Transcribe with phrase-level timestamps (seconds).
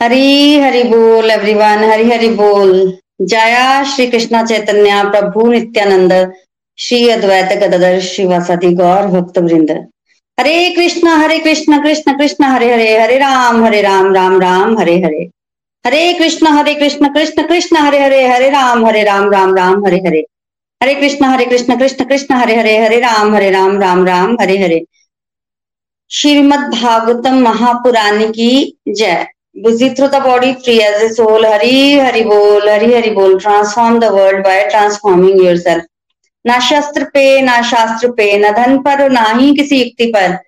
[0.00, 2.70] हरी हरि बोल एवरीवन हरी हरि बोल।
[3.22, 6.12] जया श्री कृष्णा चैतन्य प्रभु नित्यानंद,
[6.78, 9.70] श्री अद्वैत गदर श्रीवासादि गौर भक्त वृंद
[10.38, 14.96] हरे कृष्ण हरे कृष्ण कृष्ण कृष्ण, हरे हरे हरे राम हरे राम राम राम, हरे
[14.96, 15.28] हरे।
[15.86, 19.96] हरे कृष्ण हरे कृष्ण कृष्ण कृष्ण, हरे हरे हरे राम हरे राम राम राम, हरे
[19.96, 20.24] हरे।
[20.82, 24.56] हरे कृष्ण हरे कृष्ण कृष्ण कृष्ण, हरे हरे हरे राम हरे राम राम राम, हरे
[24.58, 24.84] हरे।
[26.10, 31.42] श्रीमद भागवतम महापुराण की जय। Busy through the body, free as a soul.
[31.42, 33.38] Hari Hari Bol, Hari Hari Bol.
[33.38, 35.84] Transform the world by transforming yourself.
[36.44, 40.38] ना शस्त्र पे ना शास्त्र पे न धन पर ना ही किसी युक्ति पर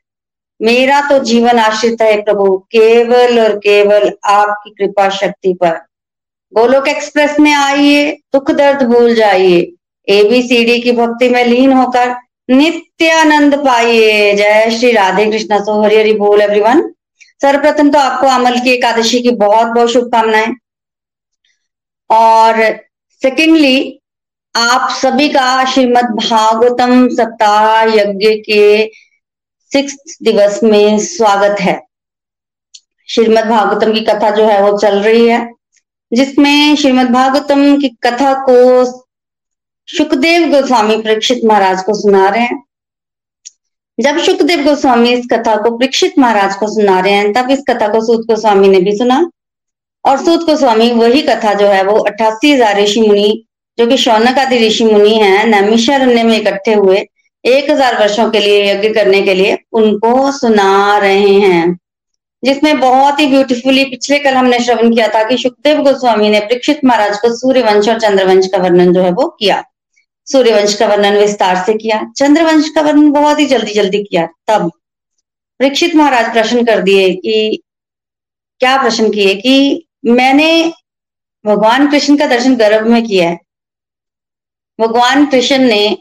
[0.60, 5.76] मेरा तो जीवन आश्रित है प्रभु केवल और केवल आपकी कृपा शक्ति पर
[6.52, 9.60] गोलोक एक्सप्रेस में आइए दुख दर्द भूल जाइए
[10.08, 12.14] एबीसीडी की भक्ति में लीन होकर
[12.50, 16.82] नित्यानंद पाइए जय श्री राधे कृष्णा सो हरि हरि बोल एवरीवन
[17.42, 20.54] सर्वप्रथम तो आपको अमल की एकादशी की बहुत बहुत शुभकामनाएँ।
[22.10, 22.60] और
[23.22, 24.00] सेकेंडली
[24.54, 28.86] आप सभी का श्रीमद भागवतम सप्ताह यज्ञ के
[29.72, 31.80] सिक्स दिवस में स्वागत है।
[33.08, 35.46] श्रीमद भागवतम की कथा जो है वो चल रही है,
[36.12, 38.84] जिसमें श्रीमद भागवतम की कथा को
[39.88, 42.62] सुखदेव गोस्वामी परीक्षित महाराज को सुना रहे हैं।
[44.02, 47.88] जब सुखदेव गोस्वामी इस कथा को परीक्षित महाराज को सुना रहे हैं, तब इस कथा
[47.88, 49.30] को सूत गोस्वामी ने भी सुना।
[50.04, 53.44] और सूत गोस्वामी वही कथा जो है, वो अट्ठासी हज़ार ऋषि मुनि,
[53.78, 57.06] जो कि शौनक आदि ऋषि मुनि है, नैमिषारण्य में इकट्ठे हुए,
[57.44, 61.78] एक हज़ार वर्षों के लिए यज्ञ करने के लिए उनको सुना रहे हैं।
[62.42, 66.84] जिसमें बहुत ही ब्यूटीफुली पिछले कल हमने श्रवण किया था कि सुखदेव गोस्वामी ने परीक्षित
[66.84, 69.62] महाराज को सूर्य वंश और चंद्रवंश का वर्णन जो है वो किया।
[70.24, 74.72] सूर्यवंश का वर्णन विस्तार से किया, चंद्रवंश का वर्णन बहुत ही जल्दी जल्दी किया, तब।
[75.58, 77.62] परीक्षित महाराज प्रश्न कर दिए कि,
[78.58, 80.72] क्या प्रश्न किए कि, मैंने
[81.46, 83.38] भगवान कृष्ण का दर्शन गर्भ में किया है।
[84.80, 85.98] भगवान कृष्ण ने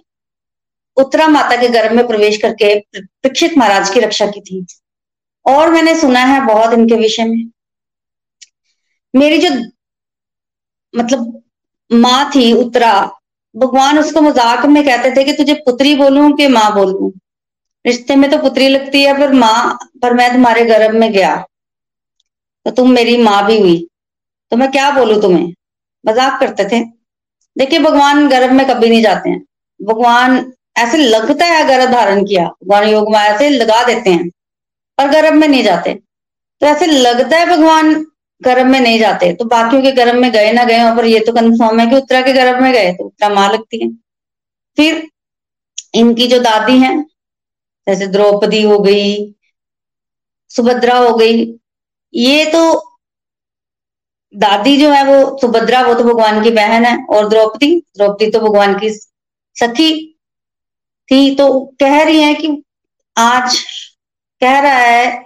[0.97, 4.65] उत्तरा माता के गर्भ में प्रवेश करके परीक्षित महाराज की रक्षा की थी।
[5.45, 7.51] और मैंने सुना है बहुत इनके विषय में।
[9.15, 9.71] मेरी जो
[10.95, 11.43] मतलब
[11.91, 13.11] माँ थी उत्तरा
[13.55, 17.11] भगवान उसको मज़ाक में कहते थे कि तुझे पुत्री बोलूँ कि माँ बोलूँ?
[17.85, 21.35] रिश्ते में तो पुत्री लगती है, पर माँ, पर मैं तुम्हारे गर्भ में गया।
[22.65, 23.87] तो तुम मेरी माँ भी हुई।
[24.51, 25.53] तो मैं क्या बोलू तुम्हें?
[26.03, 26.83] मज़ाक करते थे।
[27.55, 29.41] देखिए, भगवान गर्भ में कभी नहीं जाते हैं।
[29.79, 34.29] भगवान ऐसे लगता है गर्भ धारण किया। भगवान योग माया से लगा देते हैं,
[34.97, 37.93] पर गर्भ में नहीं जाते। तो ऐसे लगता है भगवान
[38.41, 41.33] गर्भ में नहीं जाते तो बाकियों के गर्भ में गए ना गए पर ये तो
[41.33, 43.89] कंफर्म है कि उत्तरा के गर्भ में गए तो उत्तरा माँ लगती है।
[44.77, 45.07] फिर
[45.95, 47.03] इनकी जो दादी हैं,
[47.87, 49.33] जैसे द्रौपदी हो गई,
[50.51, 51.43] सुभद्रा हो गई,
[52.13, 52.61] ये तो
[54.33, 58.39] दादी जो है वो, सुभद्रा, वो तो भगवान की बहन है, और द्रौपदी द्रौपदी तो
[58.39, 58.89] भगवान की
[59.55, 59.91] सखी
[61.09, 61.47] थी तो
[61.79, 62.47] कह रही है कि
[63.15, 63.59] आज
[64.41, 65.19] कह रहा है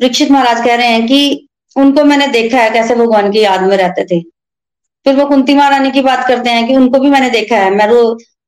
[0.00, 1.43] परीक्षित महाराज कह रहे हैं कि
[1.76, 4.20] उनको मैंने देखा है कैसे भगवान की याद में रहते थे।
[5.06, 7.86] फिर वो कुंती महारानी की बात करते हैं कि उनको भी मैंने देखा है। मैं
[7.86, 8.02] रो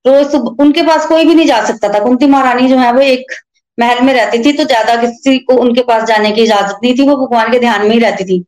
[0.04, 3.32] रोज उनके पास कोई भी नहीं जा सकता था। कुंती महारानी जो है वो एक
[3.78, 7.08] महल में रहती थी तो ज़्यादा किसी को उनके पास जाने की इजाज़त नहीं थी।
[7.08, 8.44] वो भगवान के ध्यान में ही रहती थी।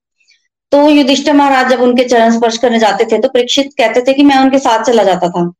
[0.72, 4.24] तो युधिष्ठिर महाराज जब उनके चरण स्पर्श करने जाते थे तो परीक्षित कहते थे कि
[4.24, 5.50] मैं उनके साथ चला जाता था।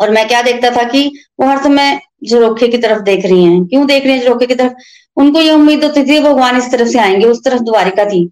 [0.00, 1.10] और मैं क्या देखता था कि
[1.40, 4.54] वो हर समय झरोखे की तरफ़ देख रही हैं। क्यों देख रही हैं झरोखे की
[4.54, 4.72] तरफ़?
[5.16, 8.28] उनको ये उम्मीद होती थी, भगवान इस तरफ़ से आएँगे, उस तरफ़ द्वारिका थी।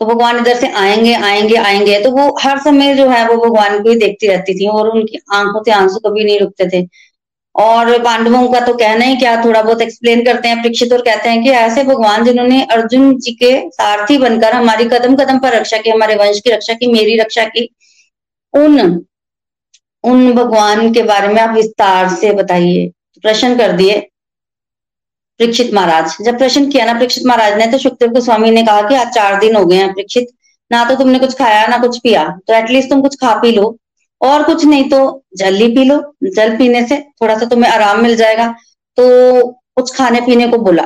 [0.00, 3.82] तो भगवान इधर से आएँगे आएँगे आएँगे। तो वो हर समय जो है, वो भगवान
[3.82, 6.86] को ही देखती रहती थी और उनकी आँखों से आँसू कभी नहीं रुकते थे।
[7.54, 11.28] और पांडवों का तो कहना ही क्या थोड़ा बहुत एक्सप्लेन करते हैं, परीक्षित और कहते
[11.28, 15.78] हैं कि ऐसे भगवान जिन्होंने अर्जुन जी के सारथी बनकर हमारी कदम कदम पर रक्षा
[15.78, 17.68] की, हमारे वंश की रक्षा की, मेरी रक्षा की,
[18.54, 18.80] उन
[20.04, 22.90] उन भगवान के बारे में आप विस्तार से बताइए।
[23.22, 23.98] प्रश्न कर दिए
[25.40, 28.94] परीक्षित महाराज। जब प्रश्न किया ना परीक्षित महाराज ने तो सुखदेव गोस्वामी ने कहा कि
[28.94, 30.28] आज चार दिन हो गए हैं परीक्षित।
[30.70, 33.76] ना तो तुमने कुछ खाया, ना कुछ पिया। तो एटलीस्ट तुम कुछ खा पी लो।
[34.20, 38.00] और कुछ नहीं तो जल ही पी लो। जल पीने से थोड़ा सा तुम्हें आराम
[38.00, 38.48] मिल जाएगा।
[38.96, 40.82] तो कुछ खाने पीने को बोला।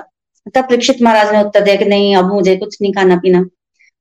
[0.55, 3.45] तब परीक्षित महाराज ने उत्तर दिया कि नहीं, अब मुझे कुछ नहीं खाना पीना।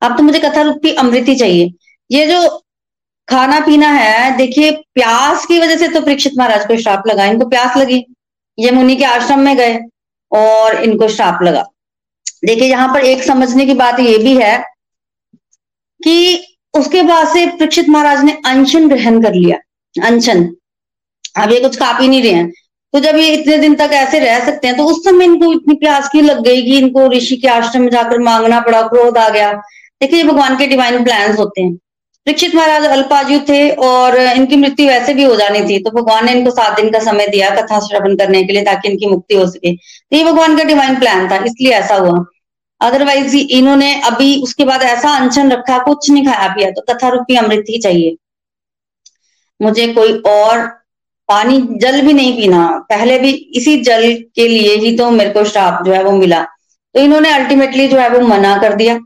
[0.02, 1.74] अब तो मुझे कथा रूपी अमृत ही चाहिए।
[2.12, 2.48] ये जो
[3.28, 7.46] खाना पीना है, देखिए, प्यास की वजह से तो परीक्षित महाराज को श्राप लगा। इनको
[7.46, 8.06] प्यास लगी।
[8.58, 9.80] ये मुनि के आश्रम में गए
[10.32, 11.66] और इनको श्राप लगा।
[12.46, 14.58] देखिए, यहाँ पर एक समझने की बात ये भी है
[16.02, 19.58] कि उसके बाद से परीक्षित महाराज ने अनशन ग्रहण कर लिया।
[19.96, 20.44] अनशन।
[21.38, 22.52] अब ये कुछ खा पी नहीं रहे हैं।
[22.94, 25.76] तो जब ये इतने दिन तक ऐसे रह सकते हैं तो उस समय इनको इतनी
[25.76, 29.30] प्यास की लग गई कि इनको ऋषि के आश्रम में जाकर मांगना पड़ा क्रोध आ
[29.30, 31.78] गया। देखिए, ये भगवान के डिवाइन प्लान्स होते हैं।
[32.28, 36.32] परीक्षित महाराज अल्पाजु थे और इनकी मृत्यु वैसे भी हो जानी थी तो भगवान ने
[36.32, 39.46] इनको सात दिन का समय दिया कथा श्रवण करने के लिए ताकि इनकी मुक्ति हो
[39.48, 42.24] सके। तो ये भगवान का डिवाइन प्लान था, इसलिए ऐसा हुआ।
[42.82, 47.36] अदरवाइज़ इन्होंने अभी उसके बाद ऐसा अनशन रखा, कुछ नहीं खाया पिया तो कथा रूपी
[47.38, 48.16] अमृत ही चाहिए।
[49.60, 50.68] मुझे कोई और
[51.30, 55.44] पानी, जल भी नहीं पीना। पहले भी इसी जल के लिए ही तो मेरे को
[55.46, 56.44] श्राप जो है वो मिला।
[56.96, 59.00] तो इन्होंने अल्टीमेटली जो है वो मना कर दिया।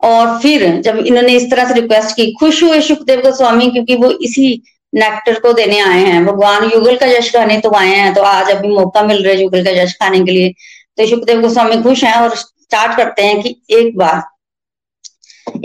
[0.00, 4.10] और फिर जब इन्होंने इस तरह से रिक्वेस्ट की, खुश हुए सुखदेव गोस्वामी क्योंकि वो
[4.22, 4.62] इसी
[4.92, 8.50] नेक्टर को देने आए हैं। भगवान युगल का यश खाने तो आए हैं तो आज
[8.50, 10.48] अभी मौका मिल रहा है युगल का यश खाने के लिए।
[10.98, 14.22] तो सुखदेव गोस्वामी खुश हैं और स्टार्ट करते हैं कि एक बार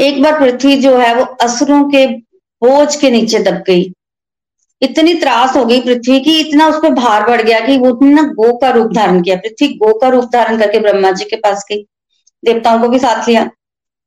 [0.01, 3.91] एक बार पृथ्वी जो है वो असुरों के बोझ के नीचे दब गई।
[4.81, 8.21] इतनी त्रास हो गई पृथ्वी की, इतना उस पर भार बढ़ गया कि वो ना
[8.33, 11.65] गो का रूप धारण किया। पृथ्वी गो का रूप धारण करके ब्रह्मा जी के पास
[11.69, 11.85] गई,
[12.43, 13.49] देवताओं को भी साथ लिया।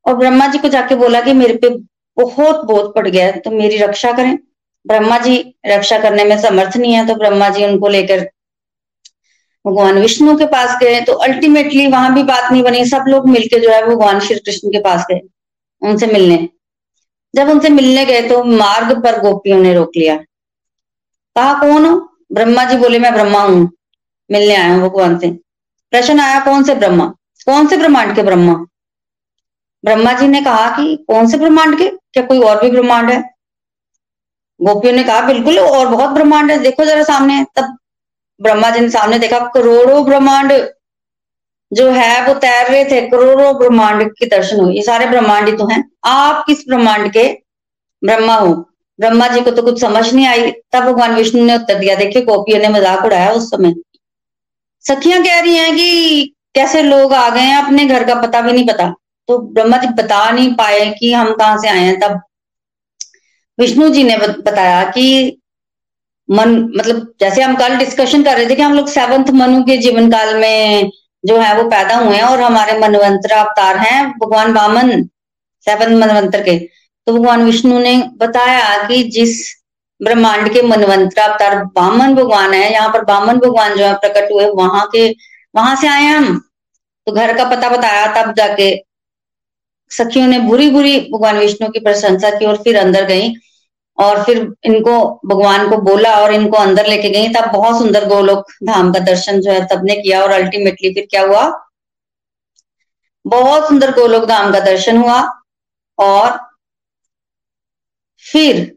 [0.06, 1.68] और ब्रह्मा जी को जाके बोला कि मेरे पे
[2.16, 4.36] बहुत बोझ पड़ गया है तो मेरी रक्षा करें।
[4.84, 8.20] ब्रह्मा जी रक्षा करने में समर्थ नहीं है तो ब्रह्मा जी उनको लेकर
[9.64, 13.58] भगवान विष्णु के पास गए। तो अल्टीमेटली वहाँ भी बात नहीं बनी, सब लोग मिलके
[13.60, 15.20] जो है भगवान श्री कृष्ण के पास गए,
[15.82, 16.48] उनसे मिलने।
[17.34, 21.96] जब उनसे मिलने गए तो मार्ग पर गोपियों ने रोक लिया। कहा, कौन हो?
[22.32, 23.70] ब्रह्मा जी बोले, मैं ब्रह्मा हूँ,
[24.30, 25.30] मिलने आया हूँ भगवान से।
[25.92, 27.06] प्रश्न आया, कौन से ब्रह्मा?
[27.46, 28.54] कौन से ब्रह्मांड के ब्रह्मा?
[29.84, 31.88] ब्रह्मा जी ने कहा कि कौन से ब्रह्मांड के?
[31.88, 33.22] क्या कोई और भी ब्रह्मांड है?
[34.60, 37.76] गोपियों ने कहा, बिल्कुल और बहुत ब्रह्मांड है। देखो जरा सामने। तब
[38.40, 40.52] ब्रह्मा जी ने सामने देखा, करोड़ों ब्रह्मांड
[41.72, 45.56] जो है, वो तैर रहे थे। करोड़ों ब्रह्मांड के दर्शन हुए। ये सारे ब्रह्मांड ही
[45.56, 47.28] तो हैं। आप किस ब्रह्मांड के?
[48.02, 48.54] ब्रह्मा हो।
[48.98, 52.22] ब्रह्मा जी को तो कुछ समझ नहीं आई। तब भगवान विष्णु ने उत्तर दिया, देखिए,
[52.22, 53.74] गोपियों ने मज़ाक उड़ाया उस समय।
[54.84, 57.56] सखियाँ कह रही हैं कि कैसे लोग आ गए हैं?
[57.56, 58.94] अपने घर का पता भी नहीं पता।
[59.28, 62.20] तो ब्रह्मा जी बता नहीं पाए कि हम कहाँ से आए हैं। तब
[63.58, 65.40] विष्णु जी ने बताया कि
[66.28, 69.76] मन मतलब जैसे हम कल डिस्कशन कर रहे थे कि हम लोग सेवंथ मनु के
[69.76, 70.90] जीवन काल में
[71.24, 74.90] जो है वो पैदा हुए हैं और हमारे मनवंतर अवतार हैं भगवान वामन
[75.66, 79.40] सेवन मनवंतर के। तो भगवान विष्णु ने बताया कि जिस
[80.00, 84.46] ब्रह्मांड के मनवंतर अवतार बामन भगवान है, यहाँ पर बामन भगवान जो है प्रकट हुए,
[84.46, 85.08] वहाँ के,
[85.54, 86.38] वहाँ से आए हम।
[87.06, 88.70] तो घर का पता बताया तब जाके
[89.90, 93.32] सखियों ने बुरी बुरी भगवान विष्णु की प्रशंसा की और फिर अंदर गई
[93.98, 98.52] और फिर इनको भगवान को बोला और इनको अंदर लेके गई। तब बहुत सुंदर गोलोक
[98.64, 101.46] धाम का दर्शन जो है तब ने किया और अल्टीमेटली फिर क्या हुआ?
[103.24, 105.20] बहुत सुंदर गोलोक धाम का दर्शन हुआ
[105.98, 106.38] और
[108.24, 108.76] फिर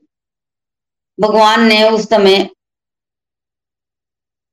[1.18, 2.50] भगवान ने उस समय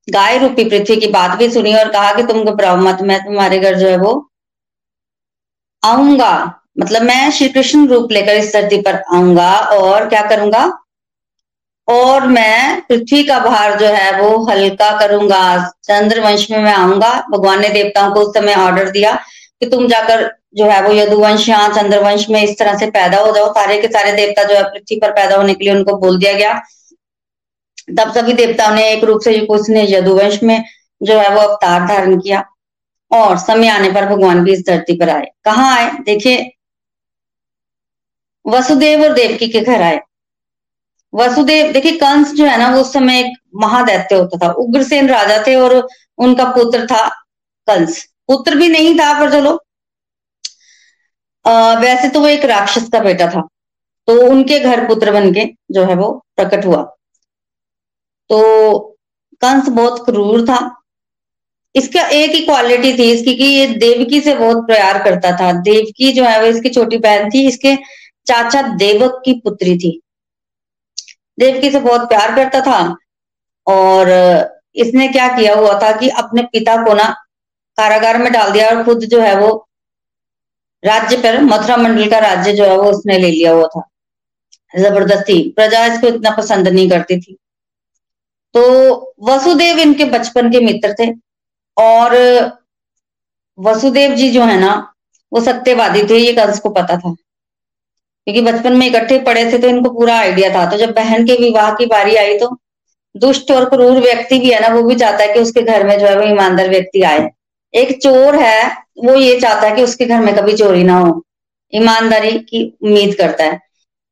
[0.09, 3.59] गाय रूपी पृथ्वी की बात भी सुनी और कहा कि तुम घबराओ मत, मैं तुम्हारे
[3.59, 4.30] घर जो है वो
[5.82, 10.64] आऊँगा। मतलब मैं श्री कृष्ण रूप लेकर इस धरती पर आऊँगा और क्या करूँगा?
[11.88, 15.40] और मैं पृथ्वी का भार जो है वो हल्का करूँगा।
[15.85, 19.14] चंद्रवंश में मैं आऊँगा। भगवान ने देवताओं को उस समय ऑर्डर दिया
[19.61, 23.32] कि तुम जाकर जो है वो यदुवंश यहाँ चंद्रवंश में इस तरह से पैदा हो
[23.35, 26.18] जाओ। सारे के सारे देवता जो है पृथ्वी पर पैदा होने के लिए उनको बोल
[26.18, 26.61] दिया गया।
[27.99, 30.62] तब सभी देवताओं ने एक रूप से उसने यदुवंश में
[31.00, 32.44] जो है वो अवतार धारण किया
[33.11, 35.90] और समय आने पर भगवान भी इस धरती पर आए। कहाँ आए?
[36.04, 36.50] देखिए
[38.49, 40.00] वसुदेव और देवकी के घर आए।
[41.12, 45.43] वसुदेव, देखिए, कंस जो है ना, वो उस समय एक महादैत्य होता था। उग्रसेन राजा
[45.47, 45.76] थे और
[46.19, 47.07] उनका पुत्र था
[47.69, 49.59] कंस। पुत्र भी नहीं था, पर चलो।
[51.81, 53.40] वैसे तो वो एक राक्षस का बेटा था।
[54.09, 56.83] तो उनके घर पुत्र बन के जो है वो प्रकट हुआ।
[58.31, 58.78] तो
[59.43, 60.59] कंस बहुत क्रूर था।
[61.75, 66.12] इसका एक ही क्वालिटी थी इसकी कि ये देवकी से बहुत प्यार करता था। देवकी
[66.12, 67.75] जो है वो इसकी छोटी बहन थी, इसके
[68.28, 70.00] चाचा देवक की पुत्री थी।
[71.38, 72.78] देवकी से बहुत प्यार करता था
[73.66, 74.08] और
[74.76, 77.08] इसने क्या किया हुआ था कि अपने पिता को ना
[77.78, 79.50] कारागार में डाल दिया और खुद जो है वो
[80.82, 83.82] राज्य पर, मथुरा मंडल का राज्य जो है वो उसने ले लिया हुआ था।
[84.75, 87.37] ज़बरदस्ती। प्रजा इसको इतना पसंद नहीं करती थी।
[88.54, 88.62] तो
[89.23, 91.11] वसुदेव इनके बचपन के मित्र थे
[91.76, 92.16] और
[93.58, 94.75] वसुदेव जी जो है ना,
[95.32, 97.14] वो सत्यवादी थे, ये कंस को पता था।
[98.28, 101.35] क्योंकि बचपन में इकट्ठे पड़े थे तो इनको पूरा आइडिया था। तो जब बहन के
[101.35, 102.49] विवाह की बारी आई तो
[103.14, 105.99] दुष्ट और क्रूर व्यक्ति भी है ना, वो भी चाहता है कि उसके घर में
[105.99, 107.28] जो है वो ईमानदार व्यक्ति आए।
[107.75, 108.68] एक चोर है,
[108.99, 111.23] वो ये चाहता है कि उसके घर में कभी चोरी ना हो।
[111.73, 113.58] ईमानदारी की उम्मीद करता है।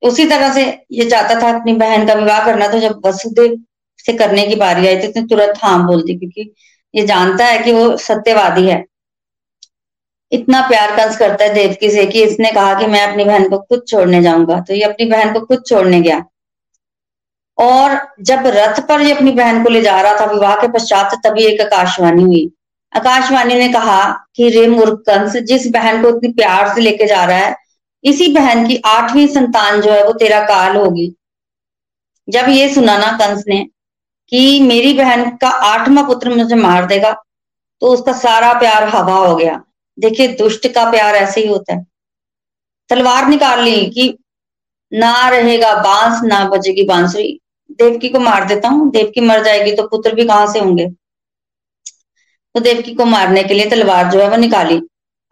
[0.02, 3.62] उसी तरह से ये चाहता था अपनी बहन का विवाह करना तो जब वसुदेव
[3.98, 6.50] से करने की बारी आई तो तुरंत हाँ बोल दी क्योंकि
[6.94, 8.84] ये जानता है कि वो सत्यवादी है।
[10.32, 13.58] इतना प्यार कंस करता है देवकी से कि इसने कहा कि मैं अपनी बहन को
[13.58, 16.24] खुद छोड़ने जाऊँगा। तो ये अपनी बहन को खुद छोड़ने गया।
[17.58, 21.14] और जब रथ पर ये अपनी बहन को ले जा रहा था विवाह के पश्चात,
[21.26, 22.50] तभी एक आकाशवाणी हुई।
[22.96, 27.24] आकाशवाणी ने कहा कि, रे मूर्ख कंस जिस बहन को इतनी प्यार से लेके जा
[27.24, 27.56] रहा है,
[28.04, 31.14] इसी बहन की आठवीं संतान जो है वो तेरा काल होगी।
[32.28, 33.66] जब ये सुना ना कंस ने
[34.28, 37.12] कि मेरी बहन का आठवां पुत्र मुझे मार देगा
[37.80, 39.62] तो उसका सारा प्यार हवा हो गया।
[39.98, 41.84] देखिए, दुष्ट का प्यार ऐसे ही होता है।
[42.90, 44.08] तलवार निकाल ली कि
[44.92, 47.38] ना रहेगा बाँस, ना बजेगी बांसुरी।
[47.70, 50.86] देवकी को मार देता हूँ। देवकी मर जाएगी तो पुत्र भी कहाँ से होंगे?
[52.54, 54.80] तो देवकी को मारने के लिए तलवार जो है वो निकाली।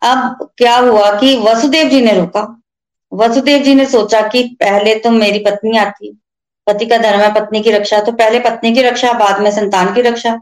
[0.02, 2.42] अब क्या हुआ कि वसुदेव जी ने रोका।
[3.12, 6.12] वसुदेव जी ने सोचा कि पहले तो मेरी पत्नी आती
[6.66, 9.94] पति का धर्म है पत्नी की रक्षा तो पहले पत्नी की रक्षा, बाद में संतान
[9.94, 10.38] की रक्षा।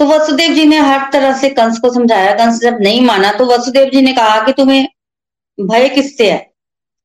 [0.00, 3.46] तो वसुदेव जी ने हर तरह से कंस को समझाया। कंस जब नहीं माना तो
[3.46, 4.88] वसुदेव जी ने कहा कि तुम्हें
[5.60, 6.52] भय किससे है?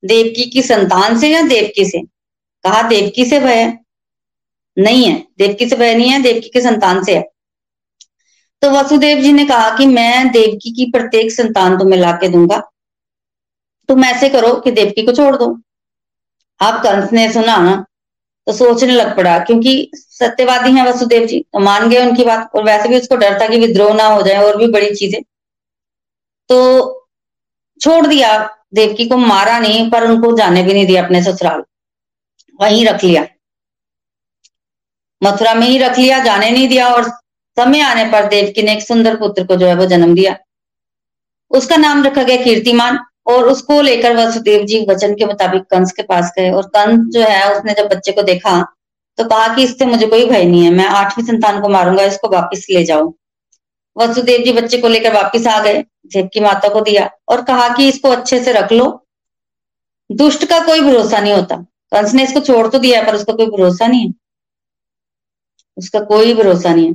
[0.04, 2.02] देवकी की संतान से या देवकी से?
[2.66, 3.78] कहा, देवकी से भय
[4.78, 7.24] नहीं है। देवकी से भय नहीं है, देवकी के संतान से है।
[8.62, 12.62] तो वसुदेव जी ने कहा कि मैं देवकी की प्रत्येक संतान तुम्हें ला के दूँगा।
[13.90, 15.62] तुम ऐसे करो कि देवकी को छोड़ दो।
[16.60, 17.86] अब कंस ने सुना
[18.48, 22.64] तो सोचने लग पड़ा, क्योंकि सत्यवादी हैं वसुदेव जी तो मान गए उनकी बात, और
[22.64, 25.22] वैसे भी उसको डर था कि विद्रोह ना हो जाए, और भी बड़ी चीज़ें।
[26.50, 27.10] तो
[27.82, 28.38] छोड़ दिया
[28.74, 31.64] देवकी को, मारा नहीं, पर उनको जाने भी नहीं दिया अपने ससुराल।
[32.60, 33.26] वहीं रख लिया।
[35.22, 37.10] मथुरा में ही रख लिया, जाने नहीं दिया, और
[37.58, 40.36] समय आने पर देवकी ने एक सुंदर पुत्र को जो है वो जन्म दिया।
[41.52, 46.04] उसका नाम रखा गया कीर्तिमान। और उसको लेकर वसुदेव जी वचन के मुताबिक कंस के
[46.04, 48.62] पास गए और कंस जो है, उसने जब बच्चे को देखा
[49.18, 52.30] तो कहा कि इससे मुझे कोई भय नहीं है, मैं आठवीं संतान को मारूँगा, इसको
[52.30, 53.14] वापिस ले जाओ।
[53.96, 57.88] वसुदेव जी बच्चे को लेकर वापिस आ गए देवकी माता को दिया और कहा कि
[57.88, 58.88] इसको अच्छे से रख लो।
[60.10, 61.56] दुष्ट का कोई भरोसा नहीं होता।
[61.92, 64.14] कंस ने इसको छोड़ तो दिया, पर उसका कोई भरोसा नहीं है।
[65.78, 66.94] उसका कोई भरोसा नहीं है।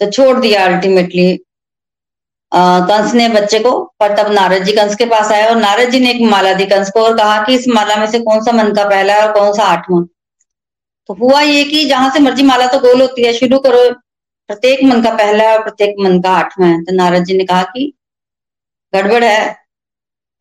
[0.00, 1.32] तो छोड़ दिया अल्टीमेटली
[2.52, 6.00] कंस ने बच्चे को, पर तब नारद जी कंस के पास आए और नारद जी
[6.00, 8.52] ने एक माला दी कंस को और कहा कि इस माला में से कौन सा
[8.52, 10.04] मन का पहला है और कौन सा आठवां?
[11.08, 13.90] तो हुआ ये कि जहाँ से मर्ज़ी माला तो गोल होती है, शुरू करो।
[14.48, 17.44] प्रत्येक मन का पहला है और प्रत्येक मन का आठवां है। तो नारद जी ने
[17.44, 17.92] कहा कि
[18.92, 19.56] गड़बड़ है।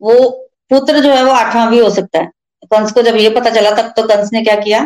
[0.01, 0.29] वो
[0.69, 2.31] पुत्र जो है वो आठवां भी हो सकता है।
[2.65, 4.83] कंस को जब ये पता चला, तब तो कंस ने क्या किया?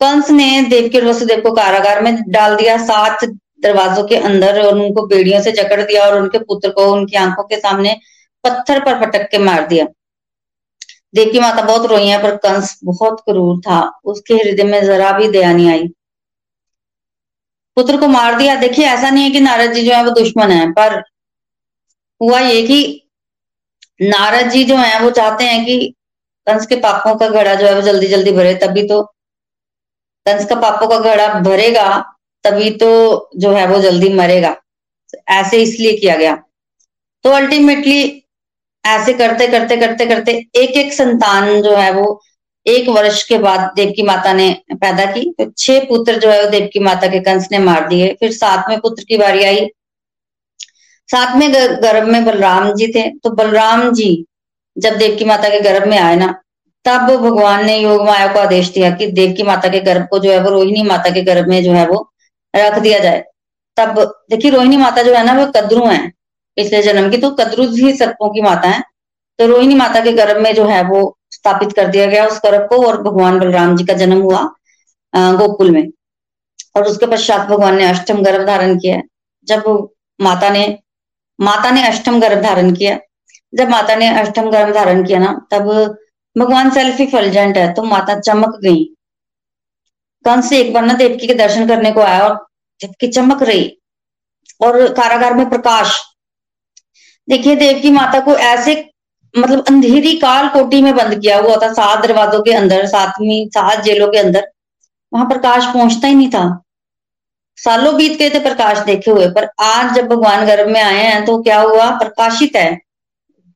[0.00, 3.24] कंस ने देवकी और वसुदेव को कारागार में डाल दिया। सात
[3.62, 7.44] दरवाजों के अंदर और उनको बेड़ियों से जकड़ दिया और उनके पुत्र को उनकी आँखों
[7.44, 8.00] के सामने
[8.44, 9.86] पत्थर पर पटक के मार दिया।
[11.14, 15.28] देवकी माता बहुत रोई है, पर कंस बहुत क्रूर था। उसके हृदय में जरा भी
[15.28, 15.88] दया नहीं आई।
[17.76, 20.50] पुत्र को मार दिया। देखिए, ऐसा नहीं है कि नारद जी जो है वो दुश्मन
[20.50, 21.02] है, पर
[22.22, 23.10] हुआ ये कि
[24.02, 25.94] नारद जी जो है वो चाहते हैं कि
[26.46, 29.02] कंस के पापों का घड़ा जो है वो जल्दी जल्दी भरे, तभी तो
[30.26, 32.15] कंस का पापों का घड़ा भरेगा।
[32.46, 32.90] तभी तो
[33.36, 34.56] जो है वो जल्दी मरेगा।
[35.30, 36.36] ऐसे इसलिए किया गया।
[37.24, 38.02] तो अल्टीमेटली
[38.84, 42.20] ऐसे करते करते करते करते एक एक संतान जो है वो
[42.66, 46.50] एक वर्ष के बाद देवकी माता ने पैदा की। तो छह पुत्र जो है वो
[46.50, 49.66] देवकी माता के कंस ने मार दिए। फिर सातवें पुत्र की बारी आई।
[51.08, 54.24] सातवें गर्भ में बलराम जी थे। तो बलराम जी
[54.76, 56.34] जब देवकी माता के गर्भ में आए ना,
[56.84, 60.30] तब भगवान ने योग माया को आदेश दिया कि देवकी माता के गर्भ को जो
[60.32, 62.10] है वो रोहिणी माता के गर्भ में जो है वो
[62.56, 63.24] रख दिया जाए।
[63.76, 66.06] तब देखिए, रोहिणी माता जो है ना, वो कद्रू है।
[66.56, 68.82] पिछले जन्म की तो कद्रू ही सर्पों की माता है।
[69.38, 72.68] तो रोहिणी माता के गर्भ में जो है, वो स्थापित कर दिया गया उस गर्भ
[72.68, 74.42] को और भगवान बलराम जी का जन्म हुआ
[75.12, 75.90] गोकुल में।
[76.76, 79.00] और उसके पश्चात भगवान ने अष्टम गर्भ धारण किया।
[79.46, 79.88] जब
[80.20, 80.78] माता ने
[81.38, 82.98] माता ने अष्टम गर्भ धारण किया।
[83.54, 85.96] जब माता ने अष्टम गर्भ धारण किया ना, तब
[86.36, 88.95] भगवान सेल्फ फलजेंट है तो माता चमक गई।
[90.26, 92.34] कंस एक बार ना देवकी के दर्शन करने को आया और
[92.80, 93.70] देवकी चमक रही
[94.60, 96.00] और कारागार में प्रकाश।
[97.28, 98.74] देखिए, देवकी माता को ऐसे
[99.34, 103.82] मतलब अंधेरी काल कोटी में बंद किया हुआ था, सात दरवाजों के अंदर, सातवीं, सात
[103.84, 104.48] जेलों के अंदर।
[105.12, 106.44] वहाँ प्रकाश पहुँचता ही नहीं था।
[107.58, 111.24] सालों बीत गए थे प्रकाश देखे हुए, पर आज जब भगवान गर्भ में आए हैं
[111.24, 111.90] तो क्या हुआ?
[111.98, 112.74] प्रकाशित है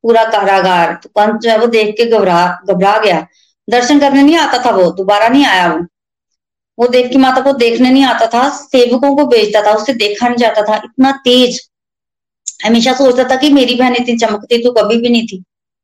[0.03, 3.25] पूरा कारागार। तो पंच जो है वो देख के घबरा घबरा गया।
[3.67, 5.85] दर्शन करने नहीं आता था वो, दोबारा नहीं आया वो।
[6.77, 10.27] वो देव की माता को देखने नहीं आता था, सेवकों को भेजता था उससे देखा
[10.27, 11.59] नहीं जाता था, इतना तेज।
[12.65, 15.43] हमेशा सोचता था कि मेरी बहन इतनी चमकती तो कभी भी नहीं थी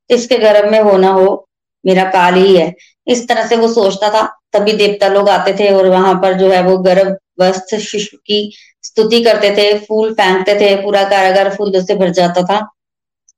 [0.10, 1.48] इसके गर्भ में हो ना हो,
[1.84, 2.74] मेरा काल ही है।
[3.08, 6.50] इस तरह से वो सोचता था, तभी देवता लोग आते थे और वहाँ पर जो
[6.52, 8.40] है वो गर्भवस्थ शिशु की
[8.84, 12.60] स्तुति करते थे, फूल फेंकते थे, पूरा कारागार फूलों से भर जाता था।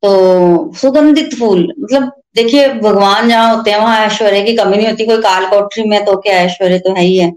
[0.04, 5.06] तो सुगंधित फूल मतलब देखिए, भगवान जहाँ होते हैं, वहाँ ऐश्वर्य की कमी नहीं होती।
[5.06, 7.32] कोई काल कोठरी में तो क्या ऐश्वर्य तो है ही है,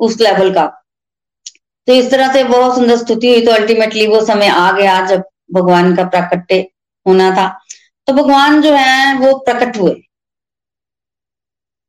[0.00, 0.66] उस लेवल का।
[1.88, 5.22] तो इस तरह से बहुत सुंदर स्तुति हुई तो अल्टीमेटली वो समय आ गया जब
[5.54, 6.58] भगवान का प्राकट्य
[7.06, 7.48] होना था।
[8.08, 9.94] तो भगवान जो है, वो प्रकट हुए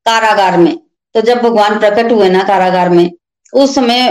[0.05, 0.77] कारागार में।
[1.15, 3.11] तो जब भगवान प्रकट हुए ना कारागार में,
[3.53, 4.09] उस समय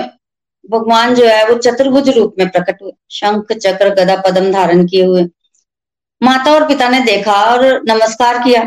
[0.65, 5.05] भगवान जो है, वो चतुर्भुज रूप में प्रकट हुए। शंख, चक्र, गदा, पदम धारण किए
[5.05, 5.25] हुए।
[6.21, 8.63] माता और पिता ने देखा और नमस्कार किया।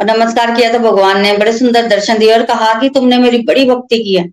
[0.00, 3.38] और नमस्कार किया तो भगवान ने बड़े सुंदर दर्शन दिए और कहा कि तुमने मेरी
[3.44, 4.24] बड़ी भक्ति की है।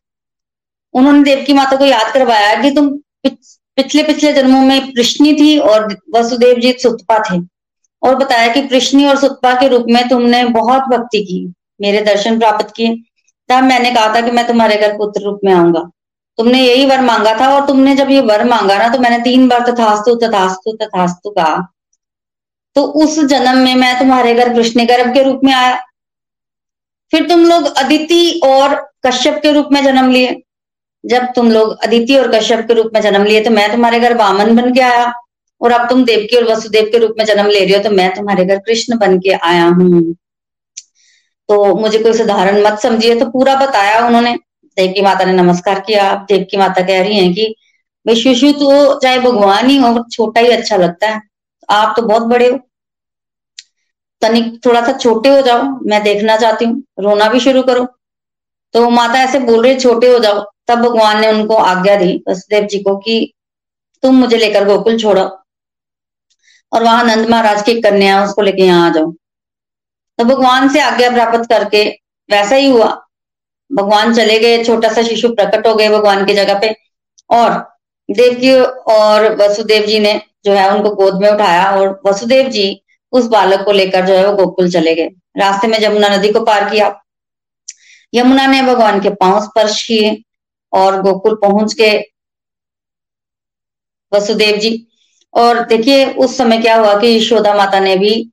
[0.93, 2.89] उन्होंने देवकी माता को याद करवाया कि तुम
[3.27, 7.39] पिछले पिछले जन्मों में कृष्णी थी और वसुदेव जी सुतपा थे।
[8.01, 11.45] और बताया कि कृष्णी और सुतपा के रूप में तुमने बहुत भक्ति की,
[11.81, 12.95] मेरे दर्शन प्राप्त किए।
[13.49, 15.79] तब मैंने कहा था कि मैं तुम्हारे घर पुत्र रूप में आऊँगा।
[16.37, 19.47] तुमने यही वर मांगा था और तुमने जब ये वर मांगा ना तो मैंने तीन
[19.47, 21.55] बार तथास्तु तथास्तु तथास्तु कहा।
[22.75, 25.75] तो उस जन्म में मैं तुम्हारे घर कृष्ण गर्भ के रूप में आया।
[27.13, 30.41] फिर तुम लोग अदिति और कश्यप के रूप में जन्म लिए।
[31.03, 34.17] जब तुम लोग अदिति और कश्यप के रूप में जन्म लिए तो मैं तुम्हारे घर
[34.17, 35.11] वामन बन के आया।
[35.61, 38.13] और अब तुम देवकी और वसुदेव के रूप में जन्म ले रहे हो तो मैं
[38.15, 40.01] तुम्हारे घर कृष्ण बन के आया हूँ।
[41.49, 44.33] तो मुझे कोई साधारण मत समझिए तो पूरा बताया उन्होंने।
[44.77, 47.55] देवकी माता ने नमस्कार किया। देवकी माता कह रही हैं कि
[48.05, 51.21] शिशु तो चाहे भगवान ही हो, छोटा ही अच्छा लगता है।
[51.69, 52.59] आप तो बहुत बड़े हो।
[54.21, 57.85] तनिक थोड़ा सा छोटे हो जाओ, मैं देखना चाहती हूँ। रोना भी शुरू करो।
[58.73, 62.63] तो माता ऐसे बोल रही छोटे हो जाओ। तब भगवान ने उनको आज्ञा दी, वसुदेव
[62.63, 63.33] जी को कि
[64.03, 65.21] तुम मुझे लेकर गोकुल छोड़ो
[66.71, 69.11] और वहाँ नंद महाराज की कन्या उसको लेके यहाँ आ जाओ।
[70.19, 71.83] तो भगवान से आज्ञा प्राप्त करके
[72.29, 72.87] वैसा ही हुआ।
[73.71, 76.75] भगवान चले गए, छोटा सा शिशु प्रकट हो गए भगवान की जगह पे।
[77.29, 77.51] और
[78.09, 78.53] देवकी
[78.93, 82.81] और वसुदेव जी ने जो है उनको गोद में उठाया और वसुदेव जी
[83.11, 86.39] उस बालक को लेकर जो है वो गोकुल चले गए। रास्ते में जमुना नदी को
[86.39, 87.01] पार किया।
[88.13, 90.23] यमुना ने भगवान के पाँव स्पर्श किए
[90.73, 91.97] और गोकुल पहुँच के
[94.11, 94.87] वसुदेव जी।
[95.33, 98.31] और देखिए, उस समय क्या हुआ कि यशोदा माता ने भी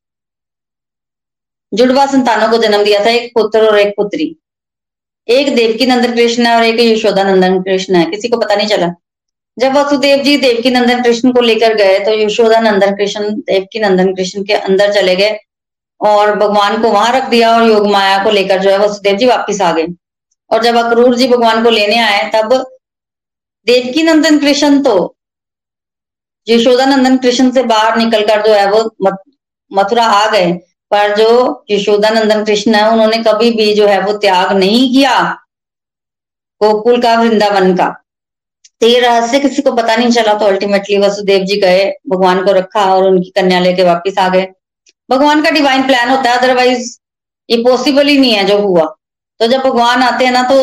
[1.73, 4.37] जुड़वा संतानों को जन्म दिया था, एक पुत्र और एक पुत्री।
[5.29, 8.69] एक देवकी नंदन कृष्ण है और एक यशोदा नंदन कृष्ण है। किसी को पता नहीं
[8.69, 8.87] चला।
[9.57, 14.15] जब वसुदेव जी देवकी नंदन कृष्ण को लेकर गए तो यशोदा नंदन कृष्ण देवकी नंदन
[14.15, 15.39] कृष्ण के अंदर चले गए
[16.01, 19.27] और भगवान को वहाँ रख दिया और योग माया को लेकर जो है वसुदेव जी
[19.27, 19.87] वापिस आ गए।
[20.51, 22.53] और जब अक्रूर जी भगवान को लेने आए, तब
[23.67, 24.95] देवकी नंदन कृष्ण तो
[26.47, 28.83] यशोदा नंदन कृष्ण से बाहर निकलकर जो है वो
[29.71, 30.53] मथुरा आ गए।
[30.91, 31.31] पर जो
[31.71, 35.21] यशोदा नंदन कृष्ण है, उन्होंने कभी भी जो है वो त्याग नहीं किया
[36.61, 37.95] गोकुल का वृंदावन का।
[38.83, 42.53] तो ये रहस्य किसी को पता नहीं चला तो अल्टीमेटली वसुदेव जी गए, भगवान को
[42.53, 44.47] रखा और उनकी कन्या लेके वापिस आ गए।
[45.11, 46.99] भगवान का डिवाइन प्लान होता है अदरवाइज़
[47.49, 48.85] ये पॉसिबल ही नहीं है जो हुआ।
[49.41, 50.59] तो जब भगवान आते हैं ना तो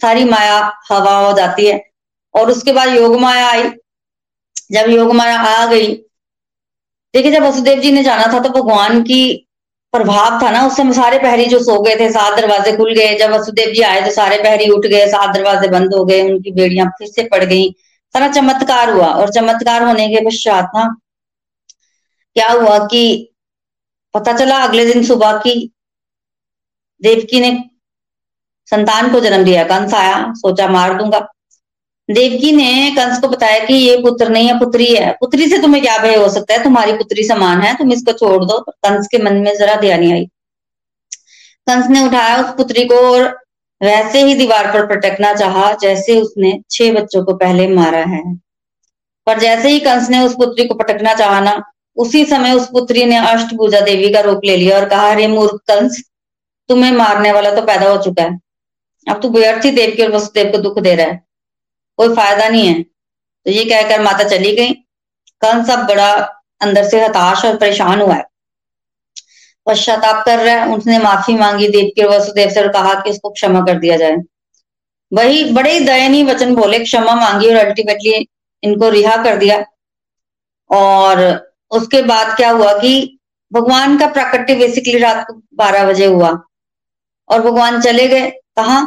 [0.00, 0.58] सारी माया
[0.90, 1.80] हवा हो जाती है।
[2.34, 3.70] और उसके बाद योग माया आई।
[4.72, 5.94] जब योग माया आ गई,
[7.14, 9.22] देखिए जब वसुदेव जी ने जाना था तो भगवान की
[9.92, 13.14] प्रभाव था ना, उस समय सारे पहरी जो सो गए थे, सात दरवाजे खुल गए,
[13.18, 16.52] जब वसुदेव जी आए तो सारे पहरी उठ गए, सात दरवाजे बंद हो गए, उनकी
[16.52, 17.70] बेड़ियाँ फिर से पड़ गई।
[18.14, 20.84] सारा चमत्कार हुआ और चमत्कार होने के पश्चात ना,
[22.36, 23.02] क्या हुआ कि
[24.14, 25.54] पता चला अगले दिन सुबह की
[27.02, 27.50] देवकी ने
[28.68, 31.18] संतान को जन्म दिया, कंस आया, सोचा मार दूँगा।
[32.10, 35.82] देवकी ने कंस को बताया कि ये पुत्र नहीं है, पुत्री है। पुत्री से तुम्हें
[35.82, 36.64] क्या भय हो सकता है?
[36.64, 40.24] तुम्हारी पुत्री समान है, तुम इसको छोड़ दो। कंस के मन में जरा ध्यान आई।
[41.66, 43.38] कंस ने उठाया उस पुत्री को और
[43.82, 48.36] वैसे ही दीवार पर पटकना चाहा, जैसे उसने छह बच्चों को पहले मारा है।
[49.26, 51.62] पर जैसे ही कंस ने उस पुत्री को पटकना चाहा ना
[51.96, 55.54] उसी समय उस पुत्री ने अष्टभुजा देवी का रूप ले लिया और कहा, अरे मूर्ख
[55.54, 56.02] कंस,
[56.68, 58.38] तुम्हें मारने वाला तो पैदा हो चुका है।
[59.08, 61.29] अब तू व्यर्थी देव की और वसुदेव को दुख दे रहा है।
[61.98, 64.72] कोई फ़ायदा नहीं है। तो ये कहकर माता चली गई।
[65.42, 66.12] कंस अब बड़ा
[66.60, 68.24] अंदर से हताश और परेशान हुआ है।
[69.66, 73.30] पश्चाताप कर रहा है। उसने माफ़ी मांगी देव के वसुदेव से और कहा कि उसको
[73.30, 74.16] क्षमा कर दिया जाए।
[75.12, 78.28] वही बड़े दयनीय वचन बोले, क्षमा मांगी और अल्टीमेटली
[78.62, 79.64] इनको रिहा कर दिया।
[80.70, 81.18] और
[81.70, 83.18] उसके बाद क्या हुआ कि
[83.52, 86.30] भगवान का प्राकट्य बेसिकली रात को बारह बजे हुआ।
[87.28, 88.80] और भगवान चले गए कहा?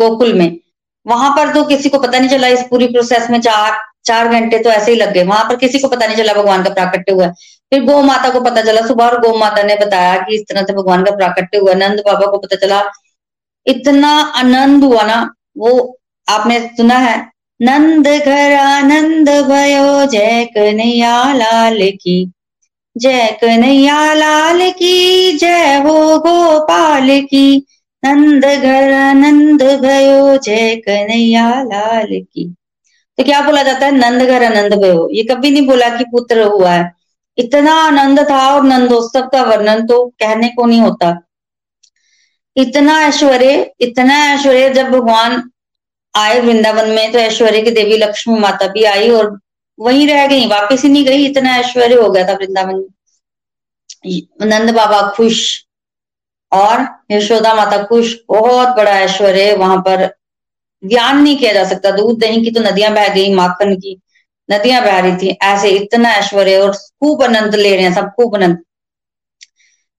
[0.00, 0.61] गोकुल में।
[1.06, 4.58] वहाँ पर तो किसी को पता नहीं चला इस पूरी प्रोसेस में चार चार घंटे
[4.58, 7.12] तो ऐसे ही लग गए। वहाँ पर किसी को पता नहीं चला भगवान का प्राकट्य
[7.12, 7.26] हुआ।
[7.72, 10.62] फिर गौ माता को पता चला, सुबह और गौ माता ने बताया कि इस तरह
[10.62, 12.82] से भगवान का प्राकट्य हुआ। नंद बाबा को पता चला,
[13.66, 15.18] इतना आनंद हुआ ना,
[15.58, 17.16] वो आपने सुना है?
[17.60, 22.32] नंद घर आनंद भयो, जय कन्हैया लाल की,
[22.96, 27.66] जय कन्हैया लाल की, जय हो गोपाल की।
[28.02, 32.44] नंद घर आनंद भयो जय कन्हैया लाल की।
[33.18, 33.92] तो क्या बोला जाता है?
[33.92, 36.90] नंद घर आनंद भयो। ये कभी नहीं बोला कि पुत्र हुआ है।
[37.38, 41.16] इतना आनंद था और नंदोत्सव का वर्णन तो कहने को नहीं होता।
[42.56, 45.42] इतना ऐश्वर्य इतना ऐश्वर्य जब भगवान
[46.14, 49.38] आए वृंदावन में तो ऐश्वर्य की देवी लक्ष्मी माता भी आई और
[49.78, 54.70] वहीं रह गई, वापिस ही नहीं गई। इतना ऐश्वर्य हो गया था वृंदावन में। नंद
[54.70, 55.66] बाबा खुश।
[56.52, 60.08] और यशोदा माता कुश बहुत बड़ा ऐश्वर्य वहाँ पर
[60.84, 64.00] ज्ञान नहीं किया जा सकता। दूध दही की तो नदियाँ बह गई, माखन की
[64.50, 68.34] नदियाँ बह रही थी। ऐसे इतना ऐश्वर्य और खूब आनंद ले रहे हैं, सब खूब
[68.36, 68.58] आनंद।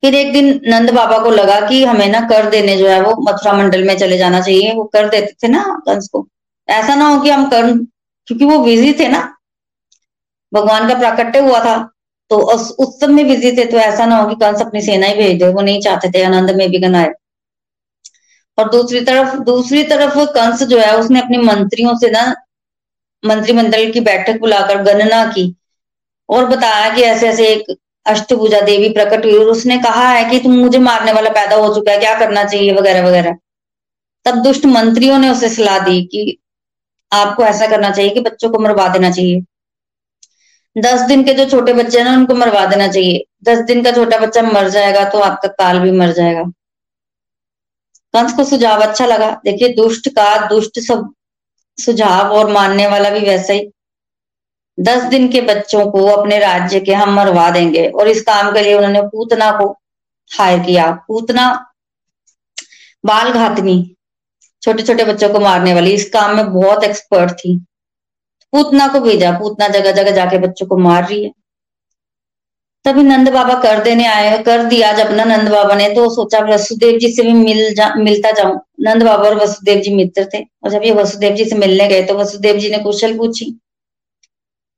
[0.03, 3.31] फिर एक दिन नंद बाबा को लगा कि हमें ना कर देने जो है, वो
[3.31, 6.27] मथुरा मंडल में चले जाना चाहिए, वो कर देते थे ना कंस को।
[6.67, 7.71] ऐसा ना हो कि हम कर,
[8.27, 9.37] क्योंकि वो बिज़ी थे ना।
[10.53, 11.92] भगवान का प्राकट्य हुआ था।
[12.33, 15.13] तो उस उत्सव में बिज़ी थे तो ऐसा ना हो कि कंस अपनी सेना ही
[15.13, 17.11] भेज दे, वो नहीं चाहते थे आनंद में भी गनाए।
[18.57, 22.23] और दूसरी तरफ़ दूसरी तरफ़ कंस जो है, उसने अपने मंत्रियों से ना,
[23.23, 25.55] मंत्रिमंडल की बैठक बुलाकर गणना की
[26.29, 30.39] और बताया कि ऐसे ऐसे एक अष्टभुजा देवी प्रकट हुई और उसने कहा है कि
[30.39, 33.37] तुम मुझे मारने वाला पैदा हो चुका है, क्या करना चाहिए वगैरह वगैरह।
[34.25, 36.37] तब दुष्ट मंत्रियों ने उसे सलाह दी कि
[37.13, 39.43] आपको ऐसा करना चाहिए कि बच्चों को मरवा देना चाहिए।
[40.75, 43.91] दस दिन के जो छोटे बच्चे हैं ना, उनको मरवा देना चाहिए। दस दिन का
[43.91, 46.43] छोटा बच्चा मर जाएगा तो आपका काल भी मर जाएगा।
[48.13, 51.13] कंस को सुझाव अच्छा लगा। देखिए, दुष्ट का दुष्ट सब
[51.77, 53.69] सुझाव और मानने वाला भी वैसा ही।
[54.77, 58.61] दस दिन के बच्चों को अपने राज्य के हम मरवा देंगे और इस काम के
[58.61, 59.69] लिए उन्होंने पूतना को
[60.31, 61.47] हायर किया। पूतना
[63.03, 63.75] बाल घातनी
[64.63, 67.55] छोटे छोटे बच्चों को मारने वाली। इस काम में बहुत एक्सपर्ट थी।
[68.53, 71.31] पूतना को भेजा, पूतना जगह जगह जाके बच्चों को मार रही है।
[72.85, 76.39] तभी नंद बाबा कर देने आए, कर दिया जब ना नंद बाबा ने तो सोचा
[76.45, 80.41] वसुदेव जी से भी मिल जा, मिलता जाऊँ। नंद बाबा और वसुदेव जी मित्र थे,
[80.41, 83.51] और जब ये वसुदेव जी से मिलने गए तो वसुदेव जी ने कुशल पूछी।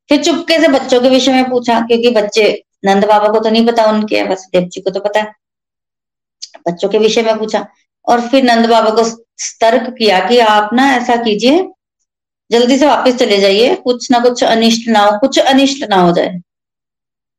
[0.10, 3.66] फिर चुपके से बच्चों के विषय में पूछा, क्योंकि बच्चे, नंद बाबा को तो नहीं
[3.68, 5.34] पता उनके, वसुदेव जी को तो पता है।
[6.68, 7.66] बच्चों के विषय में पूछा,
[8.08, 9.04] और फिर नंद बाबा को
[9.62, 11.68] तर्क किया कि आप ना ऐसा कीजिए
[12.52, 16.12] जल्दी से वापस चले जाइए। कुछ ना कुछ अनिष्ट ना हो, कुछ अनिष्ट ना हो
[16.12, 16.40] जाए।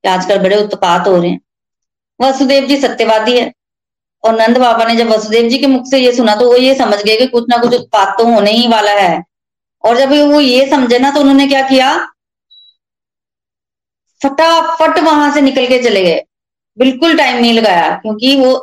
[0.04, 1.40] आजकल बड़े उत्पात हो रहे हैं।
[2.20, 3.52] वसुदेव जी सत्यवादी है।
[4.24, 6.74] और नंद बाबा ने जब वसुदेव जी के मुख से ये सुना तो वो ये
[6.74, 9.22] समझ गए कि कुछ ना कुछ उत्पात तो होने ही वाला है।
[9.84, 11.96] और जब वो ये समझे ना तो उन्होंने क्या किया?
[14.20, 16.22] फटाफट वहाँ से निकल के चले गए।
[16.78, 18.54] बिल्कुल टाइम नहीं लगाया, क्योंकि वो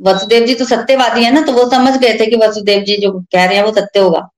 [0.00, 3.12] वसुदेव जी तो सत्यवादी है ना तो वो समझ गए थे कि वसुदेव जी जो
[3.12, 4.28] कह रहे हैं वो सत्य होगा।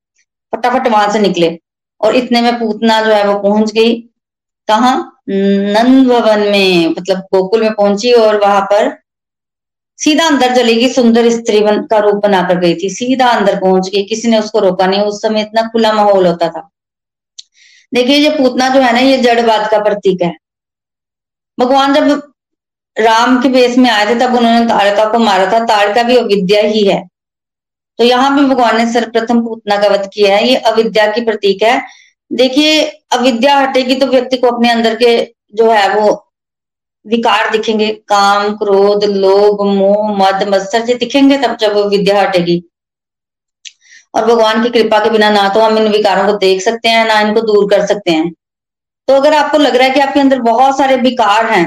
[0.55, 1.59] फटाफट वहाँ से निकले।
[2.01, 3.95] और इतने में पूतना जो है वो पहुँच गई।
[4.69, 5.11] कहा?
[5.29, 8.99] नंद भवन में मतलब गोकुल में पहुँची और वहाँ पर
[9.99, 14.29] सीधा अंदर चलेगी सुंदर स्त्री का रूप बनाकर गई थी। सीधा अंदर पहुँच गई। किसी
[14.29, 16.71] ने उसको रोका नहीं। उस समय इतना खुला माहौल होता था।
[17.95, 20.37] देखिए, ये पूतना जो है ना, ये जड़वाद का प्रतीक है।
[21.59, 22.33] भगवान जब
[22.99, 26.63] राम के बेस में आए थे, तब उन्होंने ताड़का को मारा था। ताड़का भी अविद्या
[26.63, 27.03] ही है।
[27.99, 31.63] तो यहाँ भी भगवान ने सर्वप्रथम पूतना का वध किया है, ये अविद्या की प्रतीक
[31.63, 31.81] है।
[32.31, 35.17] देखिए, अविद्या हटेगी तो व्यक्ति को अपने अंदर के
[35.55, 36.13] जो है वो
[37.07, 42.63] विकार दिखेंगे। काम, क्रोध, लोभ, मोह, मद, मत्सर से दिखेंगे तब जब विद्या हटेगी।
[44.15, 47.07] और भगवान की कृपा के बिना ना तो हम इन विकारों को देख सकते हैं,
[47.07, 48.33] ना इनको दूर कर सकते हैं।
[49.09, 51.67] तो अगर आपको लग रहा है कि आपके अंदर बहुत सारे विकार हैं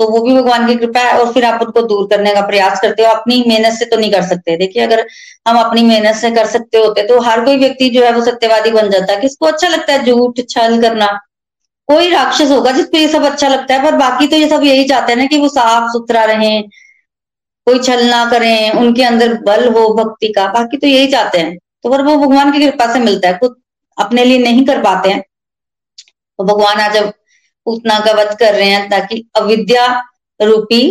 [0.00, 2.80] तो वो भी भगवान की कृपा है और फिर आप उनको दूर करने का प्रयास
[2.80, 5.06] करते हो, अपनी मेहनत से तो नहीं कर सकते। देखिए, अगर
[5.48, 8.70] हम अपनी मेहनत से कर सकते होते तो हर कोई व्यक्ति जो है वो सत्यवादी
[8.70, 10.04] बन जाता है। किसको अच्छा लगता है?
[10.04, 11.06] झूठ, छल करना।
[11.88, 14.84] कोई राक्षस होगा जिसको ये सब अच्छा लगता है, पर बाकी तो ये सब यही
[14.84, 16.60] चाहते हैं ना कि वो साफ़ सुथरा रहे,
[17.66, 21.56] कोई छल ना करें, उनके अंदर बल हो, भक्ति का, बाकी तो यही चाहते हैं।
[21.82, 23.56] तो पर वो भगवान की कृपा से मिलता है, खुद
[23.98, 25.20] अपने लिए नहीं कर पाते हैं।
[26.38, 26.96] तो भगवान आज
[27.66, 29.86] उतना का वध कर रहे हैं ताकि अविद्या
[30.40, 30.82] रूपी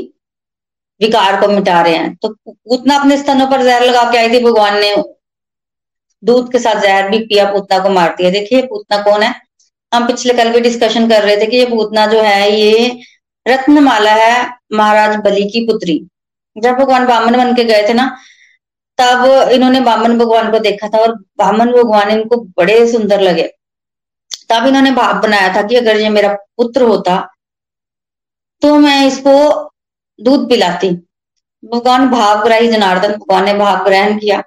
[1.01, 4.43] विकार को मिटा रहे हैं। तो उतना अपने स्तनों पर जहर लगा के आई थी
[4.43, 4.95] भगवान ने।
[6.23, 9.33] दूध के साथ जहर भी पिया, पूतना को मार दिया। देखिए पूतना कौन है?
[9.91, 12.99] हम पिछले कल भी डिस्कशन कर रहे थे कि ये पूतना जो है, ये
[13.45, 15.99] रत्नमाला है महाराज बलि की पुत्री।
[16.55, 18.05] जब भगवान बामन बन के गए थे ना,
[18.97, 23.43] तब इन्होंने बामन भगवान को देखा था और बामन भगवान इनको बड़े सुंदर लगे।
[24.49, 27.17] तब इन्होंने भाव बनाया था कि अगर ये मेरा पुत्र होता
[28.61, 29.33] तो मैं इसको
[30.19, 30.89] दूध पिलाती।
[31.63, 34.41] भगवान भाव भावग्राही जनार्दन भगवान ने भाव ग्रहण किया।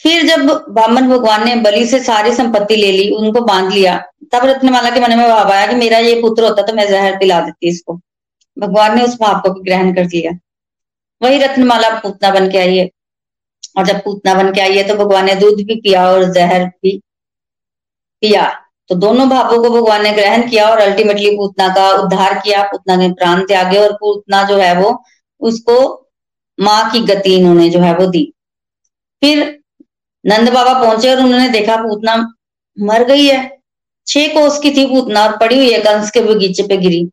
[0.00, 3.96] फिर जब बामन भगवान ने बलि से सारी संपत्ति ले ली, उनको बाँध लिया,
[4.32, 7.16] तब रत्नमाला के मन में भाव आया कि मेरा ये पुत्र होता तो मैं जहर
[7.18, 8.00] पिला देती इसको।
[8.56, 10.32] भगवान ने उस भाव को भी ग्रहण कर लिया।
[11.22, 12.88] वही रत्नमाला पूतना बन के आई है।
[13.78, 16.64] और जब पूतना बन के आई है तो भगवान ने दूध भी पिया और जहर
[16.64, 17.00] भी
[18.24, 18.52] पिया
[18.90, 22.96] तो दोनों भावों को भगवान ने ग्रहण किया और अल्टीमेटली पूतना का उद्धार किया। पूतना
[22.96, 24.90] ने प्राण त्यागे और पूतना जो है वो,
[25.40, 25.76] उसको
[26.58, 28.24] माँ की गति इन्होंने जो है वो दी।
[29.22, 29.40] फिर
[30.24, 32.16] नंद बाबा पहुँचे और उन्होंने देखा पूतना
[32.76, 33.40] मर गई है।
[34.06, 37.08] छह कोस की थी पूतना और पड़ी हुई है, कंस के बगीचे पे गिरी।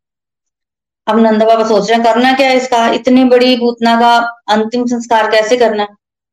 [1.08, 2.88] अब नंद बाबा सोच रहे हैं, करना क्या है इसका?
[2.91, 4.15] इतनी बड़ी पूतना का
[4.54, 5.86] अंतिम संस्कार कैसे करना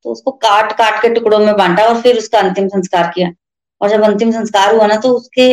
[0.05, 3.29] तो उसको काट काट के टुकड़ों में बांटा और फिर उसका अंतिम संस्कार किया।
[3.81, 5.49] और जब अंतिम संस्कार हुआ ना तो उसके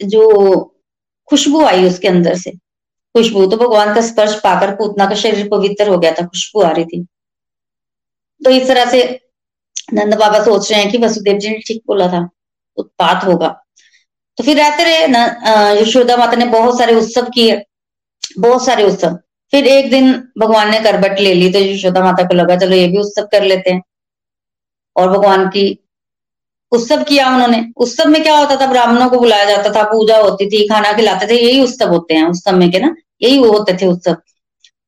[0.00, 0.22] जो
[1.28, 2.50] खुशबू आई उसके अंदर से।
[3.14, 6.70] खुशबू तो भगवान का स्पर्श पाकर पूतना का शरीर पवित्र हो गया था, खुशबू आ
[6.70, 7.04] रही थी।
[8.40, 9.02] तो इस तरह से
[9.94, 12.28] नंद बाबा सोच रहे हैं कि वसुदेव जी ने ठीक बोला था,
[12.78, 13.48] उत्पात होगा।
[14.38, 17.62] तो फिर रहते रहे यशोदा माता ने बहुत सारे उत्सव किए,
[18.38, 19.18] बहुत सारे उत्सव।
[19.52, 22.86] फिर एक दिन भगवान ने करबट ले ली तो यशोदा माता को लगा, चलो ये
[22.88, 23.82] भी उत्सव कर लेते हैं।
[24.96, 25.66] और भगवान की
[26.72, 28.66] उत्सव किया उन्होंने। उत्सव में क्या होता था?
[28.66, 32.24] ब्राह्मणों को बुलाया जाता था, पूजा होती थी, खाना खिलाते थे, यही उत्सव होते हैं,
[32.24, 32.94] उस समय के ना?
[33.22, 34.16] यही वो होते थे उत्सव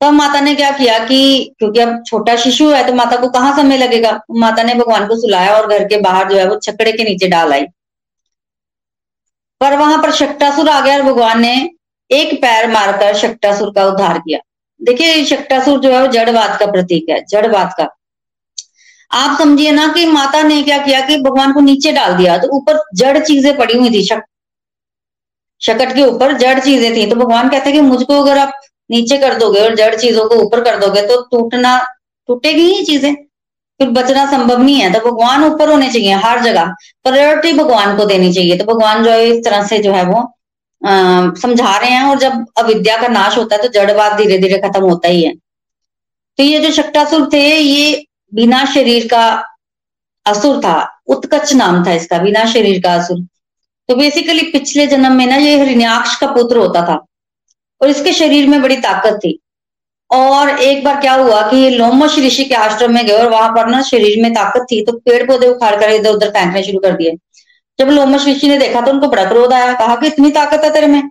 [0.01, 3.55] तो माता ने क्या किया कि क्योंकि अब छोटा शिशु है तो माता को कहाँ
[3.57, 4.11] समय लगेगा?
[4.31, 7.29] माता ने भगवान को सुलाया और घर के बाहर जो है वो छकड़े के नीचे
[7.29, 7.65] डाल आई।
[9.61, 11.55] पर वहाँ पर शक्टासुर आ गया और भगवान ने
[12.11, 14.39] एक पैर मारकर शक्टासुर का उद्धार किया।
[14.81, 17.89] देखिए शक्टासुर जो है वो जड़वाद का प्रतीक है जड़वाद का।
[19.11, 22.49] आप समझिए ना कि माता ने क्या किया कि भगवान को नीचे डाल दिया तो
[22.57, 24.23] ऊपर जड़ चीज़ें पड़ी हुई थी शक
[25.63, 28.53] शकट के ऊपर जड़ चीज़ें थी तो भगवान कहते हैं कि मुझको अगर आप
[28.91, 31.79] नीचे कर दोगे और जड़ चीज़ों को ऊपर कर दोगे तो टूटना
[32.29, 33.15] टूटेगी ही चीज़ें
[33.81, 36.73] फिर बचना संभव नहीं है तो भगवान ऊपर होने चाहिए हर जगह
[37.05, 40.21] प्रायोरिटी भगवान को देनी चाहिए तो भगवान जो है इस तरह से जो है वो
[40.83, 44.59] आ, समझा रहे हैं और जब अविद्या का नाश होता है तो जड़वाद धीरे धीरे
[44.59, 45.33] खत्म होता ही है।
[46.39, 49.25] तो ये जो शक्टासुर थे ये बिना शरीर का
[50.27, 53.21] असुर था, उत्कच नाम था इसका, बिना शरीर का असुर।
[53.89, 57.05] तो बेसिकली पिछले जन्म में ना ये हरिण्याक्ष का पुत्र होता था,
[57.81, 59.39] और इसके शरीर में बड़ी ताकत थी।
[60.11, 63.49] और एक बार क्या हुआ कि ये लोमश ऋषि के आश्रम में गए, और वहाँ
[63.51, 66.79] पर ना शरीर में ताकत थी तो पेड़ पौधे उखाड़ कर इधर उधर फेंकने शुरू
[66.79, 67.17] कर दिए।
[67.79, 70.73] जब लोमश ऋषि ने देखा तो उनको बड़ा क्रोध आया, कहा कि इतनी ताकत है
[70.73, 71.03] तेरे में,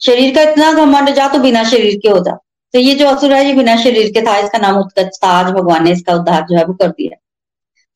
[0.00, 2.36] शरीर का इतना घमंड, जा तो बिना शरीर के हो जा।
[2.74, 5.52] तो ये जो असुर है, ये बिना शरीर के था, इसका नाम उत्कच था। आज
[5.52, 7.16] भगवान ने इसका उद्धार जो है, वो कर दिया।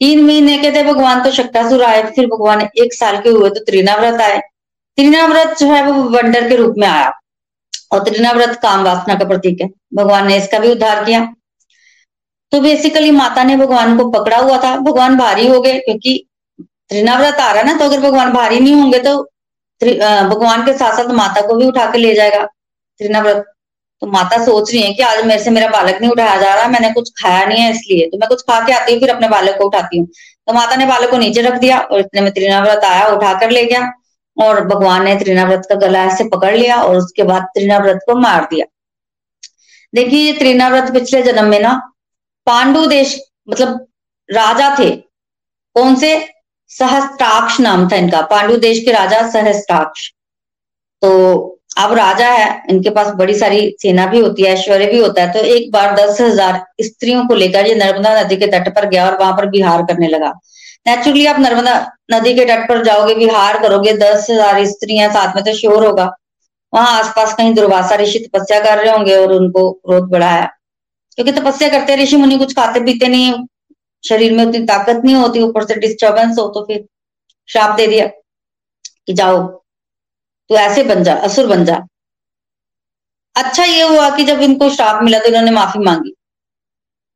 [0.00, 3.64] तीन महीने के थे, भगवान तो शक्तासुर आए, फिर भगवान एक साल के हुए तो
[3.64, 4.38] त्रिनाव्रत आए।
[4.98, 7.12] त्रिनाव्रत जो है, वो वंडर के रूप में आया।
[7.92, 11.20] और त्रिनाव्रत काम वासना का प्रतीक है। भगवान ने इसका भी उद्धार किया।
[12.52, 16.26] तो बेसिकली माता ने भगवान को पकड़ा हुआ था। भगवान भारी हो गए, क्योंकि
[16.60, 19.16] त्रिनाव्रत आ रहा ना तो अगर भगवान भारी नहीं होंगे तो
[19.80, 23.44] भगवान के साथ साथ माता को भी उठा के ले जाएगा। त्रिनाव्रत
[24.02, 26.68] तो माता सोच रही है कि आज मेरे से मेरा बालक नहीं उठाया जा रहा,
[26.68, 29.28] मैंने कुछ खाया नहीं है इसलिए। तो मैं कुछ खा के आती हूँ, फिर अपने
[29.28, 30.06] बालक को उठाती हूँ।
[30.46, 33.64] तो माता ने बालक को नीचे रख दिया और इतने में त्रिनाव्रत आया उठाकर ले
[33.64, 33.92] गया।
[34.36, 38.44] और भगवान ने त्रिनाव्रत का गला ऐसे पकड़ लिया और उसके बाद त्रिनाव्रत को मार
[38.44, 38.66] दिया।
[39.94, 41.72] देखिए त्रिनाव्रत पिछले जन्म में ना
[42.46, 43.86] पांडु देश मतलब
[44.28, 44.90] राजा थे।
[45.76, 46.28] कौन से?
[46.68, 50.08] सहस्त्राक्ष नाम था इनका। पांडु देश के राजा सहस्त्राक्ष।
[51.02, 55.22] तो अब राजा है, इनके पास बड़ी सारी सेना भी होती है, ऐश्वर्य भी होता
[55.22, 58.88] है तो एक बार दस हज़ार स्त्रियों को लेकर ये नर्मदा नदी के तट पर
[58.88, 60.32] गया और वहाँ पर बिहार करने लगा।
[60.86, 61.74] नेचुरली आप नर्मदा
[62.12, 66.10] नदी के तट पर जाओगे बिहार करोगे, दस हज़ार स्त्रियाँ साथ में तो श्योर होगा।
[66.72, 70.44] वहाँ आसपास कहीं दुर्वासा ऋषि तपस्या कर रहे होंगे और उनको क्रोध बढ़ाया
[71.18, 73.32] क्योंकि तपस्या करते ऋषि मुनि कुछ खाते पीते नहीं
[74.04, 76.84] शरीर में उतनी ताकत नहीं होती, ऊपर से डिस्टर्बेंस हो तो फिर
[77.48, 79.38] श्राप दे दिया कि जाओ।
[80.50, 81.82] तो ऐसे बन जा, असुर बन जा।
[83.36, 86.14] अच्छा ये हुआ कि जब इनको श्राप मिला तो इन्होंने माफ़ी मांगी।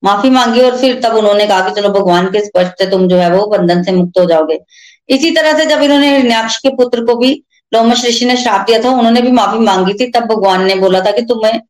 [0.04, 3.16] माफ़ी मांगी और फिर तब उन्होंने कहा कि चलो भगवान के स्पर्श से तुम जो
[3.16, 4.58] है वो बंधन से मुक्त हो जाओगे।
[5.08, 7.32] इसी तरह से जब इन्होंने हिरण्याक्ष के पुत्र को भी,
[7.72, 11.00] लोमश ऋषि ने श्राप दिया था, उन्होंने भी माफ़ी मांगी थी, तब भगवान ने बोला
[11.00, 11.60] था कि तुम्हें,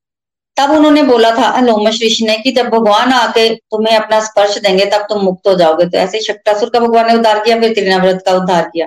[0.57, 4.87] तब उन्होंने बोला था लोमश ऋषि ने कि जब भगवान आके तुम्हें अपना स्पर्श देंगे,
[4.87, 8.23] तब तुम मुक्त हो जाओगे। तो ऐसे शक्टासुर का भगवान ने उद्धार किया, फिर त्रिनाव्रत
[8.27, 8.87] का उद्धार किया।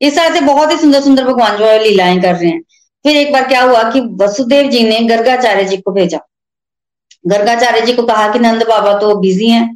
[0.00, 2.60] इस तरह से बहुत ही सुंदर सुंदर भगवान जो है लीलाएँ कर रहे हैं।
[3.04, 6.18] फिर एक बार क्या हुआ कि वसुदेव जी ने गर्गाचार्य जी को भेजा।
[7.24, 9.68] गर्गाचार्य जी को कहा कि नंद बाबा तो बिज़ी हैं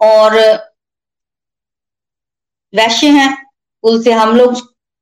[0.00, 0.36] और
[2.72, 3.30] वैश्य हैं
[3.84, 4.60] कुल से हम लोग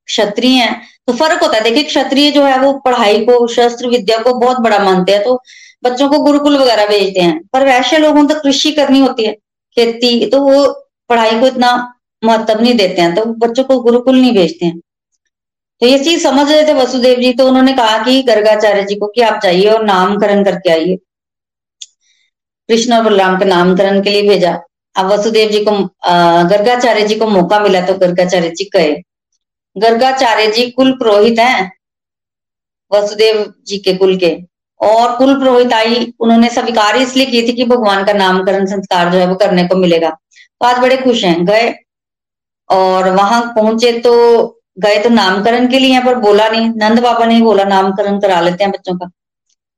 [0.08, 4.18] क्षत्रिय हैं। तो फ़र्क होता है। देखिए, क्षत्रिय जो है वो पढ़ाई को, शस्त्र विद्या
[4.22, 5.34] को बहुत बड़ा मानते हैं तो
[5.84, 10.26] बच्चों को गुरुकुल वगैरह भेजते हैं। पर वैश्य लोगों तो कृषि करनी होती है, खेती
[10.26, 10.66] तो वो
[11.10, 11.70] पढ़ाई को इतना
[12.22, 14.78] महत्व नहीं देते हैं तो बच्चों को गुरुकुल नहीं भेजते हैं।
[15.82, 19.06] तो ये चीज़ समझ रहे थे वसुदेव जी तो उन्होंने कहा कि गर्गाचार्य जी को
[19.06, 20.96] कि आप जाइए और नामकरण करके आइए।
[22.68, 24.58] कृष्ण और बलराम के नामकरण के लिए भेजा।
[24.96, 25.72] अब वसुदेव जी को
[26.48, 28.92] गर्गाचार्य जी को मौका मिला तो गर्गाचार्य जी कहे
[29.76, 31.70] गर्गाचार्य जी कुल पुरोहित हैं,
[32.90, 34.36] वसुदेव जी के कुल के।
[34.80, 39.18] और कुल पुरोहित आई, उन्होंने स्वीकार इसलिए की थी कि भगवान का नामकरण संस्कार जो
[39.18, 41.74] है वो करने को मिलेगा। तो आज बड़े खुश हैं, गए।
[42.70, 44.14] और वहाँ पहुँचे तो
[44.78, 48.40] गए तो नामकरण के लिए यहाँ पर बोला नहीं। नंद बाबा ने बोला, नामकरण करा
[48.40, 49.10] लेते हैं बच्चों का।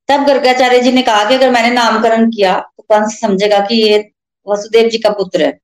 [0.09, 3.99] तब गर्गाचार्य जी ने कहा कि अगर मैंने नामकरण किया तो कंस समझेगा कि ये
[4.47, 5.59] वसुदेव जी का पुत्र है?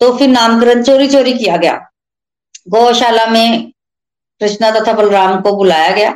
[0.00, 1.74] तो फिर नामकरण चोरी चोरी किया गया।
[2.68, 3.70] गौशाला में
[4.40, 6.10] कृष्णा तथा बलराम को बुलाया गया।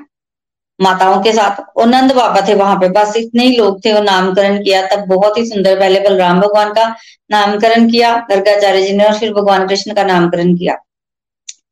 [0.81, 4.03] माताओं के साथ। और नंद बाबा थे वहाँ पे। बस इतने ही लोग थे। और
[4.05, 6.89] नामकरण किया। तब बहुत ही सुंदर पहले बलराम भगवान का
[7.31, 10.75] नामकरण किया। गर्गाचार्य जी ने और फिर भगवान कृष्ण का नामकरण किया।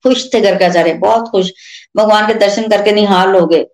[0.03, 1.53] खुश थे गर्गाचार्य। बहुत खुश।
[1.97, 3.65] भगवान के दर्शन करके निहाल हो गए।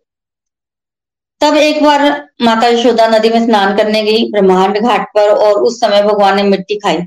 [1.41, 2.03] तब एक बार
[2.43, 6.43] माता यशोदा नदी में स्नान करने गई ब्रह्मांड घाट पर और उस समय भगवान ने
[6.43, 6.99] मिट्टी खाई।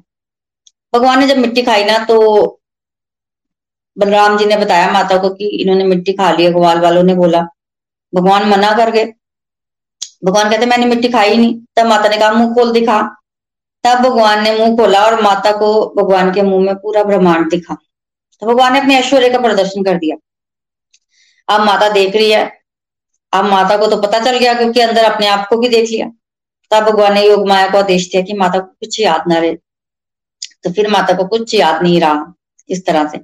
[0.93, 2.17] भगवान ने जब मिट्टी खाई ना तो
[3.97, 7.45] बलराम जी ने बताया माता को कि इन्होंने मिट्टी खा ली। ग्वाल वालों ने बोला
[8.15, 9.05] भगवान मना कर गए।
[10.25, 13.01] भगवान कहते, मैंने मिट्टी खाई नहीं, तब माता ने कहा, मुँह खोल दिखा।
[13.83, 17.77] तब भगवान ने मुँह खोला और माता को भगवान के मुँह में पूरा ब्रह्मांड दिखा।
[18.41, 20.15] तो भगवान ने अपने ऐश्वर्य का प्रदर्शन कर दिया।
[21.55, 22.59] अब माता देख रही है।
[23.33, 26.11] अब माता को तो पता चल गया क्योंकि अंदर अपने आप को भी देख लिया।
[26.71, 29.55] तब भगवान ने योग माया को आदेश दिया कि माता को कुछ याद ना रहे।
[30.63, 32.33] तो फिर माता को कुछ याद नहीं रहा
[32.69, 33.17] इस तरह से।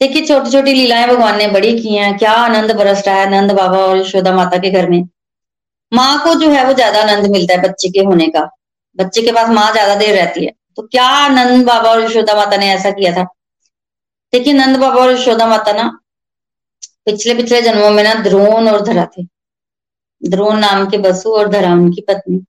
[0.00, 3.52] देखिए छोटी छोटी लीलाएँ भगवान ने बड़ी की हैं। क्या आनंद बरस रहा है नंद
[3.52, 5.02] बाबा और यशोदा माता के घर में।
[5.92, 8.48] माँ को जो है वो ज़्यादा आनंद मिलता है बच्चे के होने का।
[8.98, 12.56] बच्चे के पास माँ ज़्यादा देर रहती है। तो क्या नंद बाबा और यशोदा माता
[12.56, 13.24] ने ऐसा किया था?
[14.32, 15.90] देखिए, नंद बाबा और यशोदा माता ना
[17.06, 19.22] पिछले पिछले जन्मों में ना द्रोण और धरा थे।
[20.22, 22.40] द्रोण नाम के बसु और धरा उनकी पत्नी।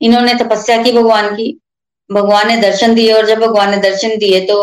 [0.00, 1.58] इन्होंने तपस्या की भगवान की।
[2.10, 4.56] भगवान ने दर्शन दिए और जब भगवान ने दर्शन दिए तो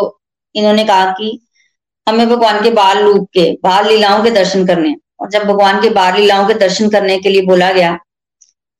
[0.55, 1.39] इन्होंने कहा कि
[2.09, 5.89] हमें भगवान के बाल लूप के, बाल लीलाओं के दर्शन करने। और जब भगवान के
[5.89, 7.99] बाल लीलाओं के दर्शन करने के लिए बोला गया,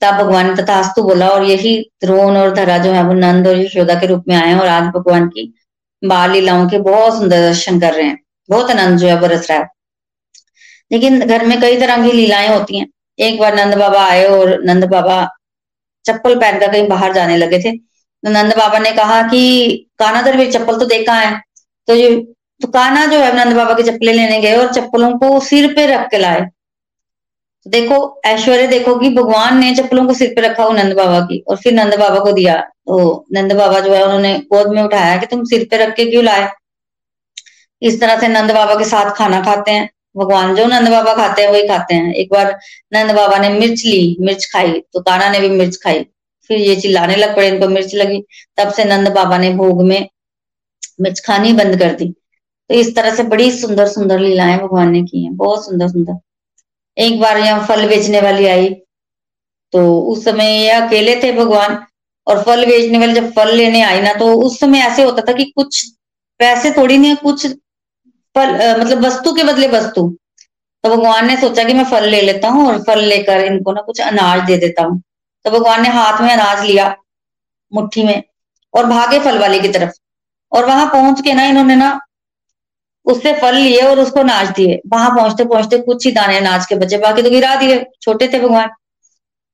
[0.02, 3.58] तब भगवान ने तथास्तु बोला और यही द्रोण और धरा जो है, वो नंद और
[3.58, 5.54] यशोदा के रूप में आए और आज भगवान की
[6.06, 9.60] बाल लीलाओं के बहुत सुंदर दर्शन कर रहे हैं। बहुत आनंद जो है बरस रहा
[9.60, 9.68] है।
[10.92, 12.88] लेकिन घर में कई तरह की लीलाएँ होती हैं।
[13.20, 15.30] एक बार नंद बाबा आए और नंद बाबा
[16.06, 17.78] चप्पल पहनकर कहीं बाहर जाने लगे थे।
[18.26, 21.42] तो नंद बाबा ने कहा कि काना दर चप्पल तो देखा है?
[21.88, 25.40] तो ये तो काना जो है नंद बाबा की चप्पलें लेने गए और चप्पलों को
[25.40, 26.42] सिर पे रख के लाए।
[27.66, 31.20] तो देखो, ऐश्वर्य देखो कि भगवान ने चप्पलों को सिर पे रखा वो नंद बाबा
[31.22, 34.82] की और फिर नंद बाबा को दिया। तो नंद बाबा जो है उन्होंने गोद में
[34.84, 36.50] उठाया कि तुम सिर पे रख के क्यों लाए?
[37.82, 41.42] इस तरह से नंद बाबा के साथ खाना खाते हैं। भगवान जो नंद बाबा खाते
[41.42, 42.58] हैं, वही खाते हैं। एक बार
[42.94, 46.06] नंद बाबा ने मिर्च ली, मिर्च खाई तो काना ने भी मिर्च खाई।
[46.50, 48.24] फिर ये चिल्लाने लग पड़े, इनको मिर्च लगी।
[48.58, 50.10] तब से नंद बाबा ने भोग में
[51.02, 52.14] मिर्च खानी बंद कर दी।
[52.70, 56.20] तो इस तरह से बड़ी सुंदर सुंदर लीलाएँ भगवान ने की हैं। बहुत सुंदर सुंदर
[56.98, 58.70] एक बार यहाँ फल बेचने वाली आई
[59.74, 61.78] तो उस समय ये अकेले थे भगवान,
[62.28, 65.34] और फल बेचने वाले जब फल लेने आई ना तो उस समय ऐसे होता था
[65.34, 65.86] कि कुछ
[66.40, 67.46] पैसे थोड़ी नहीं, कुछ
[68.36, 70.08] फल मतलब वस्तु के बदले वस्तु।
[70.84, 73.82] तो भगवान ने सोचा कि मैं फल ले लेता हूँ और फल लेकर इनको ना
[73.82, 75.02] कुछ अनाज दे देता हूँ।
[75.46, 76.96] तो भगवान ने हाथ में अनाज लिया
[77.72, 78.22] मुट्ठी में
[78.74, 79.92] और भागे फल वाले की तरफ़।
[80.52, 82.00] और वहाँ पहुँच के ना इन्होंने ना
[83.06, 86.76] उससे फल लिए और उसको नाच दिए। वहाँ पहुँचते पहुँचते कुछ ही दाने नाच के
[86.76, 88.70] बचे। बाकी तो गिरा दिए। छोटे थे भगवान।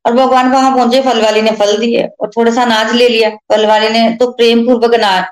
[0.06, 3.30] और भगवान वहाँ पहुँचे, फल वाली ने फल दिए और थोड़ा सा अनाज ले लिया।
[3.52, 5.24] फल वाली ने तो प्रेम पूर्वक अनाज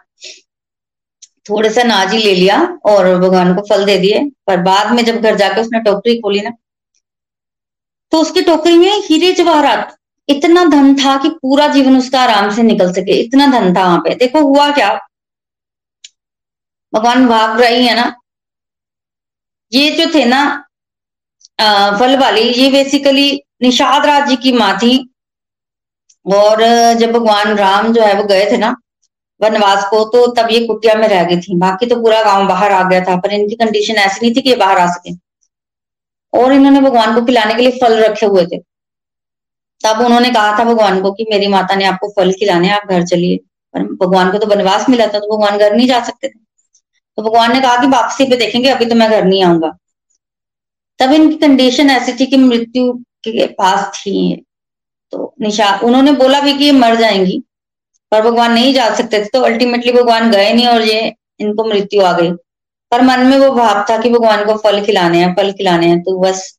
[1.46, 5.04] थोड़े सा अनाज ही ले लिया और भगवान को फल दे दिए। पर बाद में
[5.06, 6.52] जब घर जाके उसने टोकरी खोली ना
[8.12, 9.96] तो उसकी टोकरी में हीरे जवाहरात।
[10.30, 14.00] इतना धन था कि पूरा जीवन उसका आराम से निकल सके। इतना धन था वहाँ
[14.00, 14.94] पे। देखो हुआ क्या?
[16.94, 18.14] भगवान भाग रही है ना।
[19.72, 20.44] ये जो थे ना
[22.00, 23.32] फल वाली, ये बेसिकली
[23.62, 24.98] निषाद राज जी की माँ थी।
[26.26, 26.62] और
[26.96, 28.76] जब भगवान राम जो है वो गए थे ना,
[29.42, 32.72] वनवास को तो तब ये कुटिया में रह गई थी। बाकी तो पूरा गाँव बाहर
[32.72, 35.14] आ गया था, पर इनकी कंडीशन ऐसी नहीं थी कि ये बाहर आ सके।
[36.34, 38.58] और इन्होंने भगवान को खिलाने के लिए फल रखे हुए थे।
[39.82, 43.04] तब उन्होंने कहा था भगवान को कि मेरी माता ने आपको फल खिलाने, आप घर
[43.06, 43.38] चलिए।
[43.74, 46.40] पर भगवान को तो वनवास मिला था तो भगवान घर नहीं जा सकते थे।
[47.18, 49.72] तो भगवान ने कहा कि वापसी पे देखेंगे, अभी तो मैं घर नहीं आऊँगा।
[51.00, 52.94] तब इनकी कंडीशन ऐसी थी कि मृत्यु
[53.26, 54.46] के पास थी।
[55.14, 57.42] तो निशा, उन्होंने बोला भी कि ये मर जाएँगी,
[58.12, 62.02] पर भगवान नहीं जा सकते थे तो अल्टीमेटली भगवान गए नहीं और ये, इनको मृत्यु
[62.02, 62.32] आ गई।
[62.92, 66.02] पर मन में वो भाव था कि भगवान को फल खिलाने हैं, फल खिलाने हैं
[66.02, 66.58] तो बस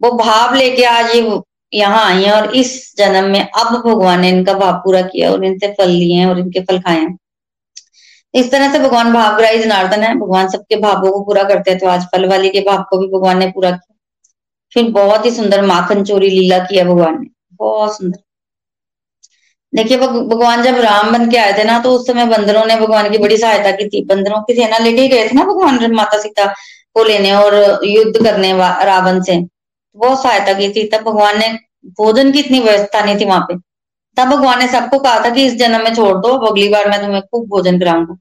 [0.00, 1.40] वो भाव लेके आज ये
[1.72, 5.44] यहाँ आई है और इस जन्म में अब भगवान ने इनका भाव पूरा किया और
[5.44, 7.16] इनसे फल लिए हैं और इनके फल खाए हैं।
[8.34, 11.86] इस तरह से भगवान भावग्राही जनार्दन है। भगवान सबके भावों को पूरा करते हैं। तो
[11.88, 13.96] आज फल वाली के भाव को भी भगवान ने पूरा किया।
[14.72, 18.18] फिर बहुत ही सुंदर माखन चोरी लीला किया भगवान ने। बहुत सुंदर।
[19.72, 23.10] देखिए भगवान जब राम बन के आए थे ना तो उस समय बंदरों ने भगवान
[23.10, 26.46] की बड़ी सहायता की थी। बंदरों की सेना लेके गए थे ना भगवान माता सीता
[26.94, 27.54] को लेने और
[27.84, 28.52] युद्ध करने
[28.84, 29.38] रावण से।
[29.96, 31.48] बहुत सहायता की थी। तब भगवान ने
[31.98, 33.54] भोजन की इतनी व्यवस्था नहीं थी वहाँ पे।
[34.18, 37.00] तब भगवान ने सबको कहा था कि इस जन्म में छोड़ दो अगली बार मैं
[37.00, 38.16] तुम्हें खूब भोजन कराऊँगा।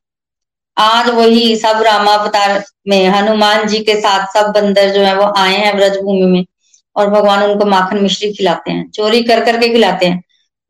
[0.78, 5.56] आज वही सब रामावतार में, हनुमान जी के साथ सब बंदर जो है वो आए
[5.56, 6.46] हैं व्रज भूमि में
[6.96, 10.22] और भगवान उनको माखन मिश्री खिलाते हैं, चोरी कर करके खिलाते हैं।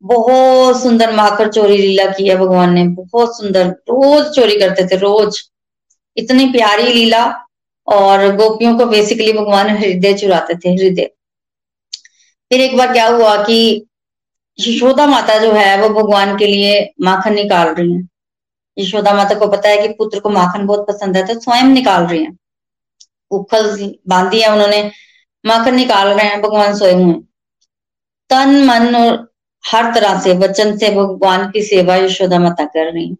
[0.02, 4.96] बहुत सुंदर माखन चोरी लीला की है भगवान ने, बहुत सुंदर, रोज चोरी करते थे,
[4.96, 5.40] रोज।
[6.16, 7.24] इतनी प्यारी लीला
[7.88, 11.10] और गोपियों को बेसिकली भगवान हृदय चुराते थे, हृदय।
[12.50, 13.87] फिर एक बार क्या हुआ कि
[14.58, 18.08] यशोदा माता जो है, वो भगवान के लिए माखन निकाल रही है।
[18.78, 22.06] यशोदा माता को पता है कि पुत्र को माखन बहुत पसंद है तो स्वयं निकाल
[22.06, 22.36] रही है।
[23.30, 24.90] उखल बांधी है उन्होंने,
[25.46, 27.14] माखन निकाल रहे हैं, भगवान सोए हुए
[28.30, 29.32] तन, मन और
[29.64, 33.14] हर तरह से, वचन से भगवान की सेवा यशोदा माता कर रही है।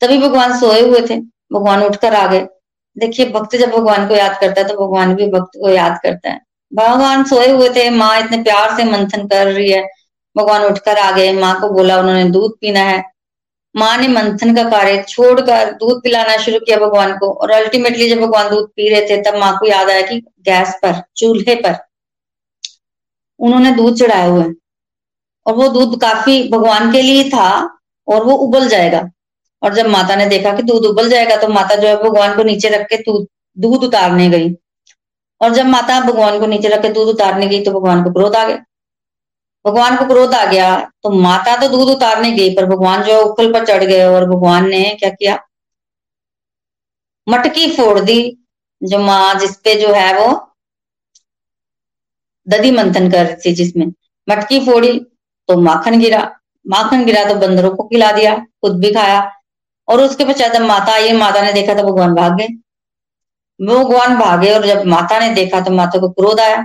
[0.00, 1.20] तभी भगवान सोए हुए थे।
[1.52, 2.46] भगवान उठकर आ गए।
[2.98, 6.30] देखिए, भक्त जब भगवान को याद करता है तो भगवान भी भक्त को याद करता
[6.30, 6.40] है।
[6.74, 9.95] भगवान सोए हुए थे, माँ इतने प्यार से मंथन कर रही है।
[10.36, 13.04] भगवान उठकर आ गए। माँ को बोला, उन्होंने दूध पीना है।
[13.74, 18.20] माँ ने मंथन का कार्य छोड़कर दूध पिलाना शुरू किया भगवान को और अल्टीमेटली जब
[18.20, 21.76] भगवान दूध पी रहे थे, तब माँ को याद आया कि गैस पर, चूल्हे पर
[23.40, 24.44] उन्होंने दूध चढ़ाए हुए
[25.46, 27.48] और वो दूध काफ़ी भगवान के लिए था
[28.08, 29.02] और वो उबल जाएगा।
[29.62, 32.42] और जब माता ने देखा कि दूध उबल जाएगा तो माता जो है भगवान को
[32.42, 32.96] नीचे रख के
[33.56, 34.50] दूध उतारने गई।
[35.40, 38.36] और जब माता भगवान को नीचे रख के दूध उतारने गई तो भगवान को क्रोध
[38.36, 38.64] आ गया।
[39.66, 43.20] भगवान को क्रोध आ गया तो माता तो दूध उतारने गई, पर भगवान जो है
[43.20, 45.38] उखल पर चढ़ गए और भगवान ने क्या किया?
[47.26, 48.36] मटकी फोड़ दी,
[48.82, 50.28] जो माँ जिसपे जो है वो
[52.46, 53.86] दधी मंथन कर रही थी जिसमें
[54.28, 54.98] मटकी फोड़ी
[55.48, 56.20] तो माखन गिरा।
[56.66, 59.20] माखन गिरा तो बंदरों को खिला दिया, खुद भी खाया,
[59.88, 62.48] और उसके पश्चात जब माता आई, माता ने देखा तो भगवान भाग गए।
[63.60, 66.56] भगवान भागे और जब माता ने देखा तो माता को क्रोध आया।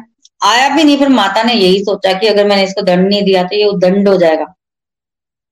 [0.41, 3.43] आया भी नहीं, फिर माता ने यही सोचा कि अगर मैंने इसको दंड नहीं दिया
[3.43, 4.53] तो ये दंड हो जाएगा।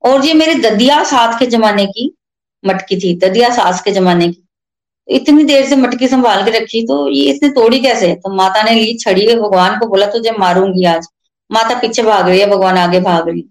[0.03, 2.11] और ये मेरे ददिया सास के जमाने की
[2.63, 6.85] मटकी थी, ददिया सास के जमाने की। तो इतनी देर से मटकी संभाल के रखी
[6.87, 8.13] तो ये इसने तोड़ी कैसे?
[8.15, 11.07] तो माता ने ली छड़ी भगवान को बोला, तुझे मारूँगी आज।
[11.49, 13.47] माता पीछे भाग रही है, भगवान आगे भाग रही है।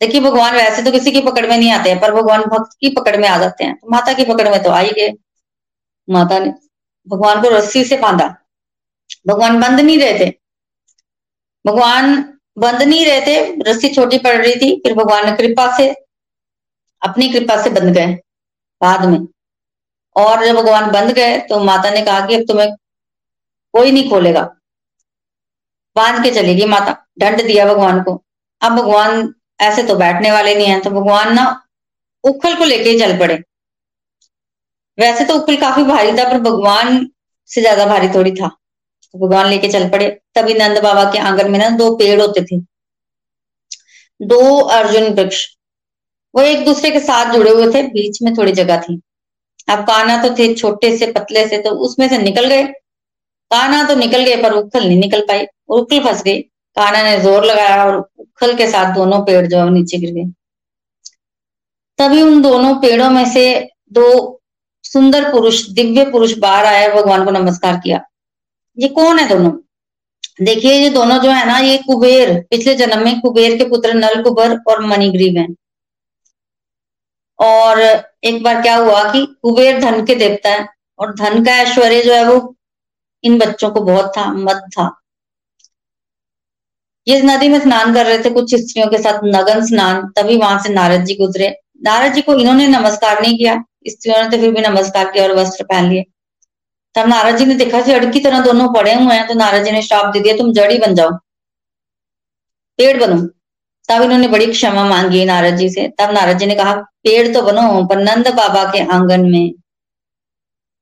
[0.00, 2.88] देखिए, भगवान वैसे तो किसी की पकड़ में नहीं आते हैं, पर भगवान भक्त की
[2.90, 5.12] पकड़ में आ जाते हैं। तो माता की पकड़ में तो आ ही गए।
[6.08, 6.52] माता ने
[7.06, 8.28] भगवान को रस्सी से बांधा।
[9.28, 10.39] भगवान बंद नहीं रहे थे
[11.64, 12.14] भगवान
[12.56, 15.88] बंद नहीं रहे थे, रस्सी छोटी पड़ रही थी, फिर भगवान ने कृपा से,
[17.02, 18.14] अपनी कृपा से बंद गए,
[18.80, 19.18] बाद में।
[20.16, 22.70] और जब भगवान बंद गए तो माता ने कहा कि अब तुम्हें
[23.74, 24.42] कोई नहीं खोलेगा।
[25.96, 28.22] बाँध के चलेगी माता, दंड दिया भगवान को।
[28.62, 31.44] अब भगवान ऐसे तो बैठने वाले नहीं है तो भगवान ना
[32.24, 33.34] उखल को लेके चल पड़े।
[34.98, 37.06] वैसे तो उखल काफ़ी भारी था, पर भगवान
[37.50, 38.50] से ज़्यादा भारी थोड़ी था।
[39.14, 42.42] तो भगवान लेके चल पड़े। तभी नंद बाबा के आँगन में ना दो पेड़ होते
[42.42, 42.60] थे।
[44.20, 45.46] दो अर्जुन वृक्ष।
[46.34, 49.00] वो एक दूसरे के साथ जुड़े हुए थे, बीच में थोड़ी जगह थी।
[49.68, 52.62] अब काना तो थे छोटे से, पतले से तो उसमें से निकल गए।
[53.50, 56.40] काना तो निकल गए, पर उखल नहीं निकल पाई। उखल फंस गई।
[56.76, 60.24] काना ने ज़ोर लगाया और उखल के साथ दोनों पेड़ जो है नीचे गिर गए।
[61.98, 64.40] तभी उन दोनों पेड़ों में से दो
[64.84, 68.00] सुंदर पुरुष, दिव्य पुरुष बाहर आए भगवान को नमस्कार किया।
[68.78, 69.50] ये कौन है दोनों?
[70.42, 74.22] देखिए, ये दोनों जो है ना, ये कुबेर, पिछले जन्म में कुबेर के पुत्र नल
[74.22, 75.48] कुबर और मणिग्रीव हैं।
[77.38, 77.80] और
[78.24, 80.66] एक बार क्या हुआ कि कुबेर धन के देवता है,
[80.98, 82.54] और धन का ऐश्वर्य जो है वो
[83.24, 84.90] इन बच्चों को बहुत था मत था।
[87.06, 90.62] ये नदी में स्नान कर रहे थे, कुछ स्त्रियों के साथ नगन स्नान, तभी वहाँ
[90.62, 91.48] से नारद जी गुजरे।
[91.82, 93.54] नारद जी को इन्होंने नमस्कार नहीं किया,
[93.88, 96.04] स्त्रियों ने तो फिर भी नमस्कार किया और वस्त्र पहन लिए।
[96.94, 99.64] तब नाराज़ जी ने देखा कि अड़ की तरह दोनों पड़े हुए हैं तो नाराज़
[99.64, 101.10] जी ने श्राप दे दिया, तुम जड़ी बन जाओ।
[102.78, 103.16] पेड़ बनो।
[103.88, 107.42] तब इन्होंने बड़ी क्षमा मांगी नारद जी से। तब नारद जी ने कहा, पेड़ तो
[107.42, 109.52] बनो, पर नंद बाबा के आँगन में।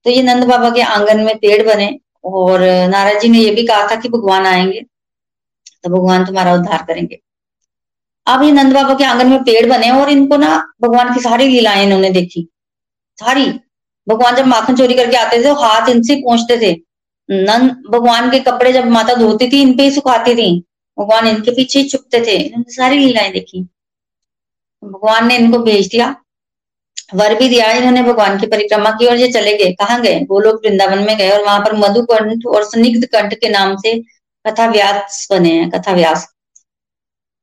[0.06, 1.88] तो ये नंद बाबा के आँगन में पेड़ बने,
[2.24, 4.84] और नारद जी ने ये भी कहा था कि भगवान आएँगे
[5.84, 7.18] तो भगवान तुम्हारा उद्धार करेंगे।
[8.26, 11.48] अब ये नंद बाबा के आँगन में पेड़ बने, और इनको ना भगवान की सारी
[11.48, 12.48] लीलाएँ इन्होंने देखी।
[13.18, 13.46] सारी।
[14.08, 16.72] भगवान जब माखन चोरी करके आते थे तो हाथ इनसे पहुँचते थे।
[17.28, 20.64] नंद भगवान के कपड़े जब माता धोती थी इनपे ही सुखाती थी।
[20.98, 23.62] भगवान इनके पीछे छुपते थे। इन्होंने सारी लीलाएँ देखी।
[24.82, 26.14] भगवान ने इनको भेज दिया।
[27.14, 30.18] वर भी दिया इन्होंने भगवान की परिक्रमा की, और ये चले गए। कहाँ गए?
[30.30, 33.94] वो लोग वृंदावन में गए, और वहाँ पर मधुकंठ और स्निग्ध कंठ के नाम से
[34.44, 36.26] कथा व्यास बने हैं, कथा व्यास।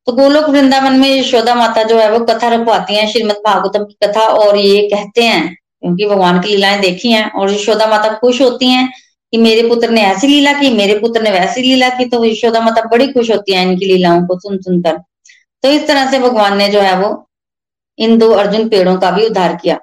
[0.07, 3.97] तो गोलोक वृंदावन में यशोदा माता जो है, वो कथा रखवाती हैं श्रीमद भागवतम की
[4.03, 8.41] कथा, और ये कहते हैं क्योंकि भगवान की लीलाएँ देखी हैं और यशोदा माता खुश
[8.41, 8.87] होती हैं
[9.33, 12.61] कि मेरे पुत्र ने ऐसी लीला की, मेरे पुत्र ने वैसी लीला की तो यशोदा
[12.61, 14.97] माता बड़ी खुश होती है इनकी लीलाओं को सुन सुनकर
[15.63, 17.09] तो इस तरह से भगवान ने जो है वो
[17.97, 19.79] इन दो अर्जुन पेड़ों का भी उद्धार किया।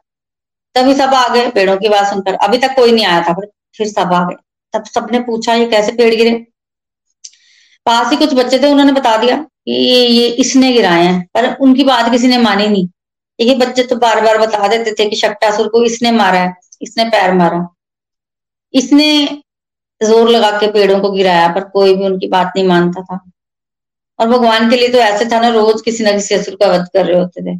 [0.76, 3.34] तभी सब आ गए, पेड़ों की बात सुनकर। अभी तक कोई नहीं आया था
[3.78, 4.36] फिर सब आ गए।
[4.74, 6.30] तब सबने पूछा, ये कैसे पेड़ गिरे?
[7.86, 11.52] पास ही कुछ बच्चे थे, उन्होंने बता दिया कि ये ये इसने गिराए हैं, पर
[11.60, 12.88] उनकी बात किसी ने मानी नहीं।
[13.42, 17.04] ये बच्चे तो बार बार बता देते थे कि शक्टासुर को इसने मारा है, इसने
[17.06, 17.66] पैर मारा।
[18.74, 19.08] इसने
[20.00, 23.20] ज़ोर लगा के पेड़ों को गिराया, पर कोई भी उनकी बात नहीं मानता था।
[24.18, 26.86] और भगवान के लिए तो ऐसे था ना, रोज किसी ना किसी असुर का वध
[26.94, 27.56] कर रहे होते थे।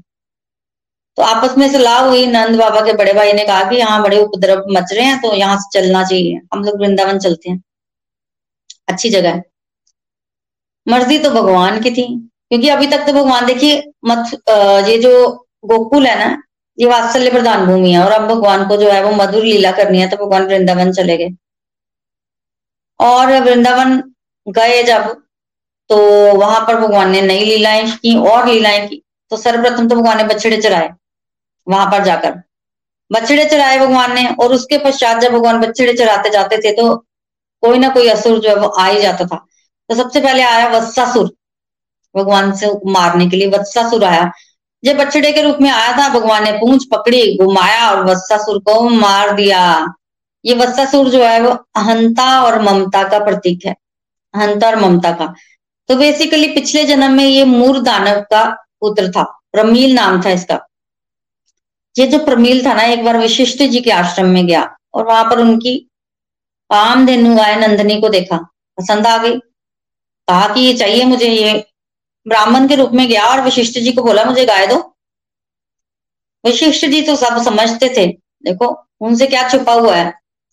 [1.18, 4.18] तो आपस में सलाह हुई, नंद बाबा के बड़े भाई ने कहा कि यहाँ बड़े
[4.18, 7.62] उपद्रव मच रहे हैं तो यहाँ से चलना चाहिए। हम लोग वृंदावन चलते हैं।
[8.88, 9.42] अच्छी जगह है।
[10.86, 12.04] मर्ज़ी तो भगवान की थी,
[12.48, 14.30] क्योंकि अभी तक तो भगवान देखिए मत
[14.88, 15.12] ये जो
[15.64, 16.26] गोकुल है ना?
[16.78, 20.00] ये वात्सल्य प्रधान भूमि है और अब भगवान को जो है वो मधुर लीला करनी
[20.00, 21.30] है तो भगवान वृंदावन चले गए।
[23.00, 23.96] और वृंदावन
[24.46, 25.12] गए जब
[25.90, 25.96] तो
[26.36, 30.24] वहाँ पर भगवान ने नई लीलाएँ की, और लीलाएँ की। तो सर्वप्रथम तो भगवान ने
[30.24, 30.90] बछड़े चराए
[31.66, 32.40] वहाँ पर जाकर।
[33.10, 36.94] बछड़े चराए भगवान ने और उसके पश्चात जब भगवान बछड़े चराते जाते थे तो
[37.62, 39.36] कोई ना कोई असुर जो है वो आ ही जाता था।
[39.90, 41.30] तो सबसे पहले आया वत्सासुर।
[42.14, 44.30] भगवान से मारने के लिए वत्सासुर आया।
[44.84, 48.88] जब बछड़े के रूप में आया था, भगवान ने पूंछ पकड़ी, घुमाया और वत्सासुर को
[48.88, 49.94] मार दिया।
[50.44, 53.76] ये वत्सासुर जो है, वो अहंता और ममता का प्रतीक है।
[54.34, 55.34] अहंता और ममता का।
[55.88, 60.66] तो बेसिकली पिछले जन्म में ये मूर दानव का पुत्र था। प्रमील नाम था इसका।
[61.98, 65.24] ये जो प्रमील था ना, एक बार विशिष्ट जी के आश्रम में गया और वहाँ
[65.24, 65.78] पर उनकी
[66.70, 68.36] काम धेनु गाय नंदनी को देखा।
[68.80, 69.38] पसंद आ गई।
[70.28, 71.71] कहा कि, ये चाहिए मुझे, ये
[72.26, 74.76] ब्राह्मण के रूप में गया और वशिष्ठ जी को बोला, मुझे गाय दो।
[76.44, 78.06] वशिष्ठ जी तो सब समझते थे।
[78.44, 80.12] देखो, उनसे क्या छुपा हुआ है?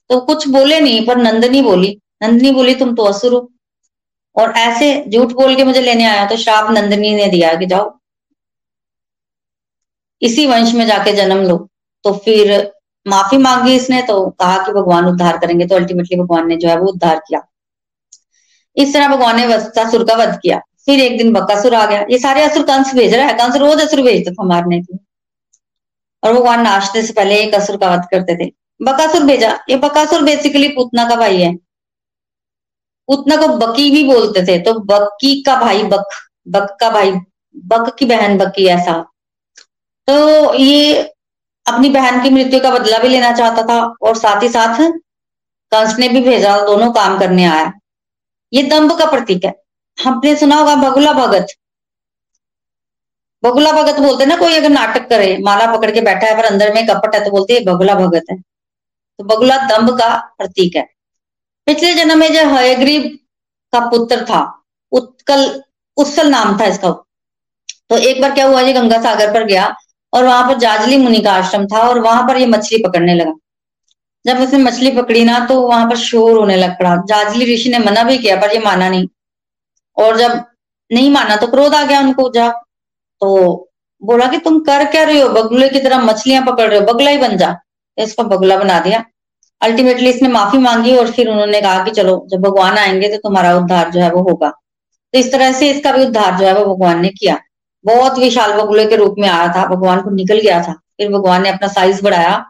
[0.10, 3.50] तो कुछ बोले नहीं, पर नंदनी बोली नंदनी बोली, तुम तो असुर हो।
[4.36, 8.00] और ऐसे झूठ बोल के मुझे लेने आया तो श्राप नंदनी ने दिया कि जाओ।
[10.22, 11.58] इसी वंश में जाके जन्म लो।
[12.04, 12.72] तो फिर
[13.08, 16.80] माफ़ी मांगी इसने तो कहा कि भगवान उद्धार करेंगे। तो अल्टीमेटली भगवान ने जो है
[16.80, 17.42] वो उद्धार किया।
[18.78, 22.18] इस तरह भगवान ने वत्सासुर का वध किया। फिर एक दिन बकासुर आ गया। ये
[22.20, 24.98] सारे असुर कंस भेज रहा है कंस रोज असुर भेजते थे मारने के
[26.24, 30.24] और भगवान नाचने से पहले एक असुर का वध करते थे। बकासुर भेजा। ये बकासुर
[30.24, 31.54] बेसिकली पूतना का भाई है।
[33.10, 36.18] पूतना को बकी भी बोलते थे तो बक्की का भाई बक
[36.48, 37.12] बक का भाई,
[37.56, 38.94] बक की बहन बकी ऐसा।
[40.08, 41.02] तो ये
[41.66, 44.82] अपनी बहन की मृत्यु का बदला भी लेना चाहता था, और साथ ही साथ
[45.72, 47.72] कंस ने भी भेजा दोनों काम करने आया।
[48.54, 49.54] ये दम्भ का प्रतीक है।
[50.00, 51.48] हमने सुना होगा बगुला भगत।
[53.44, 56.74] बगुला भगत बोलते ना, कोई अगर नाटक करे, माला पकड़ के बैठा है, पर अंदर
[56.74, 60.88] में कपट है तो बोलते है, बगुला भगत है। तो बगुला दम्भ का प्रतीक है।
[61.68, 63.04] पिछले जन्म में जो हयग्रीव
[63.74, 65.64] का पुत्र था, उत्कल,
[65.98, 66.92] उत्सल नाम था इसका।
[67.90, 69.76] तो एक बार क्या हुआ जी गंगा सागर पर गया,
[70.14, 73.34] और वहाँ पर जाजली मुनि का आश्रम था, और वहाँ पर ये मछली पकड़ने लगा।
[74.26, 77.80] जब उसने मछली पकड़ी ना तो वहाँ पर शोर होने लग पड़ा। जाजली ऋषि ने
[77.80, 79.08] मना भी किया, पर ये माना नहीं।
[80.00, 80.44] और जब
[80.92, 82.50] नहीं माना तो क्रोध आ गया उनको जा।
[83.22, 83.70] तो
[84.04, 85.30] बोला कि तुम कर क्या रहे हो?
[85.30, 87.58] बगुले की तरह मछलियाँ पकड़ रहे हो, बगला ही बन जा।
[87.98, 89.06] इसको बगला बना दिया।
[89.62, 93.58] अल्टीमेटली इसने माफ़ी मांगी और फिर उन्होंने कहा कि चलो, जब भगवान आएँगे तो तुम्हारा
[93.58, 94.50] उद्धार जो है वो होगा।
[95.14, 97.40] तो इस तरह से इसका भी उद्धार जो है वो भगवान ने किया।
[97.86, 101.44] बहुत विशाल बगुले के रूप में आया था, भगवान को निकल गया था। फिर भगवान
[101.44, 102.46] ने अपना साइज़ बढ़ाया।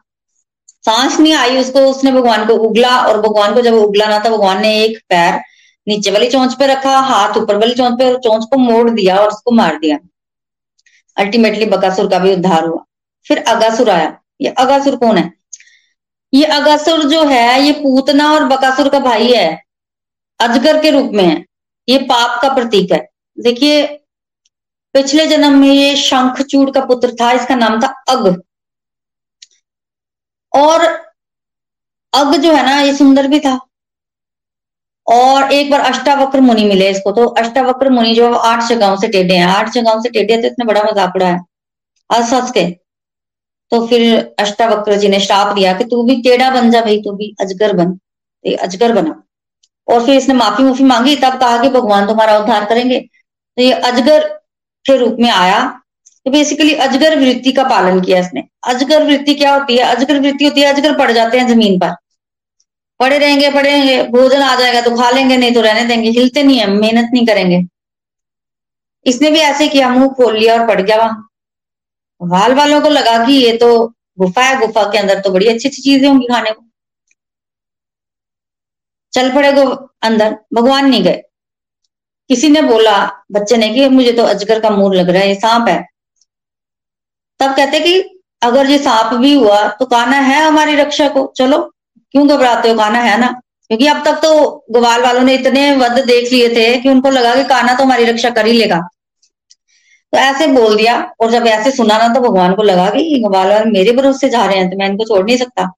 [0.85, 4.29] सांस नहीं आई, उसको उसने भगवान को उगला और भगवान को जब उगला ना था,
[4.29, 5.41] भगवान ने एक पैर
[5.89, 9.17] नीचे वाली चोंच पे रखा, हाथ ऊपर वाली चोंच पे और चोंच को मोड़ दिया
[9.17, 9.97] और उसको मार दिया।
[11.17, 12.83] अल्टीमेटली बकासुर का भी उद्धार हुआ।
[13.27, 15.33] फिर अगासुर आया। ये अगासुर कौन है?
[16.33, 19.63] ये अगासुर जो है, ये पूतना और बकासुर का भाई है।
[20.39, 21.45] अजगर के रूप में है।
[21.89, 23.09] ये पाप का प्रतीक है।
[23.39, 23.87] देखिए,
[24.93, 28.41] पिछले जन्म में ये शंखचूड़ का पुत्र था, इसका नाम था अग।
[30.55, 30.85] और
[32.13, 33.59] अग जो है ना, ये सुंदर भी था।
[35.09, 39.35] और एक बार अष्टावक्र मुनि मिले इसको तो अष्टावक्र मुनि जो आठ जगहों से टेढ़े
[39.35, 41.39] हैं, आठ जगहों से टेढ़े तो इतने बड़ा मज़ाक उड़ाया
[42.09, 42.65] हंस हंस के।
[43.71, 47.11] तो फिर अष्टावक्र जी ने श्राप दिया कि तू भी टेढ़ा बन जा भाई, तू
[47.13, 47.97] भी अजगर बन
[48.45, 49.21] अजगर बना।
[49.87, 53.71] और फिर इसने माफ़ी मुफी मांगी, तब कहा कि भगवान तुम्हारा उद्धार करेंगे। तो ये
[53.73, 54.27] अजगर
[54.85, 55.59] के रूप में आया
[56.25, 59.83] तो बेसिकली अजगर वृत्ति का पालन किया इसने। अजगर वृत्ति क्या होती है?
[59.85, 61.95] अजगर वृत्ति होती है, अजगर पड़ जाते हैं ज़मीन पर।
[62.99, 66.43] पड़े रहेंगे पड़े रहेंगे भोजन आ जाएगा तो खा लेंगे, नहीं तो रहने देंगे, हिलते
[66.43, 67.61] नहीं है, मेहनत नहीं करेंगे।
[69.05, 71.25] इसने भी ऐसे किया, मुँह खोल लिया और पड़ गया वहाँ।
[72.21, 73.87] वाल वालों को लगा कि ये तो
[74.19, 76.65] गुफा है, गुफा के अंदर तो बड़ी अच्छी अच्छी चीज़ें होंगी खाने को।
[79.13, 79.63] चल पड़े गो
[80.03, 81.21] अंदर, भगवान नहीं गए।
[82.29, 82.97] किसी ने बोला,
[83.31, 85.81] बच्चे ने, कि मुझे तो अजगर का मुँह लग रहा है, ये सांप है।
[87.39, 87.99] तब कहते कि,
[88.43, 91.71] अगर ये सांप भी हुआ तो काना है हमारी रक्षा को, चलो।
[92.13, 92.75] क्यों घबराते हो?
[92.77, 93.27] काना है ना?
[93.71, 94.31] क्योंकि अब तक तो
[94.71, 98.05] ग्वाल वालों ने इतने वध देख लिए थे कि उनको लगा कि काना तो हमारी
[98.05, 98.79] रक्षा कर ही लेगा।
[100.13, 103.49] तो ऐसे बोल दिया और जब ऐसे सुना ना तो भगवान को लगा कि बाल
[103.49, 105.69] बाल मेरे भरोसे जा रहे हैं तो मैं इनको छोड़ नहीं सकता।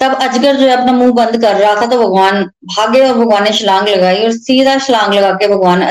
[0.00, 3.44] तब अजगर जो है अपना मुँह बंद कर रहा था तो भगवान भागे और भगवान
[3.44, 5.84] ने छलांग लगाई और सीधा छलांग लगा के भगवान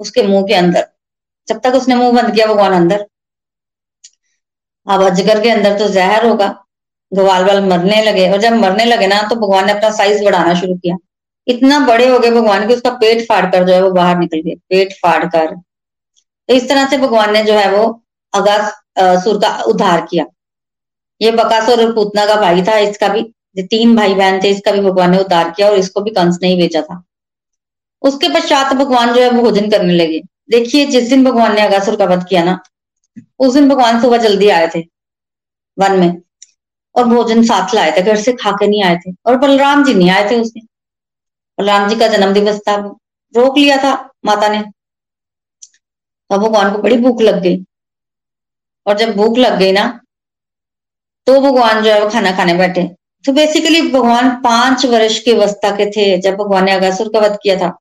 [0.00, 0.86] उसके मुँह के अंदर,
[1.48, 3.06] जब तक उसने मुँह बंद किया, भगवान अंदर।
[4.86, 6.48] अब अजगर के अंदर तो जहर होगा।
[7.12, 10.54] ग्वाल वाल मरने लगे और जब मरने लगे ना तो भगवान ने अपना साइज़ बढ़ाना
[10.54, 10.96] शुरू किया।
[11.46, 14.40] इतना बड़े हो गए भगवान के उसका पेट फाड़ कर जो है वो बाहर निकल
[14.40, 17.84] गए, पेट फाड़ कर। तो इस तरह से भगवान ने जो है वो
[18.32, 18.72] अगास
[19.24, 20.24] सुर का उद्धार किया।
[21.20, 23.22] ये बकासुर और पूतना का भाई था, इसका भी
[23.62, 26.58] तीन भाई बहन थे, इसका भी भगवान ने उद्धार किया और इसको भी कंस नहीं
[26.58, 27.02] बेचा था।
[28.02, 32.04] उसके पश्चात भगवान जो है भोजन करने लगे। देखिए, जिस दिन भगवान ने अगासुर का
[32.04, 32.58] वध किया ना,
[33.38, 34.80] उस दिन भगवान सुबह जल्दी आए थे,
[35.78, 36.22] वन में।
[36.98, 39.94] और भोजन साथ लाए थे, घर से खा के नहीं आए थे। और बलराम जी
[39.94, 40.52] नहीं आए थे उस
[41.58, 42.76] बलराम जी का जन्म दिवस था,
[43.34, 43.94] रोक लिया था
[44.24, 44.62] माता ने।
[46.30, 47.64] तो भगवान को बड़ी भूख लग गई।
[48.86, 50.00] और जब भूख लग गई ना
[51.26, 52.82] तो भगवान जो है वो खाना खाने बैठे।
[53.24, 57.38] तो बेसिकली भगवान पाँच वर्ष की अवस्था के थे जब भगवान ने अगासुर का वध
[57.42, 57.76] किया था।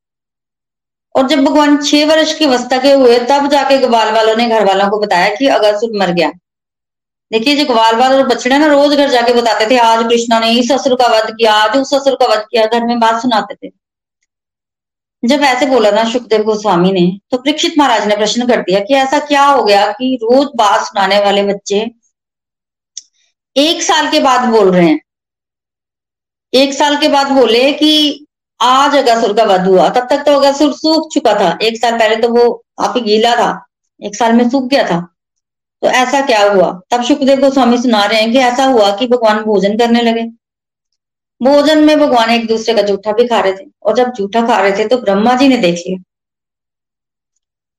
[1.15, 4.65] और जब भगवान छह वर्ष की अवस्था के हुए, तब जाके ग्वाल वालों ने घर
[4.65, 6.31] वालों को बताया कि अगासुर मर गया।
[7.31, 10.51] देखिए, जो ग्वाल वाल और बछड़े ना रोज घर जाके बताते थे, आज कृष्णा ने
[10.51, 13.55] इस असुर का वध किया, आज उस असुर का वध किया, घर में बात सुनाते
[13.55, 13.71] थे।
[15.23, 18.93] जब ऐसे बोला ना सुखदेव गोस्वामी ने तो परीक्षित महाराज ने प्रश्न कर दिया कि
[18.95, 21.79] ऐसा क्या हो गया कि रोज बात सुनाने वाले बच्चे
[23.55, 24.99] एक साल के बाद बोल रहे हैं।
[26.53, 28.25] एक साल के बाद बोले कि
[28.59, 32.15] आज अगासुर का वध हुआ, तब तक तो अगासुर सूख चुका था, एक साल पहले
[32.17, 33.49] तो वो काफ़ी गीला था,
[34.01, 35.07] एक साल में सूख गया था।
[35.81, 36.71] तो ऐसा क्या हुआ?
[36.91, 40.23] तब सुखदेव गोस्वामी सुना रहे हैं कि ऐसा हुआ कि भगवान भोजन करने लगे।
[41.41, 44.59] भोजन में भगवान एक दूसरे का जूठा भी खा रहे थे और जब जूठा खा
[44.61, 45.97] रहे थे तो ब्रह्मा जी ने देख लिया।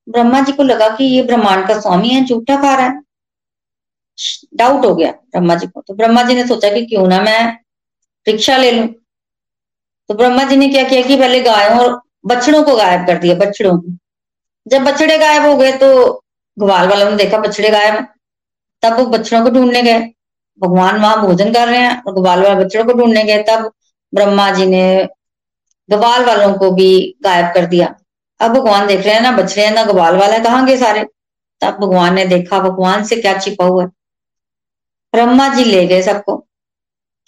[0.09, 3.01] ब्रह्मा जी को लगा कि ये ब्रह्मांड का स्वामी है, जूठा खा रहा है।
[4.55, 7.59] डाउट हो गया ब्रह्मा जी को। तो ब्रह्मा जी ने सोचा कि क्यों ना मैं
[8.26, 8.86] रिक्शा ले लू।
[10.11, 13.34] तो ब्रह्मा जी ने क्या किया कि पहले गायों और बछड़ों को गायब कर दिया,
[13.34, 13.96] बछड़ों को।
[14.66, 16.24] जब बछड़े गायब हो गए तो
[16.59, 18.06] ग्वाल वालों ने देखा बछड़े गायब।
[18.82, 20.00] तब वो बछड़ों को ढूँढने गए।
[20.61, 23.72] भगवान वहाँ भोजन कर रहे हैं और ग्वाल वाले बछड़ों को ढूँढने गए। तब
[24.14, 25.09] ब्रह्मा जी ने
[25.90, 27.94] ग्वाल वालों को भी गायब कर दिया।
[28.40, 31.06] अब भगवान देख रहे हैं ना, बछड़े हैं ना ग्वाल वाले कहाँ गए सारे?
[31.61, 33.88] तब भगवान ने देखा, भगवान से क्या छिपा हुआ है?
[35.12, 36.46] ब्रह्मा जी ले गए सबको।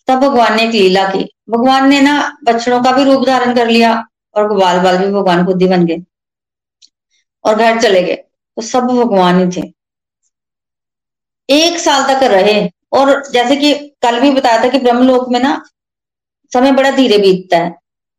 [0.09, 3.67] तब भगवान ने एक लीला की। भगवान ने ना बछड़ों का भी रूप धारण कर
[3.67, 4.05] लिया
[4.35, 6.03] और ग्वाल वाल भी भगवान खुद ही बन गए
[7.45, 8.25] और घर चले गए।
[8.61, 9.73] तो सब भगवान ही थे।
[11.49, 15.63] एक साल तक रहे। और जैसे कि कल भी बताया था कि ब्रह्मलोक में ना
[16.53, 17.71] समय बड़ा धीरे बीतता है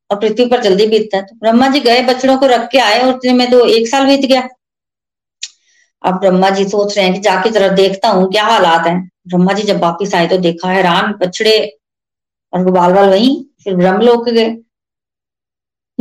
[0.10, 3.00] और पृथ्वी पर जल्दी बीतता है। तो ब्रह्मा जी गए बच्चों को रख के आए
[3.00, 4.48] और उतने में तो एक साल बीत गया।
[6.04, 8.96] अब ब्रह्मा जी सोच रहे हैं कि जाके जरा देखता हूँ क्या हालात है।
[9.28, 11.58] ब्रह्मा जी जब वापिस आए तो देखा, हैरान, बछड़े
[12.54, 13.30] और बाल बाल वही,
[13.64, 14.50] फिर ब्रह्मलोक गए।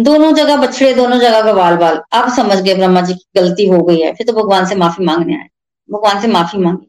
[0.00, 3.66] दोनों जगह बछड़े, दोनों जगह का बाल बाल अब समझ गए ब्रह्मा जी की गलती
[3.66, 5.48] हो गई है। फिर तो भगवान से माफ़ी मांगने आए।
[5.88, 6.86] भगवान से माफ़ी मांगी।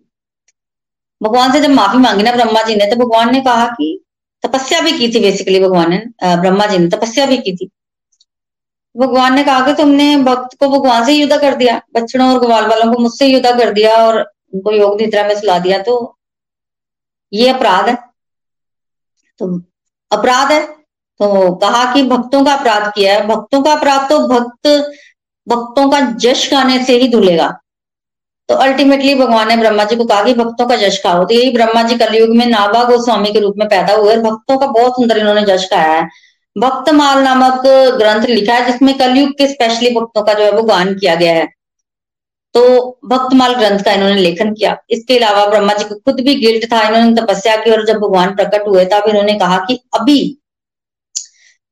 [1.22, 4.04] भगवान से जब माफ़ी मांगी ना ब्रह्मा जी ने तो भगवान ने कहा कि
[4.44, 7.70] तपस्या भी की थी बेसिकली भगवान ने ब्रह्मा जी ने, तपस्या भी की थी।
[8.96, 12.66] भगवान ने कहा कि तुमने भक्त को भगवान से युद्ध कर दिया। बच्चों और ग्वाल
[12.66, 14.20] वालों को मुझसे युद्ध कर दिया और
[14.54, 16.18] उनको योग निद्रा में सुला दिया। तो
[17.34, 17.96] ये अपराध है।
[19.40, 19.62] तो
[20.12, 20.81] अपराध है।
[21.22, 24.68] तो कहा कि भक्तों का अपराध किया है। भक्तों का अपराध तो भक्त,
[25.48, 27.48] भक्तों का जश गाने से ही धुलेगा।
[28.50, 31.52] तो अल्टीमेटली भगवान ने ब्रह्मा जी को कहा कि भक्तों का जश खाओ। तो यही
[31.52, 34.92] ब्रह्मा जी कलयुग में नाभा गोस्वामी के रूप में पैदा हुए और भक्तों का बहुत
[34.92, 36.08] सुंदर इन्होंने जश खाया है।
[36.56, 37.62] भक्तमाल नामक
[37.98, 41.34] ग्रंथ लिखा है जिसमें कलयुग के स्पेशली भक्तों का जो है वो गान किया गया
[41.34, 41.48] है।
[42.56, 42.64] तो
[43.06, 46.82] भक्तमाल ग्रंथ का इन्होंने लेखन किया। इसके अलावा ब्रह्मा जी को खुद भी गिल्ट था।
[46.88, 50.20] इन्होंने तपस्या की और जब भगवान प्रकट हुए तब इन्होंने कहा कि अभी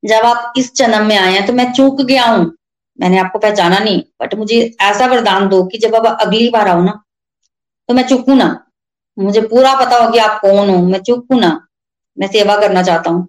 [0.04, 2.52] जब आप इस जन्म में आए हैं तो मैं चूक गया हूँ।
[3.00, 6.82] मैंने आपको पहचाना नहीं बट मुझे ऐसा वरदान दो कि जब अब अगली बार आओ
[6.84, 6.92] ना
[7.90, 8.48] तो मैं चुकू ना।
[9.18, 11.50] मुझे पूरा पता हो कि आप कौन हो, मैं चुकू ना।
[12.18, 13.28] मैं सेवा करना चाहता हूँ।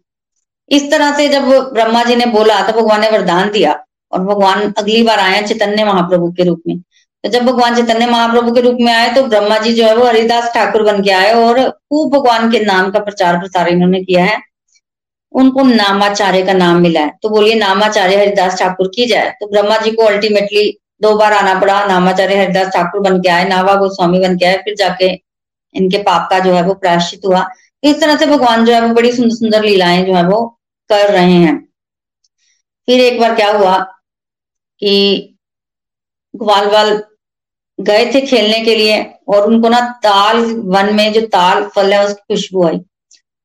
[0.69, 3.73] इस तरह से जब ब्रह्मा जी ने बोला तो भगवान ने वरदान दिया,
[4.13, 6.79] और भगवान अगली बार आए चैतन्य महाप्रभु के रूप में।
[7.25, 10.07] तो जब भगवान चैतन्य महाप्रभु के रूप में आए तो ब्रह्मा जी जो है वो
[10.07, 14.25] हरिदास ठाकुर बन के आए, और खूब भगवान के नाम का प्रचार प्रसार इन्होंने किया
[14.25, 14.39] है।
[15.33, 19.77] उनको नामाचार्य का नाम मिला है। तो बोलिए, नामाचार्य हरिदास ठाकुर की जाए तो ब्रह्मा
[19.79, 20.71] जी को अल्टीमेटली
[21.03, 24.57] दो बार आना पड़ा। नामाचार्य हरिदास ठाकुर बन के आए, नावा गोस्वामी बन के आए,
[24.57, 25.11] फिर जाके
[25.75, 27.47] इनके पाप का जो है वो प्रायश्चित हुआ।
[27.83, 30.47] इस तरह से भगवान जो है वो बड़ी सुंदर सुंदर लीलाएँ जो है वो
[30.91, 31.57] कर रहे हैं।
[32.89, 33.79] फिर एक बार क्या हुआ
[34.83, 34.93] कि
[36.35, 36.91] ग्वाल वाल
[37.79, 42.05] गए थे खेलने के लिए और उनको ना ताल वन में जो ताल फल है
[42.07, 42.79] उसकी खुशबू आई।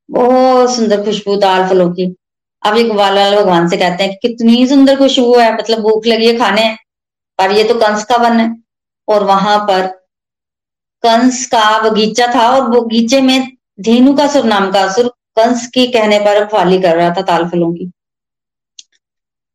[0.08, 2.14] बहुत सुंदर खुशबू ताल फलों की
[2.62, 6.06] अब एक ग्वाल वाल भगवान से कहते हैं कि कितनी सुंदर खुशबू है मतलब भूख
[6.06, 6.68] लगी है खाने,
[7.38, 8.50] पर ये तो कंस का वन है,
[9.08, 9.86] और वहाँ पर
[11.02, 15.86] कंस का बगीचा था, और बगीचे में धेनु का सुर नाम का असुर कंस के
[15.92, 17.90] कहने पर फाली कर रहा था ताल फलों की।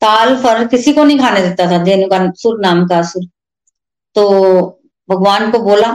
[0.02, 3.26] ताल फल किसी को नहीं खाने देता था, धेनु का सुर नाम का असुर।
[4.16, 4.30] तो
[5.10, 5.90] भगवान को बोला,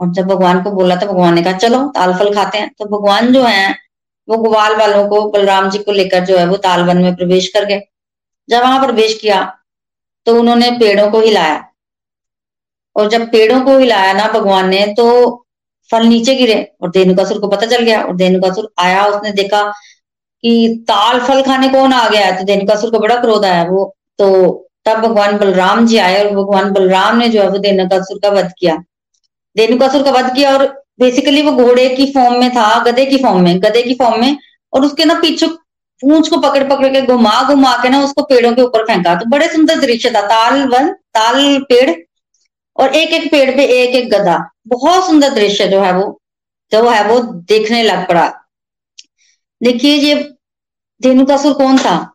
[0.00, 2.84] और जब भगवान को बोला तो भगवान ने कहा, चलो ताल फल खाते हैं। तो
[2.88, 3.74] भगवान जो है
[4.28, 7.64] वो ग्वाल वालों को, बलराम जी को लेकर जो है वो तालवन में प्रवेश कर
[7.64, 7.80] गए।
[8.48, 9.44] जब वहाँ प्रवेश किया
[10.26, 11.64] तो उन्होंने पेड़ों को हिलाया।
[12.96, 15.06] और जब पेड़ों को हिलाया ना भगवान ने तो
[15.90, 19.62] फल नीचे गिरे और धेनुकासुर को पता चल गया और धेनुकासुर आया, उसने देखा
[20.44, 23.84] कि ताल फल खाने कौन आ गया तो धेनुकासुर को बड़ा क्रोध आया वो।
[24.18, 24.28] तो
[24.86, 28.52] तब भगवान बलराम जी आए और भगवान बलराम ने जो है वो धेनुकासुर का वध
[28.58, 28.76] किया।
[29.56, 30.66] धेनुकासुर का वध किया और
[30.98, 34.38] बेसिकली वो घोड़े की फॉर्म में था, गधे की फॉर्म में, गधे की फॉर्म में,
[34.72, 35.46] और उसके ना पीछे
[36.02, 39.26] पूंछ को पकड़ पकड़ के घुमा घुमा के ना उसको पेड़ों के ऊपर फेंका। तो
[39.26, 41.90] बड़े सुंदर दृश्य था, ताल वन, ताल पेड़,
[42.76, 46.20] और एक एक पेड़ पे एक एक गधा। बहुत सुंदर दृश्य जो है वो,
[46.72, 48.28] जो है वो देखने लग पड़ा।
[49.62, 50.14] देखिए ये
[51.02, 52.12] धेनुकासुर कौन था?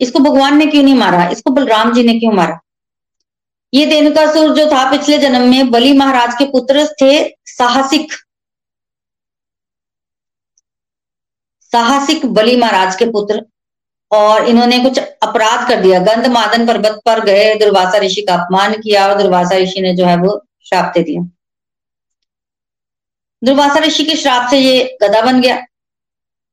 [0.00, 1.28] इसको भगवान ने क्यों नहीं मारा?
[1.28, 2.60] इसको बलराम जी ने क्यों मारा?
[3.74, 8.12] ये धेनुकासुर जो था पिछले जन्म में, बलि महाराज के पुत्र थे साहसिक।
[11.60, 13.46] साहसिक बलि महाराज के पुत्र।
[14.12, 18.72] और इन्होंने कुछ अपराध कर दिया। गंध मादन पर्वत पर गए, दुर्वासा ऋषि का अपमान
[18.72, 21.22] किया और दुर्वासा ऋषि ने जो है वो श्राप दे दिया।
[23.44, 25.66] दुर्वासा ऋषि के श्राप से ये गदा बन गया।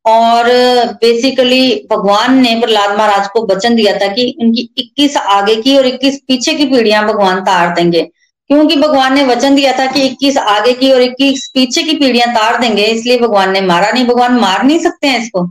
[0.08, 0.46] और
[0.94, 5.88] बेसिकली भगवान ने प्रहलाद महाराज को वचन दिया था कि उनकी 21 आगे की और
[5.88, 8.02] 21 पीछे की पीढ़ियाँ भगवान तार देंगे।
[8.48, 12.36] क्योंकि भगवान ने वचन दिया था कि 21 आगे की और 21 पीछे की पीढ़ियाँ
[12.36, 15.42] तार देंगे, इसलिए भगवान ने मारा नहीं। भगवान मार नहीं सकते हैं इसको।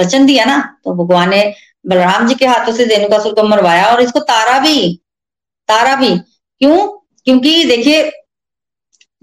[0.00, 1.54] वचन दिया ना। तो भगवान ने
[1.86, 5.00] बलराम जी के हाथों से धेनुकासुर को मरवाया और इसको तारा भी
[5.68, 6.18] तारा भी।
[6.58, 6.88] क्यों?
[7.24, 8.12] क्योंकि देखिए,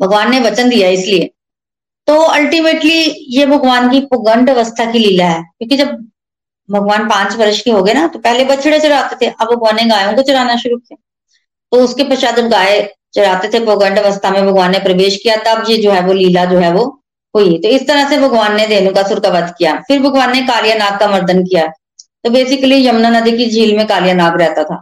[0.01, 1.29] भगवान ने वचन दिया इसलिए।
[2.09, 2.99] तो अल्टीमेटली
[3.29, 5.89] ये भगवान की पुगंड अवस्था की लीला है, क्योंकि जब
[6.69, 9.83] भगवान पाँच वर्ष के हो गए ना तो पहले बछड़े चढ़ाते थे, अब भगवान ने
[9.85, 10.97] गायों को चढ़ाना शुरू किया।
[11.71, 12.81] तो उसके पश्चात जब गाय
[13.13, 16.45] चढ़ाते थे पुगंड अवस्था में भगवान ने प्रवेश किया, तब ये जो है वो लीला
[16.45, 16.85] जो है वो
[17.35, 20.99] हुई। तो इस तरह से भगवान ने धेनुकासुर का वध किया। फिर भगवान ने कालियानाग
[20.99, 21.67] का मर्दन किया।
[22.25, 24.75] तो बेसिकली यमुना नदी की झील में कालियानाग रहता था।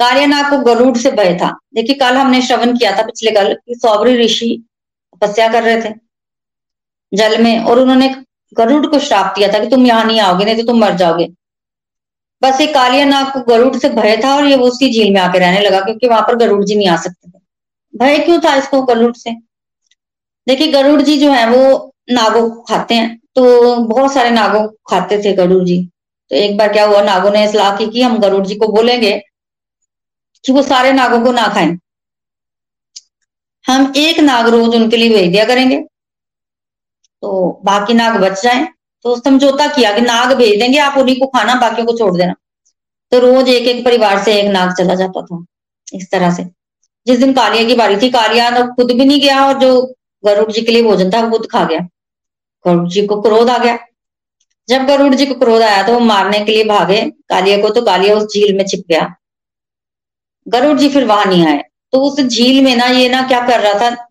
[0.00, 3.74] कालियानाग को गरुड़ से भय था। देखिए, कल हमने श्रवण किया था पिछले कल कि
[3.76, 4.50] सौबरी ऋषि
[5.14, 5.94] तपस्या कर रहे थे।
[7.12, 8.08] जल में, और उन्होंने
[8.52, 11.28] गरुड़ को श्राप दिया था कि तुम यहाँ नहीं आओगे, नहीं तो तुम मर जाओगे।
[12.42, 15.20] बस एक कालिया नाग को गरुड़ से भय था और ये वो उसी झील में
[15.20, 17.38] आके रहने लगा क्योंकि वहाँ पर गरुड़ जी नहीं आ सकते थे।
[17.94, 19.32] भय क्यों था इसको गरुड़ से?
[20.46, 24.76] देखिए, गरुड़ जी जो है वो नागों को खाते हैं तो बहुत सारे नागों को
[24.90, 25.78] खाते थे गरुड़ जी।
[26.30, 29.12] तो एक बार क्या हुआ, नागों ने सलाह की कि हम गरुड़ जी को बोलेंगे
[30.44, 31.76] कि वो सारे नागों को ना खाएँ।
[33.64, 35.82] हम एक नाग रोज उनके लिए भेज दिया करेंगे।
[37.22, 38.66] तो बाकी नाग बच जाए।
[39.04, 42.34] तो समझौता किया कि नाग भेज देंगे, आप उन्हीं को खाना बाकियों को छोड़ देना।
[43.12, 45.44] तो रोज एक एक परिवार से एक नाग चला जाता था,
[45.92, 46.44] इस तरह से।
[47.06, 49.94] जिस दिन कालिया की बारी थी, कालिया तो खुद भी नहीं गया और जो
[50.24, 51.80] गरुड़ जी के लिए भोजन था, वो खुद खा गया।
[52.64, 53.78] गरुड़ जी को क्रोध आ गया।
[54.68, 57.82] जब गरुड़ जी को क्रोध आया तो वो मारने के लिए भागे। कालिया को तो
[57.82, 59.14] कालिया उस झील में छिप गया।
[60.46, 61.62] गरुड़ जी फिर वहाँ नहीं आए।
[61.92, 64.06] तो उस झील में ना ये ना क्या कर रहा था,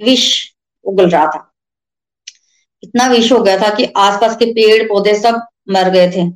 [0.00, 0.52] विष
[0.84, 1.51] उगल रहा था।
[2.82, 6.28] इतना विष हो गया था कि आसपास के पेड़ पौधे सब मर गए थे।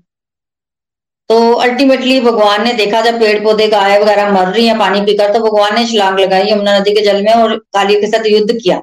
[1.31, 5.33] तो अल्टीमेटली भगवान ने देखा, जब पेड़ पौधे गाय वगैरह मर रही है पानी पीकर
[5.33, 8.53] तो भगवान ने छलांग लगाई यमुना नदी के जल में और कालिया के साथ युद्ध
[8.53, 8.81] किया।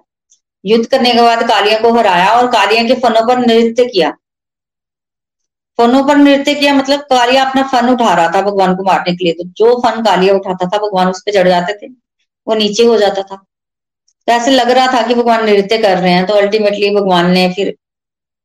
[0.64, 4.12] युद्ध करने के बाद कालिया को हराया और कालिया के फनों पर नृत्य किया।
[5.80, 9.26] फनों पर नृत्य किया मतलब कालिया अपना फन उठा रहा था भगवान को मारने के
[9.26, 11.88] लिए। तो जो फन कालिया उठाता था, भगवान उस पर चढ़ जाते थे,
[12.48, 13.44] वो नीचे हो जाता था।
[14.28, 17.48] तो ऐसे लग रहा था कि भगवान नृत्य कर रहे हैं तो अल्टीमेटली भगवान ने
[17.54, 17.76] फिर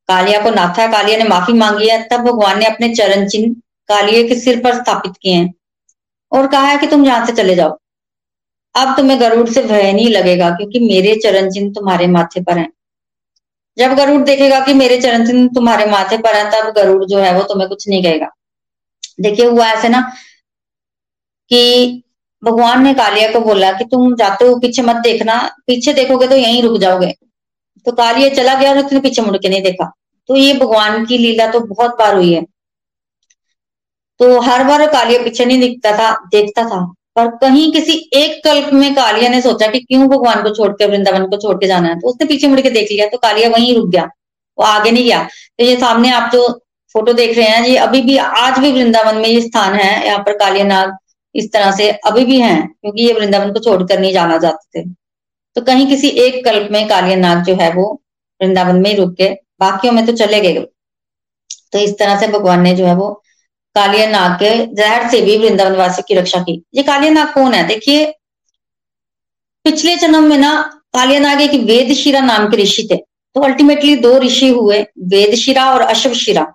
[0.08, 3.54] कालिया को नाथा, कालिया ने माफ़ी मांगी है, तब भगवान ने अपने चरण चिन्ह
[3.88, 5.52] कालिया के सिर पर स्थापित किए हैं
[6.32, 7.76] और कहा है कि तुम यहाँ से चले जाओ।
[8.74, 12.68] अब तुम्हें गरुड़ से भय नहीं लगेगा क्योंकि मेरे चरण चिन्ह तुम्हारे माथे पर हैं।
[13.78, 17.34] जब गरुड़ देखेगा कि मेरे चरण चिन्ह तुम्हारे माथे पर है, तब गरुड़ जो है
[17.34, 18.28] वो तुम्हें कुछ नहीं कहेगा।
[19.20, 20.00] देखिए हुआ ऐसे ना
[21.50, 22.02] कि
[22.42, 25.36] भगवान ने कालिया को बोला कि तुम जाते हो, पीछे मत देखना।
[25.66, 27.14] पीछे देखोगे तो यहीं रुक जाओगे।
[27.86, 29.92] तो कालिया चला गया और उसने पीछे मुड़ के नहीं देखा।
[30.28, 32.42] तो ये भगवान की लीला तो बहुत बार हुई है।
[34.20, 36.84] तो हर बार कालिया पीछे नहीं दिखता था, देखता था।
[37.16, 41.26] पर कहीं किसी एक कल्प में कालिया ने सोचा कि क्यों भगवान को छोड़कर वृंदावन
[41.26, 43.74] को छोड़ के जाना है। तो उसने पीछे मुड़ के देख लिया तो कालिया वहीं
[43.76, 44.04] रुक गया।
[44.58, 45.22] वो आगे नहीं गया।
[45.58, 46.48] तो ये सामने आप जो
[46.94, 50.18] फ़ोटो देख रहे हैं, ये अभी भी, आज भी वृंदावन में ये स्थान है। यहाँ
[50.18, 50.96] पर कालिया नाग
[51.34, 54.88] इस तरह से अभी भी हैं, क्योंकि ये वृंदावन को छोड़कर नहीं जाना चाहते थे।
[55.56, 57.84] तो कहीं किसी एक कल्प में कालिया नाग जो है वो
[58.40, 59.28] वृंदावन में ही रुक के
[59.60, 60.66] बाकियों में तो चले गए।
[61.72, 63.10] तो इस तरह से भगवान ने जो है वो
[63.76, 67.54] कालिया नाग के जहर से भी वृंदावन वासी की रक्षा की। ये कालिया नाग कौन
[67.54, 67.66] है?
[67.66, 68.06] देखिए,
[69.64, 70.52] पिछले जन्म में ना
[70.94, 75.80] कालिया नाग एक वेदशिरा नाम के ऋषि थे। तो अल्टीमेटली दो ऋषि हुए, वेदशिरा और
[75.80, 76.46] अश्वशिरा।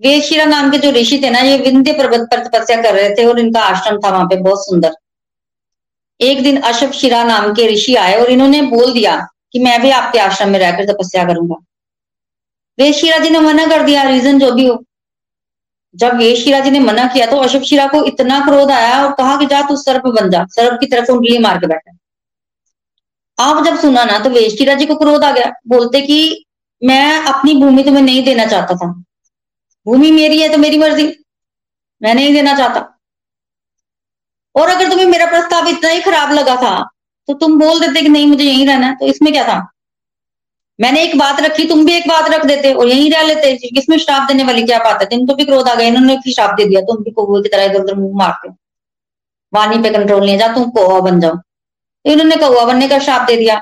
[0.00, 3.24] वेदशिरा नाम के जो ऋषि थे ना, ये विंध्य पर्वत पर तपस्या कर रहे थे
[3.24, 4.92] और इनका आश्रम था वहाँ पे, बहुत सुंदर।
[6.20, 9.16] एक दिन अशोक शिरा नाम के ऋषि आए और इन्होंने बोल दिया
[9.52, 11.56] कि मैं भी आपके आश्रम में रहकर तपस्या करूँगा।
[12.78, 14.82] वेदशिरा जी ने मना कर दिया रीजन जो भी हो।
[15.94, 19.36] जब वेदशिरा जी ने मना किया तो अशोक शिरा को इतना क्रोध आया और कहा
[19.36, 21.96] कि जा तू सर्प बन जा, सर्प की तरफ़ उंगली मार के बैठा।
[23.38, 26.44] आप जब सुना ना तो वेदशिरा जी को क्रोध आ गया, बोलते कि
[26.82, 28.92] मैं अपनी भूमि तुम्हें नहीं देना चाहता था।
[29.86, 31.06] भूमि मेरी है तो मेरी मर्ज़ी।
[32.00, 32.80] मैं नहीं देना चाहता।
[34.54, 36.74] और अगर तुम्हें मेरा प्रस्ताव इतना ही खराब लगा था
[37.28, 39.56] तो तुम बोल देते कि नहीं, मुझे यहीं रहना है। तो इसमें क्या था?
[40.78, 43.96] मैंने एक बात रखी, तुम भी एक बात रख देते और यहीं रह लेते। किसमें
[43.98, 45.08] श्राप देने वाली क्या बात है?
[45.08, 47.48] तुम तो भी क्रोध आ गया, इन्होंने भी श्राप दे दिया। तुम भी कौए की
[47.48, 48.48] तरह इधर उधर मुँह मारते
[49.52, 53.26] वाणी पे कंट्रोल नहीं जा, तुम कौआ बन जाओ। तो इन्होंने कौआ बनने का श्राप
[53.26, 53.60] दे दिया।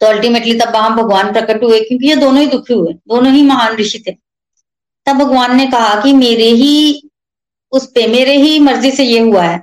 [0.00, 3.42] तो अल्टीमेटली तब वहाँ भगवान प्रकट हुए, क्योंकि ये दोनों ही दुखी हुए, दोनों ही
[3.42, 4.16] महान ऋषि थे।
[5.06, 7.10] तब भगवान ने कहा कि मेरे ही,
[7.72, 9.58] उस पे, मेरे ही मर्ज़ी से ये हुआ है।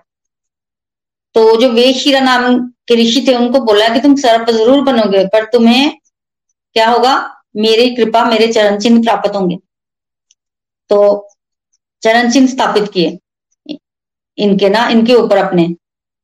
[1.35, 5.45] तो जो वेशिरा नाम के ऋषि थे, उनको बोला कि तुम सर्प ज़रूर बनोगे, पर
[5.45, 5.91] तुम्हें
[6.75, 7.13] क्या होगा?
[7.55, 9.57] मेरी कृपा, मेरे चरण चिन्ह प्राप्त होंगे।
[10.89, 11.27] तो
[12.03, 13.17] चरण चिन्ह स्थापित किए,
[14.37, 15.67] इनके ना, इनके ऊपर अपने।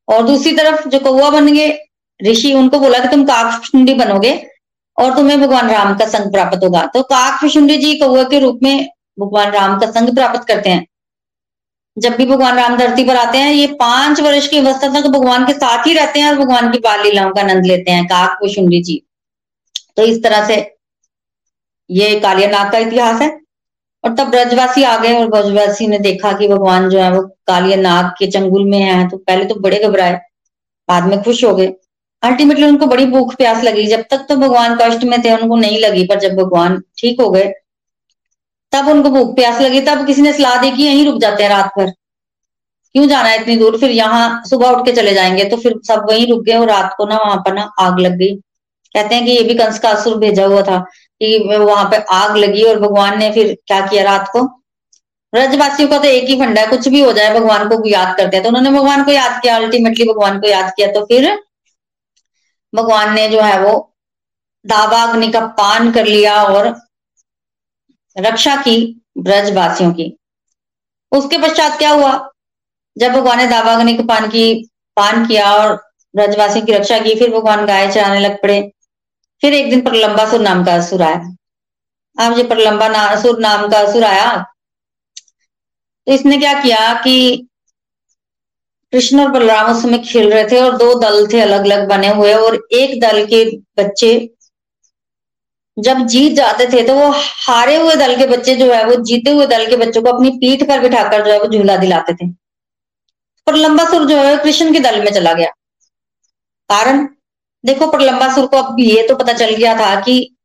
[0.08, 1.70] और दूसरी तरफ़ जो कौआ बन गए,
[2.20, 4.32] ऋषि उनको बोला कि तुम काकशुंडी बनोगे
[4.98, 8.88] और तुम्हें भगवान राम का संग प्राप्त होगा। तो काकशुंडी जी कौआ के रूप में
[9.18, 10.86] भगवान राम का संग प्राप्त करते हैं।
[11.98, 15.46] जब भी भगवान राम धरती पर आते हैं, ये पाँच वर्ष की अवस्था तक भगवान
[15.46, 18.38] के साथ ही रहते हैं और भगवान की बाल लीलाओं का आनंद लेते हैं। काक
[18.40, 19.02] कुशुंडी जी।
[19.98, 20.56] तो इस तरह से
[21.90, 23.30] ये कालिया नाग का इतिहास है।
[24.04, 27.78] और तब ब्रजवासी आ गए और ब्रजवासी ने देखा कि भगवान जो है वो कालिया
[27.78, 30.14] नाग के चंगुल में है तो पहले तो बड़े घबराए,
[30.90, 31.74] बाद में खुश हो गए।
[32.24, 35.80] अल्टीमेटली उनको बड़ी भूख प्यास लगी। जब तक तो भगवान कष्ट में थे, उनको नहीं
[35.80, 37.52] लगी, पर जब भगवान ठीक हो गए
[38.74, 41.50] तब उनको भूख प्यास लगी, तब किसी ने सलाह दी कि यहीं रुक जाते हैं
[41.50, 41.92] रात भर।
[42.96, 43.78] क्यों जाना है इतनी दूर?
[43.80, 46.94] फिर यहाँ सुबह उठ के चले जाएँगे तो फिर सब वहीं रुक गए और रात
[46.98, 48.36] को ना वहाँ पर ना आग लग गई।
[48.96, 50.80] कहते हैं कि ये भी कंस का असुर भेजा हुआ था
[51.22, 54.44] कि वहाँ पर आग लगी और भगवान ने फिर क्या किया रात को?
[55.34, 58.38] ब्रजवासियों का तो एक ही फंडा है, कुछ भी हो जाए भगवान को याद करते
[58.38, 61.30] हैं। तो उन्होंने भगवान को याद किया अल्टीमेटली भगवान को याद किया तो फिर
[62.74, 63.74] भगवान ने जो है वो
[64.66, 66.68] दावाग्नि का पान कर लिया और
[68.18, 70.18] रक्षा की ब्रजवासियों की।
[71.12, 72.30] उसके पश्चात क्या हुआ?
[72.98, 75.76] जब भगवान ने दावाग्नि के पान की, पान किया और
[76.16, 78.72] ब्रजवासियों की रक्षा की, फिर भगवान गाय चराने लग पड़े।
[79.42, 81.36] फिर एक दिन प्रलंबासुर नाम का असुर आया।
[82.18, 84.46] अब ये प्रलंबा असुर नाम का असुर आया।
[86.08, 87.48] तो इसने क्या किया कि
[88.94, 92.08] कृष्ण और बलराम उस समय खेल रहे थे और दो दल थे अलग अलग बने
[92.08, 93.46] हुए और एक दल के
[93.78, 94.37] बच्चे
[95.78, 99.32] जब जीत जाते थे तो वो हारे हुए दल के बच्चे जो है, वो जीते
[99.32, 102.30] हुए दल के बच्चों को अपनी पीठ पर बिठाकर जो है, वो झूला दिलाते थे।
[103.48, 105.50] पर लंबा सुर जो है कृष्ण के दल में चला गया।
[106.70, 107.08] कारण?
[107.66, 110.36] देखो, पर लंबा सुर को अब ये तो पता चल गया था कि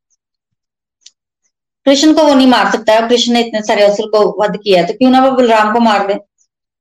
[1.85, 4.81] कृष्ण को वो नहीं मार सकता है। कृष्ण ने इतने सारे असुर को वध किया
[4.81, 6.15] है तो क्यों ना वो बलराम को मार दे?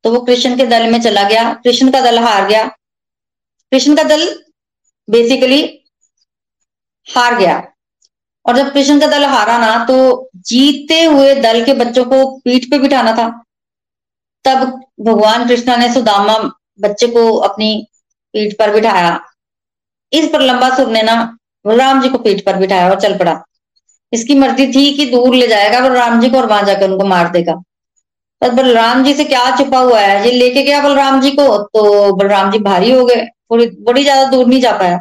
[0.04, 2.64] तो वो कृष्ण के दल में चला गया। कृष्ण का दल हार गया।
[3.72, 4.44] कृष्ण का दल
[5.10, 5.84] बेसिकली
[7.08, 7.71] हार गया।
[8.46, 9.96] और जब कृष्ण का दल हारा ना तो
[10.48, 13.28] जीते हुए दल के बच्चों को पीठ पे बिठाना था।
[14.46, 14.64] तब
[15.02, 16.38] भगवान कृष्णा ने सुदामा
[16.82, 17.76] बच्चे को अपनी
[18.34, 19.20] पीठ पर बिठाया।
[20.14, 21.16] इस पर लंबा सुर ने ना
[21.66, 23.42] बलराम जी को पीठ पर बिठाया और चल पड़ा।
[24.14, 27.30] इसकी मर्ज़ी थी कि दूर ले जाएगा बलराम जी को और वहाँ जाकर उनको मार
[27.32, 27.54] देगा।
[28.42, 30.26] पर बलराम जी से क्या छुपा हुआ है?
[30.26, 34.30] ये लेके गया बलराम जी को तो बलराम जी भारी हो गए। थोड़ी, बड़ी ज़्यादा
[34.32, 35.00] दूर नहीं जा पाया।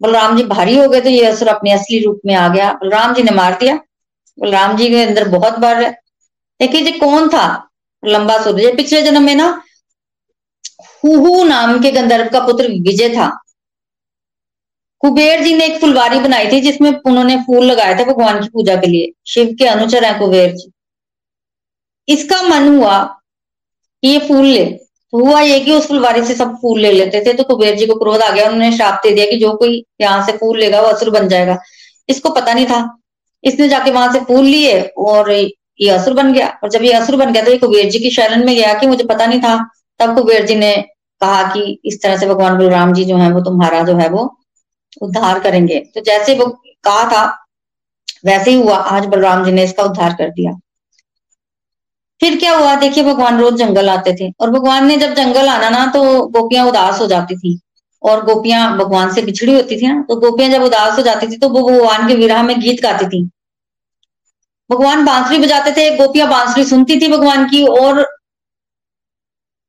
[0.00, 3.14] बलराम जी भारी हो गए तो ये असुर अपने असली रूप में आ गया। बलराम
[3.14, 3.78] जी ने मार दिया।
[4.38, 5.82] बलराम जी के अंदर बहुत बार
[6.60, 7.46] देखिए जी, कौन था?
[8.02, 9.46] लंबा सुर। ये पिछले जन्म में ना
[11.04, 13.28] हु नाम के गंधर्व का पुत्र विजय था।
[15.02, 18.76] कुबेर जी ने एक फुलवारी बनाई थी, जिसमें उन्होंने फूल लगाए थे भगवान की पूजा
[18.76, 20.70] के लिए। शिव के अनुचर हैं कुबेर जी।
[22.08, 22.98] इसका मन हुआ
[24.02, 24.64] कि ये फूल ले।
[25.12, 27.94] हुआ ये कि उस फुलवारी से सब फूल ले लेते थे तो कुबेर जी को
[27.94, 30.88] क्रोध आ गया, उन्होंने श्राप दे दिया कि जो कोई यहाँ से फूल लेगा वो
[30.88, 31.58] असुर बन जाएगा।
[32.08, 32.98] इसको पता नहीं था।
[33.44, 37.16] इसने जाके वहाँ से फूल लिए और ये असुर बन गया। और जब ये असुर
[37.16, 39.56] बन गया तो ये कुबेर जी की शरण में गया कि मुझे पता नहीं था।
[40.00, 40.74] तब कुबेर जी ने
[41.20, 44.24] कहा कि इस तरह से भगवान बलराम जी जो है, वो तुम्हारा जो है वो
[45.02, 46.46] उद्धार करेंगे। तो जैसे वो
[46.84, 47.24] कहा था,
[48.24, 50.58] वैसे ही हुआ। आज बलराम जी ने इसका उद्धार कर दिया।
[52.20, 52.74] फिर क्या हुआ?
[52.76, 56.66] देखिए, भगवान रोज जंगल आते थे और भगवान ने जब जंगल आना ना तो गोपियाँ
[56.66, 57.58] उदास हो जाती थी
[58.02, 61.36] और गोपियाँ भगवान से बिछड़ी होती थी ना तो गोपियाँ जब उदास हो जाती थी
[61.36, 63.22] तो वो भगवान के विरह में गीत गाती थी।
[64.70, 68.00] भगवान बांसुरी बजाते थे, गोपियाँ बांसुरी सुनती थी भगवान की और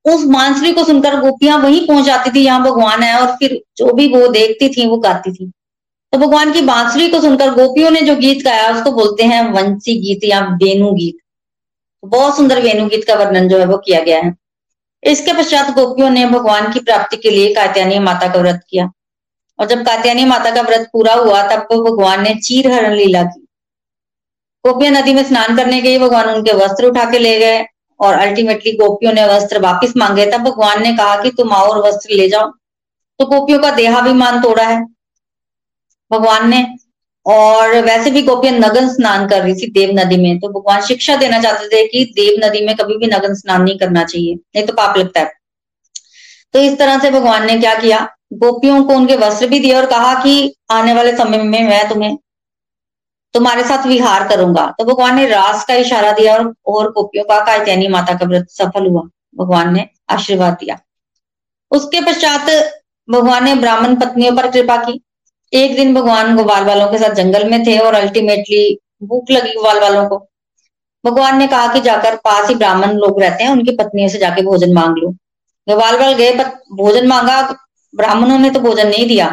[0.06, 3.94] उस बांसुरी को सुनकर गोपियाँ वहीं पहुँच जाती थी जहाँ भगवान है और फिर जो
[3.94, 5.52] भी वो देखती थी, वो गाती थी।
[6.14, 9.98] तो भगवान की बांसुरी को सुनकर गोपियों ने जो गीत गाया, उसको बोलते हैं वंशी
[10.02, 11.18] गीत या वेणु गीत।
[12.06, 14.36] बहुत सुंदर वेणु गीत का वर्णन जो है वो किया गया है।
[15.04, 18.92] इसके पश्चात गोपियों ने भगवान की प्राप्ति के लिए कात्यानी माता का व्रत किया।
[19.60, 23.48] और जब कात्यानी माता का व्रत पूरा हुआ, तब भगवान ने चीर हरण लीला की।
[24.66, 27.66] गोपियाँ नदी में स्नान करने गई, भगवान उनके वस्त्र उठा के ले गए
[28.00, 31.88] और अल्टीमेटली गोपियों ने वस्त्र वापिस मांगे। तब भगवान ने कहा कि तुम आओ और
[31.88, 32.52] वस्त्र ले जाओ।
[33.20, 34.86] तो गोपियों का देहाभिमान तोड़ा है।
[36.12, 36.76] भगवान ने
[37.28, 41.16] और वैसे भी गोपियाँ नगन स्नान कर रही थी देव नदी में तो भगवान शिक्षा
[41.16, 44.66] देना चाहते थे कि देव नदी में कभी भी नगन स्नान नहीं करना चाहिए नहीं
[44.66, 45.32] तो पाप लगता है।
[46.54, 49.86] तो इस तरह से भगवान ने क्या किया गोपियों को उनके वस्त्र भी दिए और
[49.86, 52.18] कहा कि आने वाले समय में मैं तुम्हें
[53.34, 57.40] तुम्हारे साथ विहार करूँगा। तो भगवान ने रास का इशारा दिया और, और गोपियों का
[57.46, 59.02] कायतैनी माता का व्रत सफल हुआ।
[59.38, 60.80] भगवान ने आशीर्वाद दिया।
[61.72, 62.50] उसके पश्चात
[63.08, 65.00] भगवान ने ब्राह्मण पत्नियों पर कृपा की।
[65.54, 69.80] एक दिन भगवान ग्वाल वालों के साथ जंगल में थे और अल्टीमेटली भूख लगी ग्वाल
[69.80, 70.18] वालों को।
[71.04, 74.42] भगवान ने कहा कि जाकर पास ही ब्राह्मण लोग रहते हैं, उनकी पत्नियों से जाके
[74.42, 75.10] भोजन मांग लो।
[75.68, 76.34] ग्वाल वाल गए
[76.74, 77.42] भोजन मांगा,
[77.94, 79.30] ब्राह्मणों ने तो भोजन नहीं दिया।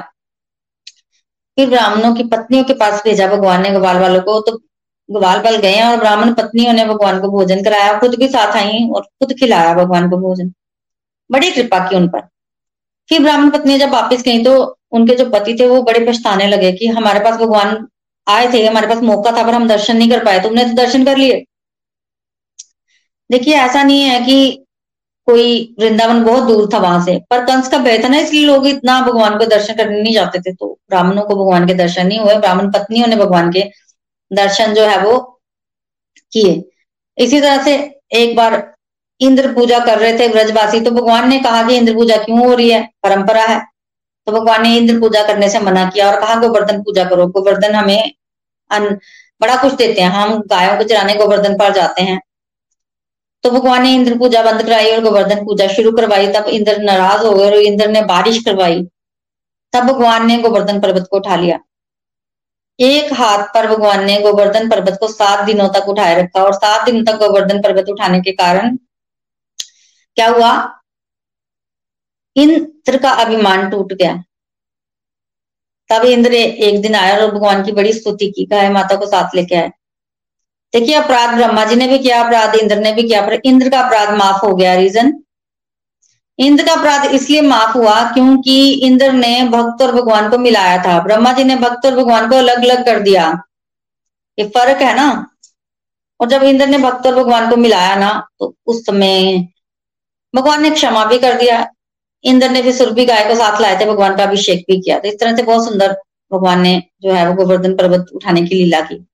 [1.58, 4.56] फिर ब्राह्मणों की पत्नियों के पास भेजा भगवान ने ग्वाल वालों को तो
[5.08, 8.88] ग्वाल वाल गए और ब्राह्मण पत्नियों ने भगवान को भोजन कराया, खुद भी साथ आई
[8.88, 10.52] और खुद खिलाया भगवान को भोजन।
[11.30, 12.20] बड़ी कृपा की उन पर।
[13.08, 16.72] फिर ब्राह्मण पत्नी जब वापिस गई तो उनके जो पति थे वो बड़े पछताने लगे
[16.72, 17.86] कि हमारे पास भगवान
[18.26, 21.04] आए थे, हमारे पास मौका था, पर हम दर्शन नहीं कर पाए तुमने तो दर्शन
[21.04, 21.44] कर लिए।
[23.30, 24.60] देखिए, ऐसा नहीं है कि
[25.28, 29.00] कोई वृंदावन बहुत दूर था वहाँ से, पर कंस का था ना इसलिए लोग इतना
[29.00, 32.34] भगवान को दर्शन करने नहीं जाते थे तो ब्राह्मणों को भगवान के दर्शन नहीं हुए,
[32.36, 33.62] ब्राह्मण पत्नियों ने भगवान के
[34.30, 35.18] दर्शन जो है वो
[36.32, 36.62] किए।
[37.18, 37.74] इसी तरह से
[38.14, 38.74] एक बार
[39.20, 42.54] इंद्र पूजा कर रहे थे, ब्रजवासी तो भगवान ने कहा कि इंद्र पूजा क्यों हो
[42.54, 42.82] रही है?
[43.02, 43.60] परंपरा है।
[44.26, 47.74] तो भगवान ने इंद्र पूजा करने से मना किया और कहा गोवर्धन पूजा करो। गोवर्धन
[47.74, 48.12] हमें
[48.70, 48.98] अन,
[49.40, 52.20] बड़ा कुछ देते हैं। हम गायों को चराने गोवर्धन पर जाते हैं।
[53.42, 57.26] तो भगवान ने इंद्र पूजा बंद कराई और गोवर्धन पूजा शुरू करवाई। तब इंद्र नाराज़
[57.26, 58.86] हो गए और इंद्र ने बारिश करवाई।
[59.72, 61.58] तब भगवान ने गोवर्धन पर्वत को उठा लिया।
[62.80, 66.84] एक हाथ पर भगवान ने गोवर्धन पर्वत को सात दिनों तक उठाए रखा और सात
[66.86, 68.76] दिनों तक गोवर्धन पर्वत उठाने के कारण
[70.16, 70.80] क्या हुआ?
[72.36, 74.22] इंद्र का अभिमान टूट गया।
[75.90, 79.34] तब इंद्र एक दिन आया और भगवान की बड़ी स्तुति की गाय माता को साथ
[79.34, 79.70] लेके आए।
[80.72, 83.80] देखिए, अपराध ब्रह्मा जी ने भी किया, अपराध इंद्र ने भी किया, पर इंद्र का
[83.80, 85.12] अपराध माफ़ हो गया रीजन।
[86.38, 90.98] इंद्र का अपराध इसलिए माफ़ हुआ क्योंकि इंद्र ने भक्त और भगवान को मिलाया था।
[91.00, 93.42] ब्रह्मा जी ने भक्त और भगवान को अलग अलग कर दिया।
[94.38, 95.26] ये फ़र्क है ना?
[96.20, 99.36] और जब इंद्र ने भक्त और भगवान को मिलाया ना तो उस समय
[100.34, 101.62] भगवान ने क्षमा भी कर दिया
[102.24, 105.08] इंद्र ने फिर सुरभि गाय को साथ लाए थे, भगवान का अभिषेक भी किया। तो
[105.08, 105.92] इस तरह से बहुत सुंदर
[106.30, 109.04] भगवान ने जो है वो गोवर्धन पर्वत उठाने की लीला की।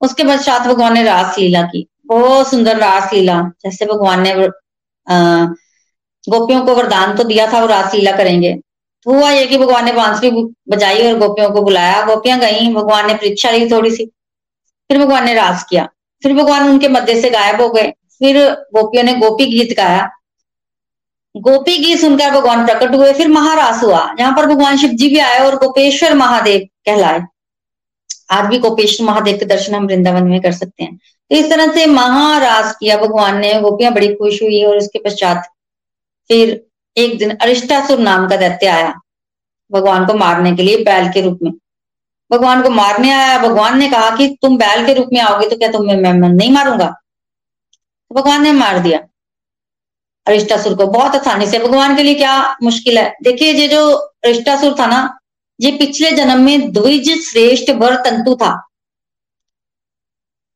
[0.00, 4.34] उसके पश्चात भगवान ने रास लीला की। बहुत सुंदर रास लीला जैसे भगवान ने
[6.24, 8.54] गोपियों को वरदान तो दिया था, वो रास लीला करेंगे।
[9.06, 10.30] तो हुआ ये कि भगवान ने बांसुरी
[10.68, 14.04] बजाई और गोपियों को बुलाया। गोपियाँ गई, भगवान ने परीक्षा ली थोड़ी सी।
[14.90, 15.88] फिर भगवान ने रास किया।
[16.22, 18.38] फिर भगवान उनके मध्य से गायब हो गए। फिर
[18.74, 20.08] गोपियों ने गोपी गीत गाया।
[21.34, 25.18] गोपी गीत सुनकर भगवान प्रकट हुए फिर महारास हुआ। जहाँ पर भगवान शिव जी भी
[25.18, 27.20] आए और गोपेश्वर महादेव कहलाए।
[28.30, 31.72] आज भी गोपेश्वर महादेव के दर्शन हम वृंदावन में कर सकते हैं। तो इस तरह
[31.72, 35.48] से महारास किया भगवान ने गोपियाँ बड़ी खुश हुई और उसके पश्चात
[36.30, 36.60] फिर
[36.96, 38.92] एक दिन अरिष्टासुर नाम का दैत्य आया
[39.70, 41.52] भगवान को मारने के लिए बैल के रूप में।
[42.30, 45.56] भगवान को मारने आया भगवान ने कहा कि तुम बैल के रूप में आओगे तो
[45.56, 46.86] क्या तुम्हें मैं, मैं नहीं मारूँगा?
[48.10, 48.98] तो भगवान ने मार दिया।
[50.26, 53.16] अरिष्टासुर को। बहुत आसानी से भगवान के लिए क्या मुश्किल है?
[53.22, 55.18] देखिए, ये जो अरिष्टासुर था ना,
[55.60, 58.68] ये पिछले जन्म में द्विज श्रेष्ठ वर तंतु था।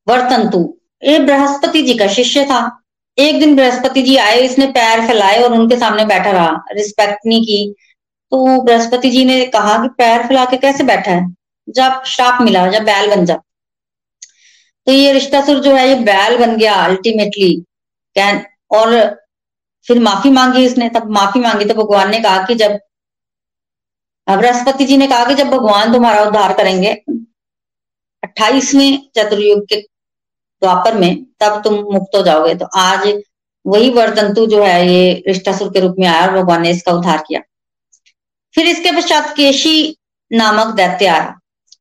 [0.08, 2.82] वर तंतु ये बृहस्पति जी का शिष्य था।
[3.18, 7.42] एक दिन बृहस्पति जी आए, इसने पैर फैलाए और उनके सामने बैठा रहा। रिस्पेक्ट नहीं
[7.42, 7.74] की।
[8.30, 11.34] तो बृहस्पति जी ने कहा कि पैर फैला के कैसे बैठा है?
[11.68, 13.34] जब श्राप मिला, जब बैल बन जा।
[14.86, 17.64] तो ये रिश्तासुर जो है, ये बैल बन गया अल्टीमेटली
[18.14, 19.20] कैन और
[19.88, 22.78] फिर माफ़ी मांगी इसने तब माफ़ी मांगी तो भगवान ने कहा कि जब
[24.28, 26.92] बृहस्पति जी ने कहा कि जब भगवान तुम्हारा उद्धार करेंगे,
[28.24, 29.76] अट्ठाईसवें चतुर्युग के
[30.62, 33.22] द्वापर में, तब तुम मुक्त हो जाओगे। तो आज
[33.66, 37.24] वही वर्तंतु जो है, ये रिष्टासुर के रूप में आया और भगवान ने इसका उद्धार
[37.28, 37.40] किया।
[38.54, 39.96] फिर इसके पश्चात केशी
[40.32, 41.40] नामक दैत्य आया।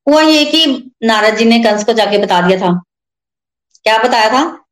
[0.10, 2.84] हुआ ये कि नारद जी ने कंस को जाके बता दिया था।
[3.84, 4.66] क्या बताया था?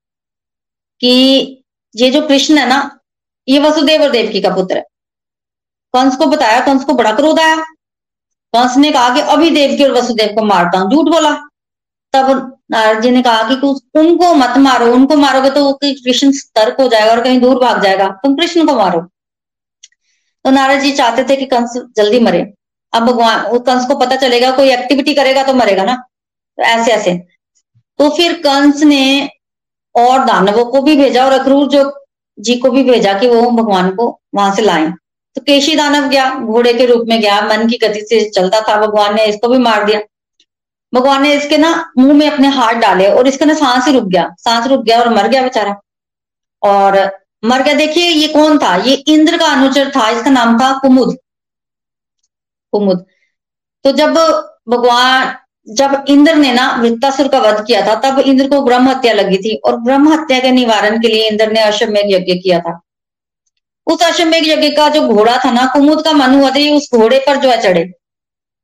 [0.99, 1.09] कि
[1.95, 2.99] ये जो कृष्ण है ना
[3.47, 4.83] ये वसुदेव और देवकी का पुत्र है।
[5.93, 7.55] कंस को बताया, कंस को बड़ा क्रोध आया।
[8.53, 11.33] कंस ने कहा कि अभी देवकी और वसुदेव को मारता हूँ, झूठ बोला।
[12.13, 12.27] तब
[12.71, 13.55] नारद जी ने कहा कि
[13.99, 18.07] उनको मत मारो, उनको मारोगे तो कृष्ण तर्क हो जाएगा और कहीं दूर भाग जाएगा।
[18.23, 19.01] तुम कृष्ण को मारो।
[20.45, 22.41] तो नारद जी चाहते थे कि कंस जल्दी मरे।
[22.93, 27.13] अब भगवान कंस को पता चलेगा, कोई एक्टिविटी करेगा तो मरेगा ना। तो ऐसे ऐसे।
[27.99, 29.29] तो फिर कंस ने
[29.95, 31.83] और दानवों को भी भेजा और अक्रूर जो
[32.39, 34.93] जी को भी भेजा कि वो भगवान को वहाँ से लाए।
[35.35, 38.75] तो केशी दानव गया, घोड़े के रूप में गया, मन की गति से चलता था,
[38.87, 39.99] भगवान ने इसको भी मार दिया।
[40.93, 44.03] भगवान ने इसके ना मुँह में अपने हाथ डाले और इसका ना सांस ही रुक
[44.03, 45.75] गया, सांस रुक गया और मर गया बेचारा।
[46.61, 46.97] और
[47.45, 48.75] मर गया, देखिए ये कौन था?
[48.75, 51.17] ये इंद्र का अनुचर था, इसका नाम था कुमुद।
[52.71, 53.05] कुमुद।
[53.85, 54.13] तो जब
[54.69, 55.35] भगवान
[55.67, 59.37] जब इंद्र ने ना वृत्तासुर का वध किया था, तब इंद्र को ब्रह्म हत्या लगी
[59.37, 62.79] थी और ब्रह्म हत्या के निवारण के लिए इंद्र ने अश्वमेघ यज्ञ किया था।
[63.87, 67.19] उस अश्वमेघ यज्ञ का जो घोड़ा था ना, कुमुद का मन हुआ था उस घोड़े
[67.19, 67.83] पर जो है चढ़े।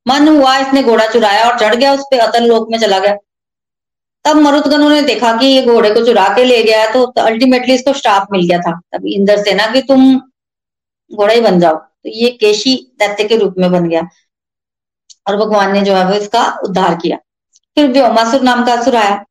[0.06, 3.16] मन हुआ, इसने घोड़ा चुराया और चढ़ गया, उस पर अतल लोक में चला गया।
[4.26, 7.94] तब मरुदगनों ने देखा कि ये घोड़े को चुरा के ले गया तो अल्टीमेटली इसको
[7.94, 10.16] श्राप मिल गया था। तब इंद्र से ना कि तुम
[11.12, 14.02] घोड़ा ही बन जाओ। तो ये केशी दैत्य के रूप में बन गया।
[15.28, 17.18] और भगवान ने जो है वो इसका उद्धार किया।
[17.78, 19.26] फिर व्योमासुर नाम का असुर आया।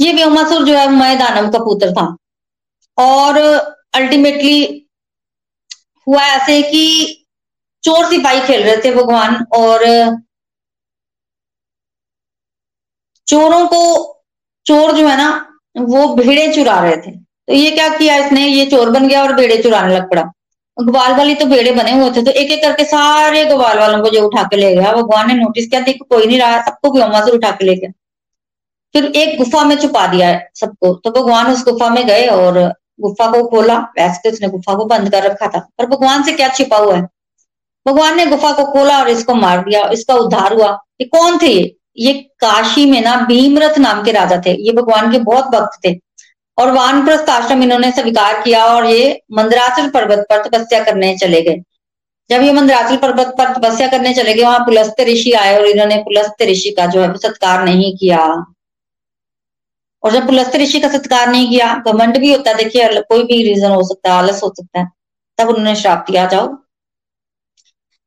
[0.00, 2.16] ये व्योमासुर जो है मय दानव का पुत्र था।
[2.98, 3.38] और
[3.94, 4.88] अल्टीमेटली
[6.06, 6.84] हुआ ऐसे कि
[7.82, 9.84] चोर सिपाही खेल रहे थे भगवान और
[13.26, 13.82] चोरों को
[14.66, 15.28] चोर जो है ना,
[15.76, 18.46] वो भेड़े चुरा रहे थे। तो ये क्या किया इसने?
[18.46, 20.22] ये चोर बन गया और भेड़े चुराने लग पड़ा।
[20.76, 24.10] ग्वाल वाली तो भेड़े बने हुए थे तो एक एक करके सारे ग्वाल वालों को
[24.10, 27.20] जो उठा के ले गया भगवान ने नोटिस किया देखो कोई नहीं रहा सबको व्योमा
[27.24, 27.90] से उठा के ले गया
[28.94, 32.58] फिर एक गुफा में छुपा दिया सबको तो भगवान उस गुफा में गए और
[33.00, 36.32] गुफा को खोला वैसे तो उसने गुफा को बंद कर रखा था पर भगवान से
[36.32, 37.02] क्या छिपा हुआ है
[37.86, 40.70] भगवान ने गुफा को खोला और इसको मार दिया इसका उद्धार हुआ
[41.00, 41.62] ये कौन थे ये
[41.98, 45.92] ये काशी में ना भीमरथ नाम के राजा थे ये भगवान के बहुत भक्त थे
[46.58, 51.62] और वानप्रस्थ आश्रम इन्होंने स्वीकार किया और ये मंदराचल पर्वत पर तपस्या करने चले गए।
[52.30, 55.96] जब ये मंदराचल पर्वत पर तपस्या करने चले गए, वहाँ पुलस्त ऋषि आए और इन्होंने
[55.96, 58.44] पुलस्त ऋषि का जो है सत्कार नहीं किया।
[60.02, 63.42] और जब पुलस्त ऋषि का सत्कार नहीं किया, घमंड भी होता है, देखिए कोई भी
[63.42, 64.88] रीजन हो सकता है, आलस हो सकता है,
[65.38, 66.46] तब उन्होंने श्राप दिया, जाओ।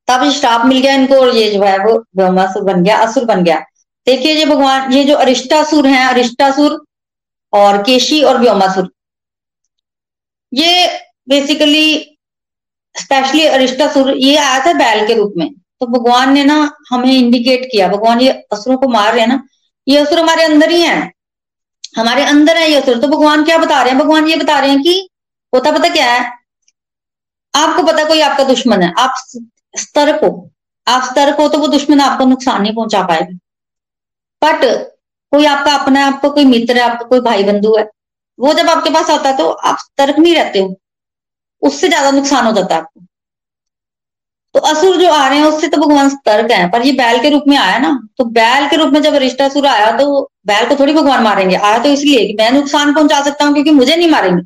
[0.07, 3.25] तब ये श्राप मिल गया इनको और ये जो है वो ब्रह्मासुर बन गया, असुर
[3.25, 3.59] बन गया।
[4.05, 6.86] देखिए, ये भगवान, ये जो अरिष्टासुर हैं, अरिष्टासुर
[7.53, 8.93] और केशी और व्योमासुर।
[10.53, 10.99] ये
[11.29, 12.17] बेसिकली
[12.95, 17.69] स्पेशली अरिष्टासुर, ये आया था बैल के रूप में। तो भगवान ने ना हमें इंडिकेट
[17.71, 19.43] किया। भगवान ये असुरों को मार रहे हैं ना।
[19.87, 21.11] ये असुर हमारे अंदर ही है।
[21.97, 23.99] हमारे अंदर है ये असुर। तो भगवान क्या बता रहे हैं?
[23.99, 25.09] भगवान ये बता रहे हैं कि
[25.55, 26.31] होता पता क्या है?
[27.55, 29.13] आपको पता कोई आपका दुश्मन है। आप
[29.77, 30.51] सतर्क हो।
[30.87, 33.37] आप सतर्क हो तो वो दुश्मन आपको नुकसान नहीं पहुँचा पाएगा।
[34.41, 34.65] बट
[35.31, 37.87] कोई आपका अपना, आपका कोई मित्र है, आपका कोई भाई बंधु है,
[38.39, 40.75] वो जब आपके पास आता है तो आप तर्क नहीं रहते हो।
[41.61, 43.01] उससे ज़्यादा नुकसान हो जाता है आपको।
[44.55, 47.29] तो असुर जो आ रहे हैं, उससे तो भगवान सतर्क है, पर ये बैल के
[47.29, 50.75] रूप में आया ना तो बैल के रूप में जब रिष्टासुर आया तो बैल को
[50.75, 54.09] थोड़ी भगवान मारेंगे। आया तो इसलिए कि मैं नुकसान पहुँचा सकता हूँ, क्योंकि मुझे नहीं
[54.09, 54.41] मारेंगे।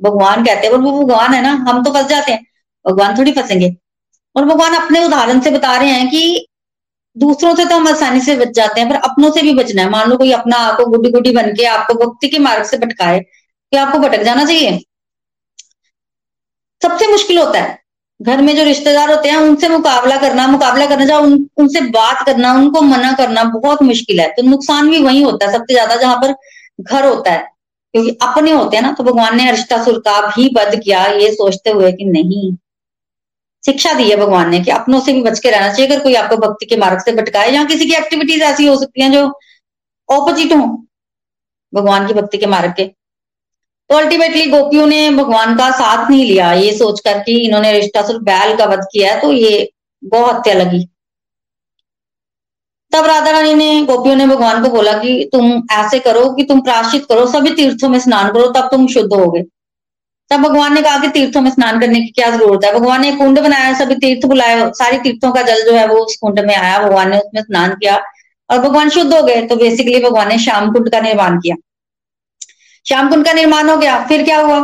[0.00, 2.44] भगवान कहते हैं वो भगवान है ना, हम तो फंस जाते हैं।
[2.84, 3.74] भगवान थोड़ी फंसेंगे।
[4.36, 6.47] और भगवान अपने उदाहरण से बता रहे हैं कि
[7.18, 9.90] दूसरों से तो हम आसानी से बच जाते हैं पर अपनों से भी बचना है।
[9.90, 13.20] मान लो कोई अपना आपको गुड्डी गुड्डी बन के आपको भक्ति के मार्ग से भटकाए
[13.20, 14.78] कि आपको भटक जाना चाहिए।
[16.82, 17.78] सबसे मुश्किल होता है।
[18.20, 22.24] घर में जो रिश्तेदार होते हैं उनसे मुकाबला करना मुकाबला करना चाहे उन, उनसे बात
[22.26, 25.96] करना उनको मना करना बहुत मुश्किल है। तो नुकसान भी वही होता है सबसे ज़्यादा
[25.96, 26.34] जहाँ पर
[26.82, 27.46] घर होता है।
[27.94, 31.70] क्योंकि अपने होते हैं ना तो भगवान ने अरिष्टासुर का भी वध किया ये सोचते
[31.70, 32.50] हुए कि नहीं
[33.68, 36.14] शिक्षा दी है भगवान ने कि अपनों से भी बच के रहना चाहिए। अगर कोई
[36.14, 39.24] आपको भक्ति के मार्ग से भटकाए या किसी की एक्टिविटीज़ ऐसी हो सकती हैं जो
[40.08, 40.66] ऑपोजिट हो
[41.72, 46.52] भगवान की भक्ति के मार्ग के। तो अल्टीमेटली गोपियों ने भगवान का साथ नहीं लिया।
[46.52, 49.70] ये सोचकर कि इन्होंने रिश्तासुर बैल का वध किया है तो ये
[50.04, 50.84] गौ हत्या लगी।
[52.92, 56.60] तब राधा रानी ने गोपियों ने भगवान को बोला कि तुम ऐसे करो कि तुम
[56.60, 59.44] प्राश्चित करो, सभी तीर्थों में स्नान करो, तब तुम शुद्ध होगे।
[60.30, 62.72] तब भगवान ने कहा कि तीर्थों में स्नान करने की क्या ज़रूरत है?
[62.74, 66.16] भगवान ने कुंड बनाया, सभी तीर्थ बुलाए, सारी तीर्थों का जल जो है वो उस
[66.16, 67.96] कुंड में आया, भगवान ने उसमें स्नान किया
[68.50, 71.56] और भगवान शुद्ध हो गए तो बेसिकली भगवान ने श्याम कुंड का निर्माण किया।
[72.86, 74.60] श्याम कुंड का निर्माण हो गया, फिर क्या हुआ?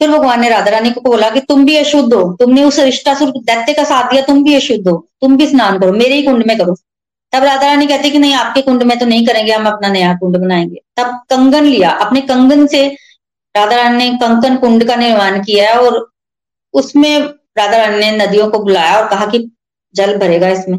[0.00, 3.30] फिर भगवान ने राधा रानी को बोला कि तुम भी अशुद्ध हो, तुमने उस रिश्तासुर
[3.30, 6.44] दैत्य का साथ दिया, तुम भी अशुद्ध हो, तुम भी स्नान करो, मेरे ही कुंड
[6.46, 6.74] में करो।
[7.32, 10.14] तब राधा रानी कहती कि नहीं, आपके कुंड में तो नहीं करेंगे, हम अपना नया
[10.14, 12.96] कुंड बनाएँगे। तब कंगन लिया, अपने कंगन से
[13.54, 15.98] राधा रानी ने कंकन कुंड का निर्माण किया है और
[16.74, 17.20] उसमें
[17.58, 19.38] राधा रानी ने नदियों को बुलाया और कहा कि
[19.94, 20.78] जल भरेगा इसमें।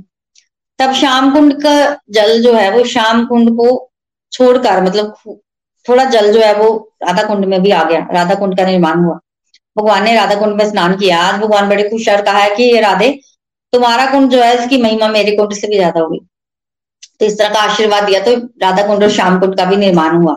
[0.80, 1.76] तब श्याम कुंड का
[2.12, 3.68] जल जो है वो श्याम कुंड को
[4.32, 5.14] छोड़कर मतलब
[5.86, 6.68] थोड़ा जल जो है वो
[7.04, 9.20] राधा कुंड में भी आ गया, राधा कुंड का निर्माण हुआ।
[9.76, 12.64] भगवान ने राधा कुंड में स्नान किया। आज भगवान बड़े खुश और कहा है कि
[12.64, 13.12] ये राधे,
[13.74, 16.20] तुम्हारा कुंड जो है इसकी महिमा मेरे कुंड से भी ज़्यादा होगी।
[17.20, 20.16] तो इस तरह का आशीर्वाद दिया तो राधा कुंड और श्याम कुंड का भी निर्माण
[20.16, 20.34] हुआ।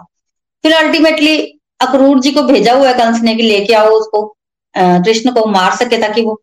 [0.64, 1.36] फिर अल्टीमेटली
[1.80, 4.22] अक्रूर जी को भेजा हुआ है कंस ने कि लेके आओ उसको
[4.74, 6.40] कृष्ण को मार सके ताकि वो।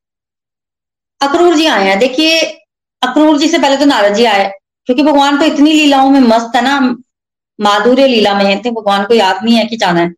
[1.22, 2.42] अक्रूर जी आए हैं। देखिए,
[3.02, 4.52] अक्रूर जी से पहले तो नारद जी आए,
[4.88, 6.80] क्योंकि भगवान तो इतनी लीलाओं में मस्त है ना,
[7.60, 10.14] माधुर्य लीला में है तो भगवान को याद नहीं है कि जाना है।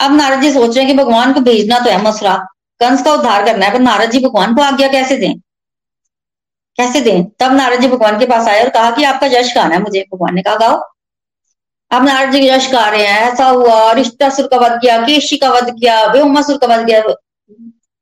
[0.00, 2.36] अब नारद जी सोच रहे हैं कि भगवान को भेजना तो है मसरा
[2.80, 5.38] कंस का उद्धार करना है, पर नारद जी भगवान को आज्ञा कैसे दें?
[6.78, 7.24] कैसे दें?
[7.30, 10.04] तब नारद जी भगवान के पास आए और कहा कि आपका यश गाना है मुझे।
[10.14, 10.80] भगवान ने कहा, गाओ।
[11.92, 15.50] नारद जी यश गा रहे हैं, ऐसा हुआ रिश्ता सुर का वध किया केशी का
[15.50, 17.02] वध किया व्योमासुर का वध किया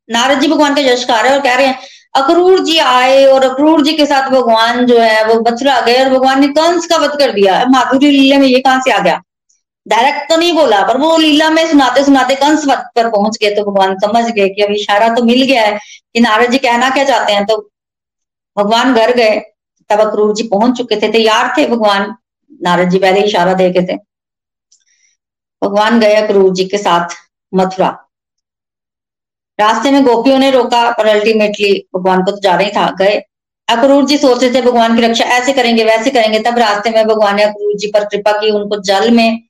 [0.09, 1.79] नारद जी भगवान का यश गा रहे हैं और कह रहे हैं,
[2.15, 6.11] अक्रूर जी आए और अक्रूर जी के साथ भगवान जो है, वो बचरा गए और
[6.11, 9.21] भगवान ने कंस का वध कर दिया। माधुरी लीला में ये कहाँ से आ गया?
[9.87, 13.55] डायरेक्ट तो नहीं बोला, पर वो लीला में सुनाते सुनाते कंस वध पर पहुँच गए
[13.55, 15.79] तो भगवान समझ गए कि अब इशारा तो मिल गया है
[16.15, 17.57] कि नारद जी कहना क्या चाहते हैं तो
[18.57, 19.39] भगवान घर गए,
[19.91, 22.15] तब अक्रूर जी पहुँच चुके थे, तैयार थे भगवान।
[22.63, 23.97] नारद जी पहले इशारा दे के थे।
[25.65, 27.09] भगवान गए अक्रूर जी के साथ
[27.55, 28.07] मथुरा।
[29.61, 33.23] रास्ते में गोपियों ने रोका, पर अल्टीमेटली भगवान को तो जा रही था, गए।
[33.69, 37.07] अक्रूर जी सोच रहे थे, भगवान की रक्षा ऐसे करेंगे, वैसे करेंगे, तब रास्ते में
[37.07, 39.43] भगवान ने अक्रूर जी पर कृपा की, उनको जल में,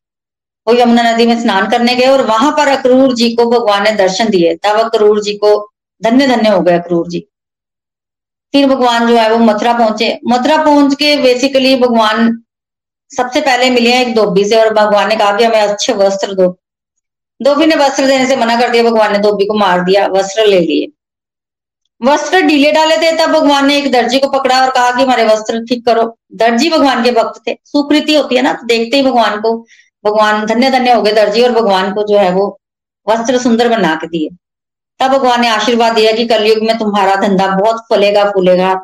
[0.68, 3.92] वो यमुना नदी में स्नान करने गए, और वहाँ पर अक्रूर जी को भगवान ने
[3.92, 5.70] दर्शन दिए। तब अक्रूर जी को
[6.02, 7.26] धन्य धन्य हो गए अक्रूर जी।
[8.52, 12.42] फिर भगवान जो है, वो मथुरा पहुँचे। मथुरा पहुँच के बेसिकली भगवान
[13.12, 16.48] सबसे पहले मिले एक धोबी से और भगवान ने कहा कि हमें अच्छे वस्त्र दो।
[17.40, 20.46] धोबी ने वस्त्र देने से मना कर दिया, भगवान ने धोबी को मार दिया, वस्त्र
[20.46, 20.86] ले लिए।
[22.00, 25.24] वस्त्र ढीले डाले थे, तब भगवान ने एक दर्जी को पकड़ा और कहा कि हमारे
[25.24, 29.02] वस्त्र ठीक करो। दर्जी भगवान के भक्त थे। सुकृति होती है ना तो देखते ही
[29.02, 29.56] भगवान को,
[30.04, 32.58] भगवान धन्य धन्य हो गए दर्जी और भगवान को जो है वो
[33.06, 34.28] वस्त्र सुंदर बना के दिए।
[35.00, 38.74] तब भगवान ने आशीर्वाद दिया कि कलयुग में तुम्हारा धंधा बहुत फलेगा, फूलेगा।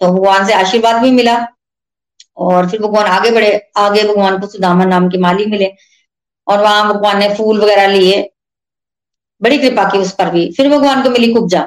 [0.00, 1.46] तो भगवान से आशीर्वाद भी मिला।
[2.40, 5.72] और फिर भगवान आगे बढ़े, आगे भगवान को सुदामा नाम के माली मिले
[6.46, 8.30] और वहाँ भगवान ने फूल वगैरह लिए।
[9.42, 11.62] बड़ी कृपा की उस पर भी। फिर भगवान को मिली कुब्जा।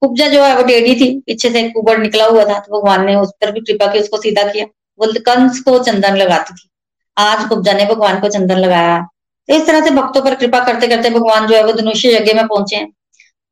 [0.00, 3.16] कुब्जा जो है, वो टेढ़ी थी, पीछे से कुबड़ निकला हुआ था तो भगवान ने
[3.16, 4.66] उस पर भी कृपा की, उसको सीधा किया।
[4.98, 6.70] वो कंस को चंदन लगाती थी।
[7.16, 9.08] आज कुब्जा ने भगवान को चंदन लगाया।
[9.48, 12.34] तो इस तरह से भक्तों पर कृपा करते करते भगवान जो है, वो धनुष यज्ञ
[12.34, 12.92] में पहुँचे हैं।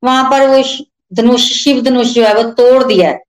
[0.04, 0.62] वहाँ पर वो
[1.14, 3.27] धनुष शिव धनुष जो है, वो तोड़ दिया है।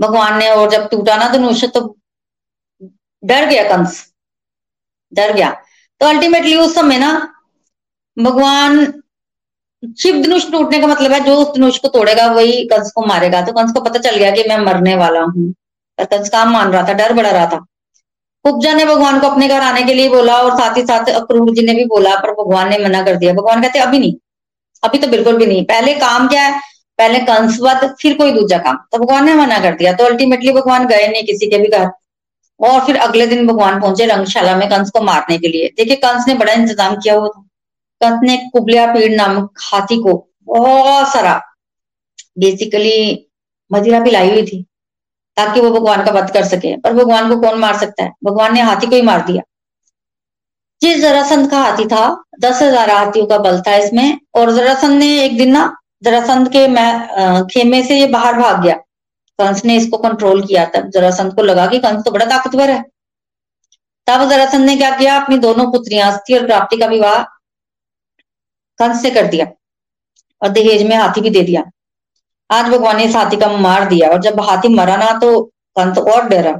[0.00, 1.96] भगवान ने, और जब टूटा ना धनुष तो
[3.22, 4.12] डर गया कंस।
[5.12, 5.50] डर गया।
[6.00, 7.12] तो अल्टीमेटली उस समय ना,
[8.18, 9.02] भगवान
[9.98, 13.40] शिव धनुष टूटने का मतलब है, जो उस धनुष को तोड़ेगा, वही कंस को मारेगा।
[13.42, 15.52] तो कंस को पता चल गया कि मैं मरने वाला हूँ।
[15.98, 17.64] पर कंस काम मान रहा था, डर बढ़ा रहा था।
[18.44, 21.54] कुब्जा ने भगवान को अपने घर आने के लिए बोला, और साथ ही साथ अक्रूर
[21.54, 24.14] जी ने भी बोला, पर भगवान ने मना कर दिया। भगवान कहते, अभी नहीं।
[24.82, 26.60] अभी तो बिल्कुल भी नहीं। पहले काम क्या है?
[26.98, 30.86] पहले कंसवध फिर कोई दूसरा काम। तो भगवान ने मना कर दिया। तो अल्टीमेटली भगवान
[30.86, 31.90] गए नहीं किसी के भी घर।
[32.60, 36.28] और फिर अगले दिन भगवान पहुँचे रंगशाला में कंस को मारने के लिए। देखिए कंस
[36.28, 37.40] ने बड़ा इंतज़ाम किया हुआ था।
[38.00, 40.14] कंस ने कुबलिया पीड़ नामक हाथी को
[40.46, 41.40] बहुत सारा
[42.38, 43.28] बेसिकली
[43.70, 44.62] मदिरा पिलाई हुई थी,
[45.36, 48.12] ताकि वो भगवान का वध कर सके। पर भगवान को कौन मार सकता है?
[48.24, 49.42] भगवान ने हाथी को ही मार दिया।
[50.82, 52.04] जिस जरासंध का हाथी था।
[52.40, 55.64] दस हज़ार हाथियों का बल था इसमें। और जरासंध ने एक दिन ना
[56.06, 58.74] जरासंध के मैं खेमे से ये बाहर भाग गया।
[59.38, 62.82] कंस ने इसको कंट्रोल किया तब जरासंध को लगा कि कंस तो बड़ा ताकतवर है।
[64.06, 65.16] तब जरासंध ने क्या किया?
[65.20, 67.22] अपनी दोनों पुत्रियाँ, अस्थि और प्राप्ति का विवाह
[68.80, 69.46] कंस से कर दिया
[70.42, 71.62] और दहेज में हाथी भी दे दिया।
[72.50, 75.42] आज भगवान ने इस हाथी का मार दिया और जब हाथी मरा ना तो
[75.76, 76.52] कंस और डरा।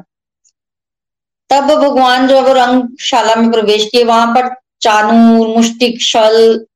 [1.50, 6.66] तब भगवान जो वो रंगशाला में प्रवेश किए, वहाँ पर चानूर मुष्टिक शल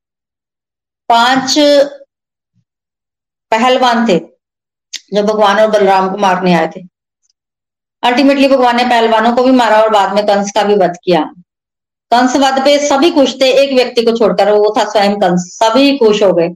[1.09, 1.59] पाँच
[3.51, 4.18] पहलवान थे,
[5.14, 6.81] जो भगवान और बलराम को मारने आए थे।
[8.02, 11.32] अल्टीमेटली भगवान ने पहलवानों को भी मारा और बाद में कंस का भी वध किया।
[12.10, 15.98] कंस वध पे सभी खुश थे, एक व्यक्ति को छोड़कर, वो था स्वयं कंस। सभी
[15.98, 16.48] खुश हो गए।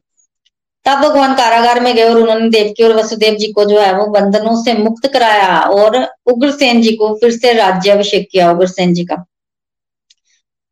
[0.85, 4.07] तब भगवान कारागार में गए और उन्होंने देवकी और वसुदेव जी को जो है, वो
[4.07, 9.15] बंधनों से मुक्त कराया और उग्रसेन जी को फिर से राज्याभिषेक किया उग्रसेन जी का।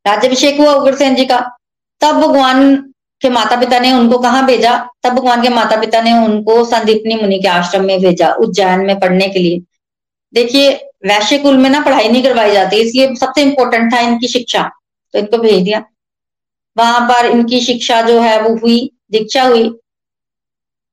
[0.06, 1.56] राज्याभिषेक हुआ उग्रसेन जी का।
[2.00, 2.91] तब भगवान
[3.22, 4.76] के माता पिता ने उनको कहाँ भेजा?
[5.02, 8.98] तब भगवान के माता पिता ने उनको संदीपनी मुनि के आश्रम में भेजा, उज्जैन में
[9.00, 9.60] पढ़ने के लिए।
[10.34, 10.72] देखिए,
[11.06, 14.70] वैश्य कुल में ना पढ़ाई नहीं करवाई जाती, इसलिए सबसे इंपॉर्टेंट था इनकी शिक्षा
[15.14, 15.84] तो इनको भेज दिया।
[16.76, 19.78] वहाँ पर इनकी शिक्षा जो है, वो हुई, दीक्षा हुई।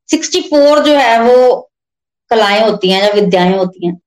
[0.10, 1.72] सिक्सटी फोर जो है, वो
[2.30, 4.00] कलाएँ होती हैं या विद्याएँ होती हैं।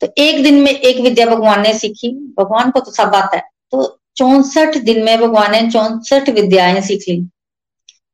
[0.00, 3.42] तो एक दिन में एक विद्या भगवान ने सीखी। भगवान को तो सब आता है।
[3.70, 7.28] तो चौसठ दिन में भगवान ने चौसठ विद्याएँ सीख ली।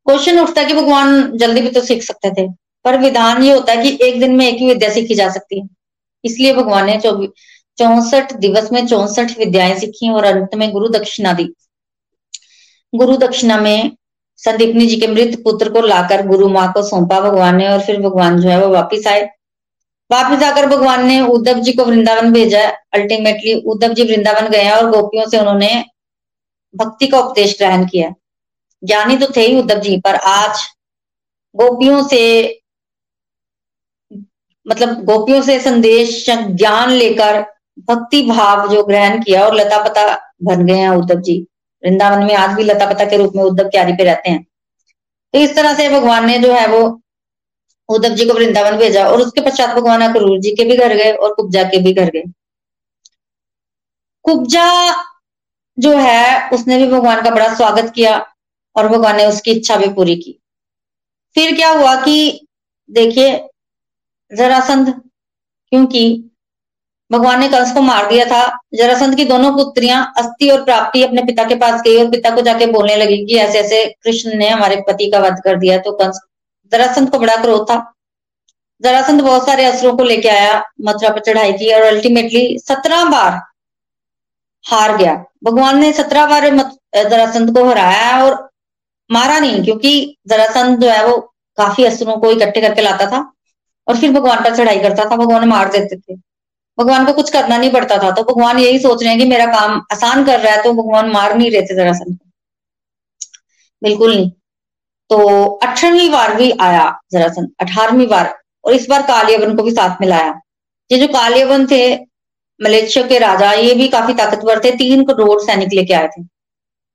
[0.06, 2.46] क्वेश्चन उठता है कि भगवान जल्दी भी तो सीख सकते थे,
[2.84, 5.60] पर विधान ये होता है कि एक दिन में एक ही विद्या सीखी जा सकती
[5.60, 5.68] है।
[6.24, 6.98] इसलिए भगवान ने
[7.78, 11.44] चौसठ दिवस में चौसठ विद्याएँ सीखी और अंत में गुरु दक्षिणा दी।
[12.92, 13.92] गुरु दक्षिणा में
[14.38, 18.00] संदीपनी जी के मृत पुत्र को लाकर गुरु माँ को सौंपा भगवान ने और फिर
[18.00, 19.22] भगवान जो है वो वापिस आए।
[20.10, 24.90] वापिस आकर भगवान ने उद्धव जी को वृंदावन भेजा। अल्टीमेटली उद्धव जी वृंदावन गए और
[24.90, 25.72] गोपियों से उन्होंने
[26.74, 28.12] भक्ति का उपदेश ग्रहण किया।
[28.82, 30.60] ज्ञानी तो थे ही उद्धव जी, पर आज
[31.54, 32.22] गोपियों से
[34.66, 37.40] मतलब गोपियों से संदेश ज्ञान लेकर
[37.80, 40.06] भक्ति भाव जो ग्रहण किया और लता पता
[40.42, 41.38] बन गए हैं उद्धव जी।
[41.82, 44.42] वृंदावन में आज भी लता पता के रूप में उद्धव क्यारी पे रहते हैं।
[45.34, 46.82] तो इस तरह से भगवान ने जो है वो
[47.88, 51.12] उद्धव जी को वृंदावन भेजा और उसके पश्चात भगवान अक्रूर जी के भी घर गए
[51.12, 52.22] और कुब्जा के भी घर गए।
[54.24, 54.66] कुब्जा
[55.78, 58.31] जो है, उसने भी भगवान का बड़ा स्वागत किया।
[58.76, 60.38] और भगवान ने उसकी इच्छा भी पूरी की।
[61.36, 62.46] फिर क्या हुआ कि
[62.90, 63.38] देखिए,
[64.32, 64.90] जरासंध,
[65.72, 66.28] क्योंकि
[67.10, 71.22] भगवान ने कंस को मार दिया था, जरासंध की दोनों पुत्रियाँ अस्थि और प्राप्ति अपने
[71.22, 74.48] पिता के पास गई और पिता को जाके बोलने लगी कि ऐसे ऐसे कृष्ण ने
[74.48, 76.20] हमारे पति का वध कर दिया तो कंस,
[76.72, 77.76] जरासंध को बड़ा क्रोध था।
[78.82, 83.40] जरासंध बहुत सारे असुरों को लेके आया, मथुरा पर चढ़ाई की और अल्टीमेटली सत्रह बार
[84.64, 86.48] हार गया। भगवान ने सत्रह बार
[87.04, 88.34] जरासंध को हराया और
[89.12, 91.18] मारा नहीं, क्योंकि जरासंध जो है वो
[91.59, 93.20] काफ़ी असुरों को इकट्ठे करके लाता था
[93.86, 96.14] और फिर भगवान पर चढ़ाई करता था, भगवान मार देते थे।
[96.78, 99.47] भगवान को कुछ करना नहीं पड़ता था तो भगवान यही सोच रहे हैं कि मेरा
[99.48, 102.16] काम आसान कर रहा है तो भगवान मार नहीं रहे थे दरअसल
[103.82, 104.30] बिल्कुल नहीं।
[105.10, 108.34] तो अठारहवीं बार भी आया जरासन अठारहवीं बार,
[108.64, 110.32] और इस बार कालियावन को भी साथ में लाया।
[110.90, 111.94] ये जो कालियावन थे,
[112.60, 116.22] मलेशिया के राजा, ये भी काफ़ी ताकतवर थे, तीन करोड़ सैनिक लेके आए थे।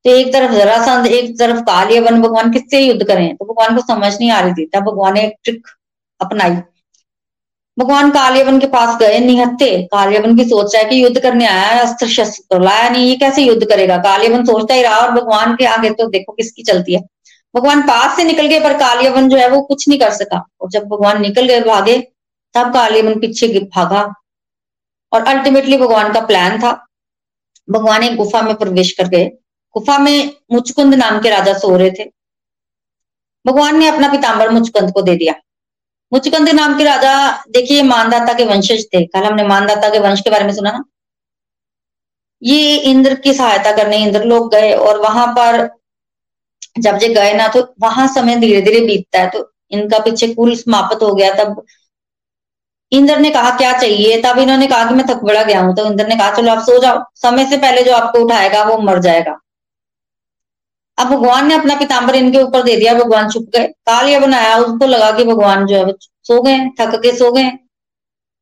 [0.08, 3.36] तो एक तरफ़ जरासंध एक तरफ़ कालियावन भगवान किससे युद्ध करें?
[3.36, 5.68] तो भगवान को समझ नहीं आ रही थी। तब भगवान ने एक ट्रिक
[6.22, 6.52] अपनाई।
[7.80, 11.62] भगवान कालियावन के पास गए निहत्ते कालियावन की सोच रहा है कि युद्ध करने आया
[11.62, 13.98] है, अस्त्र शस्त्र तो लाया नहीं, ये कैसे युद्ध करेगा?
[13.98, 17.02] कालियावन सोचता ही रहा और भगवान के आगे तो देखो किसकी चलती है।
[17.56, 20.70] भगवान पास से निकल गए, पर कालियावन जो है वो कुछ नहीं कर सका। और
[20.70, 22.08] जब भगवान निकल गए भागे,
[22.54, 24.14] तब कालियावन पीछे भागा।
[25.14, 26.86] और अल्टीमेटली भगवान का प्लान था।
[27.70, 29.32] भगवान एक गुफा में प्रवेश कर गए।
[29.78, 32.10] गुफा में मुचकुंद नाम के राजा सो रहे थे।
[33.46, 35.34] भगवान ने अपना पिताम्बर मुचकुंद को दे दिया।
[36.12, 37.16] मुचकुंद नाम के राजा,
[37.50, 40.84] देखिए, मानदाता के वंशज थे। कल हमने मानदाता के वंश के बारे में सुना ना?
[42.42, 45.70] ये इंद्र की सहायता करने इंद्र लोग गए और वहाँ पर
[46.80, 49.40] जब ये गए ना तो वहाँ समय धीरे धीरे बीतता है तो
[49.72, 51.66] इनका पीछे कुल समाप्त हो गया। तब
[52.92, 54.22] इंद्र ने कहा, क्या चाहिए?
[54.22, 56.60] तब इन्होंने कहा कि मैं थक बड़ा गया हूँ। तो इंद्र ने कहा, चलो, आप
[56.60, 59.38] सो जाओ। समय से पहले जो आपको उठाएगा, वो मर जाएगा।
[60.98, 64.86] अब भगवान ने अपना पिताम्बर इनके ऊपर दे दिया, भगवान छुप गए। कालिया बनाया, उसको
[64.88, 65.94] लगा कि भगवान जो है
[66.26, 67.50] सो गए, थक के सो गए।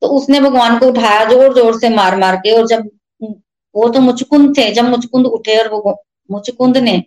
[0.01, 2.89] तो उसने भगवान को उठाया ज़ोर ज़ोर से मार मार के और जब
[3.75, 5.95] वो तो मुचकुंद थे, जब मुचकुंद उठे और वो
[6.29, 6.97] मुचकुंद ने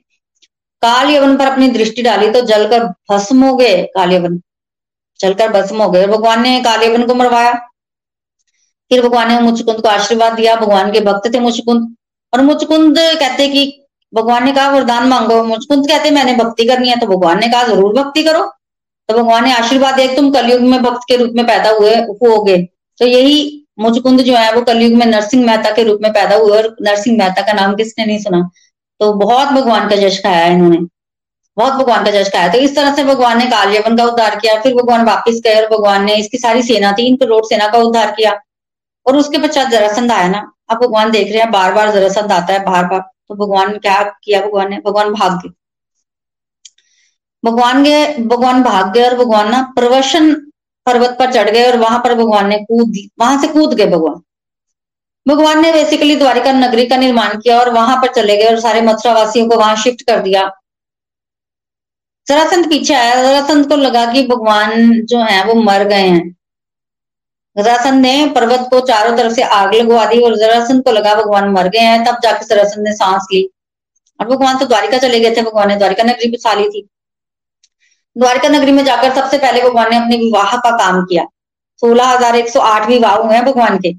[0.82, 4.40] काल यवन पर अपनी दृष्टि डाली तो जलकर भस्म हो गए कालियवन
[5.20, 7.52] जलकर भस्म हो गए भगवान ने कालियवन को मरवाया।
[8.90, 11.94] फिर भगवान ने मुचकुंद को आशीर्वाद दिया, भगवान के भक्त थे मुचकुंद।
[12.32, 13.64] और मुचकुंद कहते कि
[14.12, 17.62] भगवान ने कहा, वरदान मांगो मुचकुंद कहते मैंने भक्ति करनी है तो भगवान ने कहा,
[17.64, 18.42] ज़रूर भक्ति करो।
[19.08, 21.94] तो भगवान ने आशीर्वाद दिया तुम कलयुग में भक्त के रूप में पैदा हुए
[22.24, 22.56] होगे
[22.98, 26.50] तो यही मुचकुंद जो है, वो कलयुग में नरसिंह मेहता के रूप में पैदा हुए,
[26.52, 28.40] और नरसिंह मेहता का नाम किसने नहीं सुना?
[29.00, 30.78] तो बहुत भगवान का जश खाया इन्होंने।
[31.56, 34.54] बहुत भगवान का जश खाया। तो इस तरह से भगवान ने कालयवन का उद्धार किया,
[34.62, 38.10] फिर भगवान वापिस गए, और भगवान ने इसकी सारी सेना तीन करोड़ सेना का उद्धार
[38.10, 38.32] किया।
[39.06, 42.52] और उसके पश्चात जरासंध आया ना। अब भगवान देख रहे हैं बार बार जरासंध आता
[42.52, 44.40] है बार बार तो भगवान ने क्या किया?
[44.40, 45.50] भगवान ने, भगवान भाग गए
[47.44, 50.32] भगवान गए भगवान भाग गए और भगवान ना प्रवशन
[50.86, 54.20] पर्वत पर चढ़ गए और वहाँ पर भगवान ने कूद, वहाँ से कूद गए भगवान।
[55.26, 58.80] भगवान ने बेसिकली द्वारिका नगरी का निर्माण किया और वहाँ पर चले गए और सारे
[58.80, 60.50] मथुरा वासियों को वहाँ शिफ्ट कर दिया।
[62.26, 66.37] जरासंत पीछे आया जरासंत को लगा कि भगवान जो है वो मर गए हैं।
[67.58, 71.48] जरासंध ने पर्वत को चारों तरफ़ से आग लगवा दी और जरासन को लगा भगवान
[71.50, 73.48] मर गए हैं। तब जाके जरासंध ने सांस ली।
[74.20, 76.86] और भगवान तो द्वारिका चले गए थे भगवान ने द्वारिका नगरी बसा ली थी।
[78.16, 81.24] द्वारिका नगरी में जाकर सबसे पहले भगवान ने अपने विवाह का काम किया।
[81.82, 83.92] सोलह हज़ार एक सौ आठ विवाह हुए हैं भगवान के।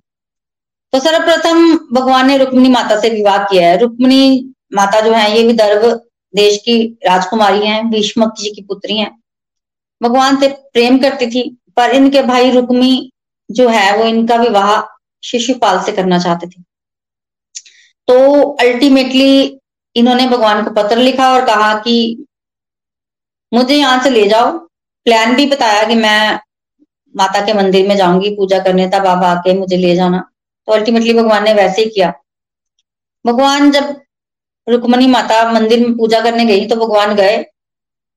[0.93, 5.45] तो सर्वप्रथम भगवान ने रुक्मणी माता से विवाह किया है। रुक्मिणी माता जो है, ये
[5.47, 5.85] विदर्भ
[6.33, 9.11] देश की राजकुमारी हैं भीष्मक जी की पुत्री हैं।
[10.01, 13.11] भगवान से प्रेम करती थी, पर इनके भाई रुक्मी
[13.49, 14.79] जो है वो इनका विवाह
[15.23, 16.61] शिशुपाल से करना चाहते थे।
[18.07, 19.59] तो अल्टीमेटली
[19.95, 22.25] इन्होंने भगवान को पत्र लिखा और कहा कि
[23.51, 24.51] मुझे यहाँ से ले जाओ।
[25.05, 26.39] प्लान भी बताया कि मैं
[27.15, 30.19] माता के मंदिर में जाऊँगी, पूजा करने, तब आप आके मुझे ले जाना।
[30.67, 32.13] तो अल्टीमेटली भगवान ने वैसे ही किया।
[33.25, 33.95] भगवान जब
[34.67, 37.37] रुक्मणी माता मंदिर में पूजा करने गई तो भगवान गए,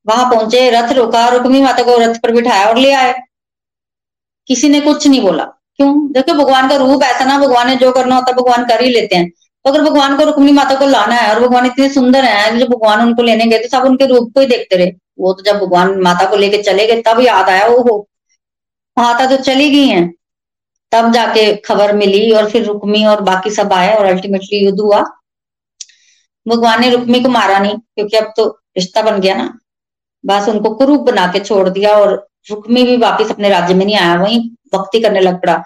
[0.05, 3.13] वहाँ पहुँचे, रथ रोका, रुक्मणी माता को रथ पर बिठाया और ले आए।
[4.47, 6.11] किसी ने कुछ नहीं बोला। क्यों?
[6.11, 8.89] देखो भगवान का रूप ऐसा ना, भगवान ने जो करना होता है, भगवान कर ही
[8.89, 12.25] लेते हैं। तो अगर भगवान को रुक्मणी माता को लाना है और भगवान इतने सुंदर
[12.25, 15.33] है, जब भगवान उनको लेने गए तो सब उनके रूप को ही देखते रहे। वो
[15.33, 18.09] तो जब भगवान माता को लेके चले गए, तब याद आया वो हो।
[18.99, 20.13] माता तो चली गई है।
[20.91, 25.01] तब जाके खबर मिली और फिर रुक्मी और बाकी सब आए और अल्टीमेटली युद्ध हुआ।
[26.47, 28.45] भगवान ने रुक्मी को मारा नहीं, क्योंकि अब तो
[28.77, 29.59] रिश्ता बन गया ना।
[30.25, 33.95] बस उनको कुरूप बना के छोड़ दिया और रुक्मी भी वापिस अपने राज्य में नहीं
[33.95, 34.39] आया, वही
[34.73, 35.57] भक्ति करने लग पड़ा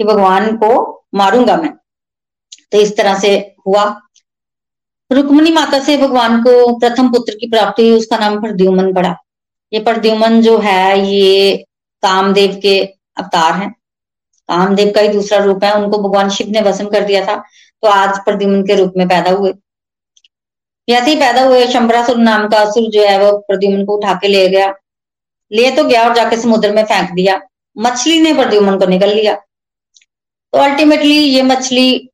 [0.00, 1.72] कि भगवान को मारूँगा मैं।
[2.72, 3.36] तो इस तरह से
[3.66, 3.84] हुआ।
[5.10, 9.14] रुक्मणी माता से भगवान को प्रथम पुत्र की प्राप्ति हुई, उसका नाम प्रद्युमन पड़ा।
[9.72, 11.56] ये प्रद्युमन जो है, ये
[12.02, 12.78] कामदेव के
[13.16, 13.70] अवतार हैं।
[14.48, 17.36] कामदेव का ही दूसरा रूप है, उनको भगवान शिव ने वसम कर दिया था
[17.82, 19.52] तो आज प्रद्युमन के रूप में पैदा हुए।
[20.88, 24.28] ऐसे ही पैदा हुए, शंबरासुर नाम का असुर जो है वो प्रद्युमन को उठा के
[24.28, 24.72] ले गया।
[25.50, 27.40] ले तो गया और जाके समुद्र में फेंक दिया।
[27.76, 32.10] मछली ने प्रद्युमन को निकल लिया। तो अल्टीमेटली ये मछली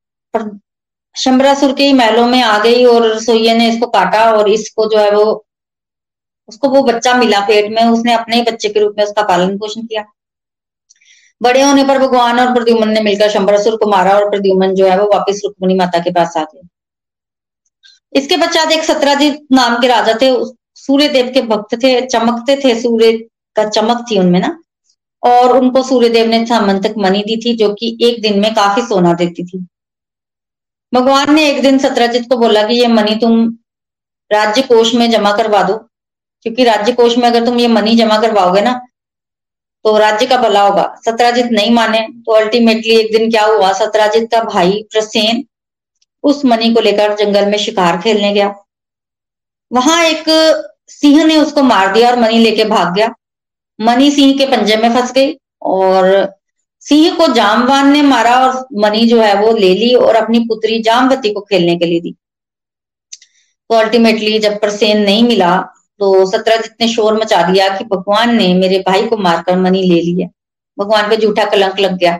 [1.17, 4.99] शंबरासुर के ही महलों में आ गई और रसोइये ने इसको काटा और इसको जो
[4.99, 5.25] है वो,
[6.49, 9.57] उसको वो बच्चा मिला पेट में। उसने अपने ही बच्चे के रूप में उसका पालन
[9.59, 10.05] पोषण किया।
[11.41, 14.99] बड़े होने पर भगवान और प्रद्युमन ने मिलकर शंबरासुर को मारा और प्रद्युमन जो है
[15.01, 16.61] वो वापस रुक्मणी माता के पास आ गए।
[18.13, 20.31] इसके पश्चात एक सत्राजीत नाम के राजा थे।
[20.85, 23.13] सूर्य देव के भक्त थे, चमकते थे, सूर्य
[23.57, 24.59] का चमक थी उनमें ना।
[25.23, 28.83] और उनको सूर्य देव ने सामंतक मनी दी थी, जो कि एक दिन में काफ़ी
[28.83, 29.67] सोना देती थी।
[30.93, 33.47] भगवान ने एक दिन सत्राजित को बोला कि ये मनी तुम
[34.31, 35.77] राज्य कोष में जमा करवा दो,
[36.43, 38.81] क्योंकि राज्य कोष में अगर तुम ये मनी जमा करवाओगे ना
[39.85, 44.29] तो राज्य का भला होगा। सत्राजित नहीं माने तो अल्टीमेटली एक दिन क्या हुआ, सत्राजित
[44.33, 45.45] का भाई प्रसेन
[46.25, 48.55] उस मनी को लेकर जंगल में शिकार खेलने गया।
[49.71, 50.25] वहाँ एक
[50.91, 53.09] सिंह ने उसको मार दिया और मनी लेके भाग गया।
[53.79, 56.07] मनी सिंह के पंजे में फंस गई और
[56.83, 60.83] सिंह को जामवान ने मारा और मनी जो है वो ले ली और अपनी पुत्री
[60.83, 62.15] जामवती को खेलने के लिए दी।
[63.71, 65.57] तो अल्टीमेटली जब प्रसेन नहीं मिला
[66.01, 70.01] तो सत्राजित ने शोर मचा दिया कि भगवान ने मेरे भाई को मारकर मनी ले
[70.03, 70.29] लिया
[70.79, 72.19] भगवान पे झूठा कलंक लग गया।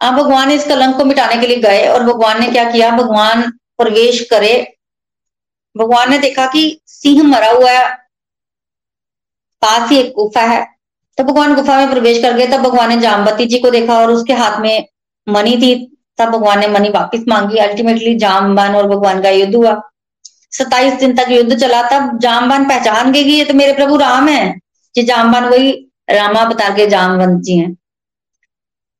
[0.00, 2.90] अब भगवान इस कलंक को मिटाने के लिए गए और भगवान ने क्या किया?
[2.90, 3.42] भगवान
[3.78, 4.52] प्रवेश करे
[5.74, 7.88] भगवान ने देखा कि सिंह मरा हुआ है,
[9.62, 10.66] पास ही एक गुफा है।
[11.18, 14.10] तो भगवान गुफा में प्रवेश कर गए, तब भगवान ने जामवती जी को देखा और
[14.10, 14.86] उसके हाथ में
[15.26, 15.74] मनी थी।
[16.18, 19.80] तब भगवान ने मनी वापस मांगी। अल्टीमेटली जामबान और भगवान का युद्ध हुआ।
[20.52, 24.58] सताइस दिन तक युद्ध चला, तब जामबान पहचान गई ये तो मेरे प्रभु राम है।
[24.94, 25.72] जी जामबान वही
[26.10, 27.76] रामा बता के जामवंत जी हैं।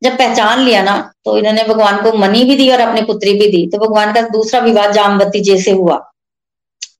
[0.03, 3.51] जब पहचान लिया ना तो इन्होंने भगवान को मनी भी दी और अपनी पुत्री भी
[3.51, 5.97] दी। तो भगवान का दूसरा विवाह जामवती जी से हुआ।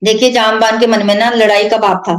[0.01, 2.15] देखिए जामबान के मन में ना लड़ाई का भाव था।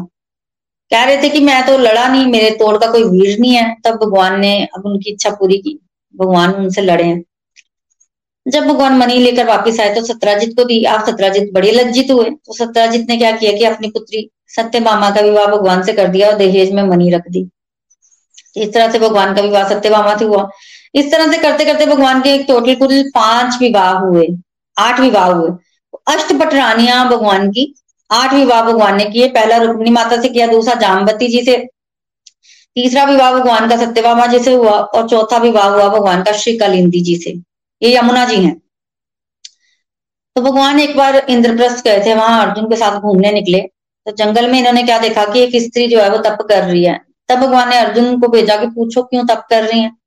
[0.91, 3.75] कह रहे थे कि मैं तो लड़ा नहीं, मेरे तोड़ का कोई वीर नहीं है।
[3.85, 5.79] तब भगवान ने अब उनकी इच्छा पूरी की,
[6.15, 7.23] भगवान उनसे लड़े हैं।
[8.47, 12.31] जब भगवान मनी लेकर वापिस आए तो सत्राजित को दी आप सत्राजित बड़े लज्जित हुए।
[12.31, 16.09] तो सत्राजित ने क्या किया कि अपनी पुत्री सत्य मामा का विवाह भगवान से कर
[16.09, 17.49] दिया और दहेज में मनी रख दी।
[18.57, 20.49] इस तरह से भगवान का विवाह सत्य मामा से हुआ।
[20.95, 24.27] इस तरह से करते करते भगवान के टोटल कुल पाँच विवाह हुए,
[24.77, 25.51] आठ विवाह हुए।
[26.09, 27.75] अष्ट भगवान की,
[28.11, 31.69] आठ विवाह भगवान ने किए। पहला रुक्मणी माता से किया, दूसरा जामवती जी से।
[32.75, 36.59] तीसरा विवाह भगवान का सत्यभामा जी से हुआ और चौथा विवाह हुआ भगवान का श्री
[36.59, 37.31] कलिंदी जी से।
[37.83, 38.63] ये यमुना जी हैं।
[40.37, 43.61] तो भगवान एक बार इंद्रप्रस्थ गए थे, वहाँ अर्जुन के साथ घूमने निकले।
[44.07, 46.85] तो जंगल में इन्होंने क्या देखा कि एक स्त्री जो है वो तप कर रही
[46.85, 50.02] है। तब भगवान ने अर्जुन को भेजा कि पूछो क्यों तप कर रही है?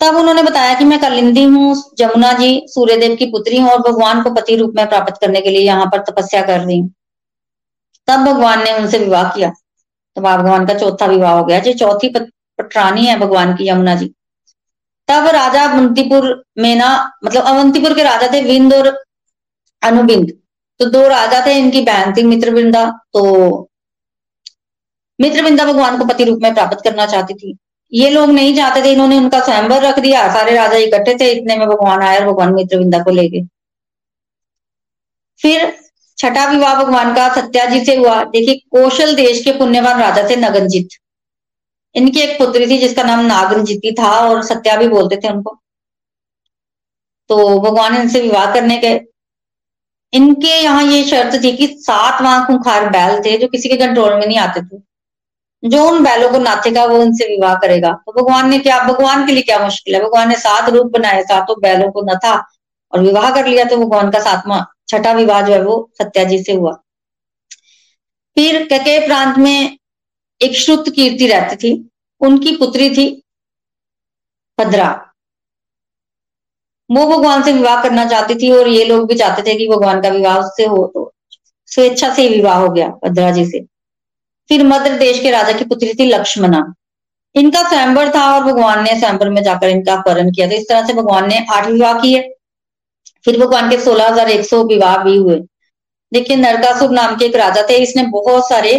[0.00, 4.22] तब उन्होंने बताया कि मैं कलिंदी हूँ, जमुना जी, सूर्यदेव की पुत्री हूँ और भगवान
[4.22, 6.92] को पति रूप में प्राप्त करने के लिए यहाँ पर तपस्या कर रही हूँ।
[8.08, 9.50] तब भगवान ने उनसे विवाह किया।
[10.16, 14.06] तब भगवान का चौथा विवाह हो गया। जो चौथी पटरानी है भगवान की, यमुना जी।
[15.08, 16.88] तब राजा अवंतीपुर में ना
[17.24, 18.88] मतलब अवंतीपुर के राजा थे विंद और
[19.82, 20.30] अनुबिंद।
[20.80, 23.68] तो दो राजा थे, इनकी बहन थी मित्रबिंदा। तो
[25.18, 27.56] मित्रबिंदा भगवान को पति रूप में प्राप्त करना चाहती थी।
[27.92, 31.56] ये लोग नहीं चाहते थे, इन्होंने उनका स्वयंवर रख दिया, सारे राजा इकट्ठे थे, इतने
[31.56, 33.46] में भगवान और भगवान मित्रविंदा को ले गए।
[35.40, 35.78] फिर
[36.18, 40.88] छठा विवाह भगवान का सत्याजी से हुआ। देखिए, कौशल देश के पुण्यवान राजा थे नगनजीत।
[41.94, 45.60] इनकी एक पुत्री थी, जिसका नाम नागनजिती था, और सत्या भी बोलते थे उनको।
[47.28, 49.00] तो भगवान इनसे विवाह करने गए।
[50.12, 54.14] इनके यहाँ ये शर्त थी कि सात वहाँ खुंखार बैल थे, जो किसी के कंट्रोल
[54.14, 54.89] में नहीं आते थे।
[55.62, 59.32] जो उन बैलों को नाचेगा वो उनसे विवाह करेगा। तो भगवान ने क्या, भगवान के
[59.32, 60.02] लिए क्या मुश्किल है?
[60.02, 62.34] भगवान ने सात रूप बनाए, सातों बैलों को न था
[62.92, 66.52] और विवाह कर लिया तो भगवान का सातवां, छठा विवाह जो है वो सत्याजी से
[66.54, 66.72] हुआ।
[68.36, 69.76] फिर कके प्रांत में
[70.40, 71.72] एक श्रुत कीर्ति रहती थी,
[72.20, 73.06] उनकी पुत्री थी
[74.58, 74.88] भद्रा
[76.90, 80.00] वो भगवान से विवाह करना चाहती थी और ये लोग भी चाहते थे कि भगवान
[80.02, 81.12] का विवाह उससे हो तो
[81.68, 83.60] स्वेच्छा से विवाह हो गया भद्रा जी से।
[84.50, 86.62] फिर मध्य देश के राजा की पुत्री थी लक्ष्मणा।
[87.34, 90.86] इनका स्वयंवर था और भगवान ने स्वयंवर में जाकर इनका अपहरण किया। था इस तरह
[90.86, 92.20] से भगवान ने आठ विवाह किए।
[93.24, 95.36] फिर भगवान के सोलह हज़ार एक सौ विवाह भी हुए।
[96.12, 98.72] देखिए, नरकासुर नाम के एक राजा थे। इसने बहुत सारे,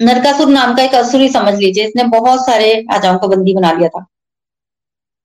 [0.00, 3.88] नरकासुर नाम का एक असुरी समझ लीजिए। इसने बहुत सारे राजाओं को बंदी बना लिया
[3.88, 4.04] था।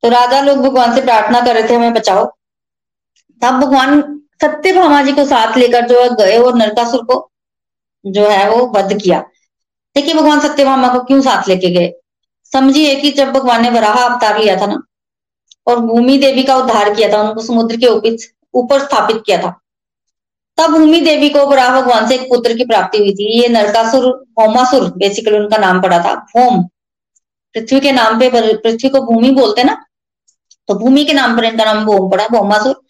[0.03, 2.26] तो राजा लोग भगवान से प्रार्थना कर रहे थे, हमें बचाओ।
[3.41, 4.02] तब भगवान
[4.41, 7.19] सत्य भामा जी को साथ लेकर जो गए और नरकासुर को
[8.06, 9.19] जो है वो वध किया।
[9.95, 11.91] देखिए भगवान सत्यभामा को क्यों साथ लेके गए?
[12.53, 14.82] समझिए कि जब भगवान ने वराह अवतार लिया था ना,
[15.68, 17.88] और भूमि देवी का उद्धार किया था, उनको समुद्र के
[18.53, 19.49] ऊपर स्थापित किया था,
[20.57, 24.06] तब भूमि देवी को वराह भगवान से एक पुत्र की प्राप्ति हुई थी। ये नरकासुर
[24.40, 26.64] होमासुर बेसिकली उनका नाम पड़ा था, भूम।
[27.56, 29.84] पृथ्वी के नाम पे पृथ्वी को भूमि बोलते ना
[30.69, 32.82] तो भूमि के नाम पर इनका नाम भोम पड़ा, भोमासुर।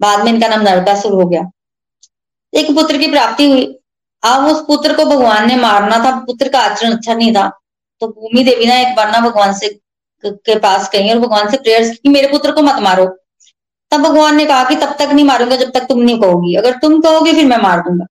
[0.00, 1.42] बाद में इनका नाम नरकासुर हो गया।
[2.52, 3.64] एक पुत्र की प्राप्ति हुई
[4.24, 7.48] अब उस पुत्र को भगवान ने मारना था, पुत्र का आचरण अच्छा नहीं था।
[8.00, 9.68] तो भूमि देवी ना एक बार ना भगवान से
[10.24, 13.06] के पास गई और भगवान से प्रेयर्स की मेरे पुत्र को मत मारो।
[13.92, 16.72] तब भगवान ने कहा कि तब तक नहीं मारूँगा जब तक तुम नहीं कहोगी। अगर
[16.72, 18.06] तुम कहोगे फिर मैं मार दूँगा।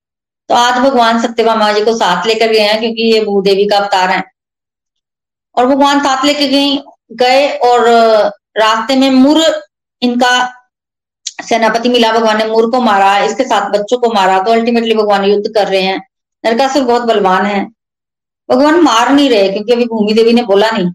[0.48, 4.10] तो आज भगवान सत्यभामा जी को साथ लेकर गए हैं क्योंकि ये भूदेवी का अवतार
[4.10, 4.22] है।
[5.56, 6.78] और भगवान साथ लेकर गए
[7.12, 7.88] गए और,
[8.58, 9.42] रास्ते में मुर
[10.02, 10.32] इनका
[11.44, 15.24] सेनापति मिला, भगवान ने मूर को मारा, इसके साथ बच्चों को मारा तो अल्टीमेटली भगवान
[15.24, 16.00] युद्ध कर रहे हैं।
[16.44, 17.64] नरकासुर बहुत बलवान है।
[18.48, 20.90] भगवान मार नहीं रहे, क्योंकि अभी भूमि देवी ने बोला नहीं।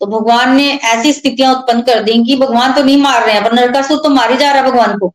[0.00, 3.44] तो भगवान ने ऐसी स्थितियाँ उत्पन्न कर दी कि भगवान तो नहीं मार रहे हैं,
[3.44, 5.12] पर नरकासुर तो मारी जा रहा है भगवान को।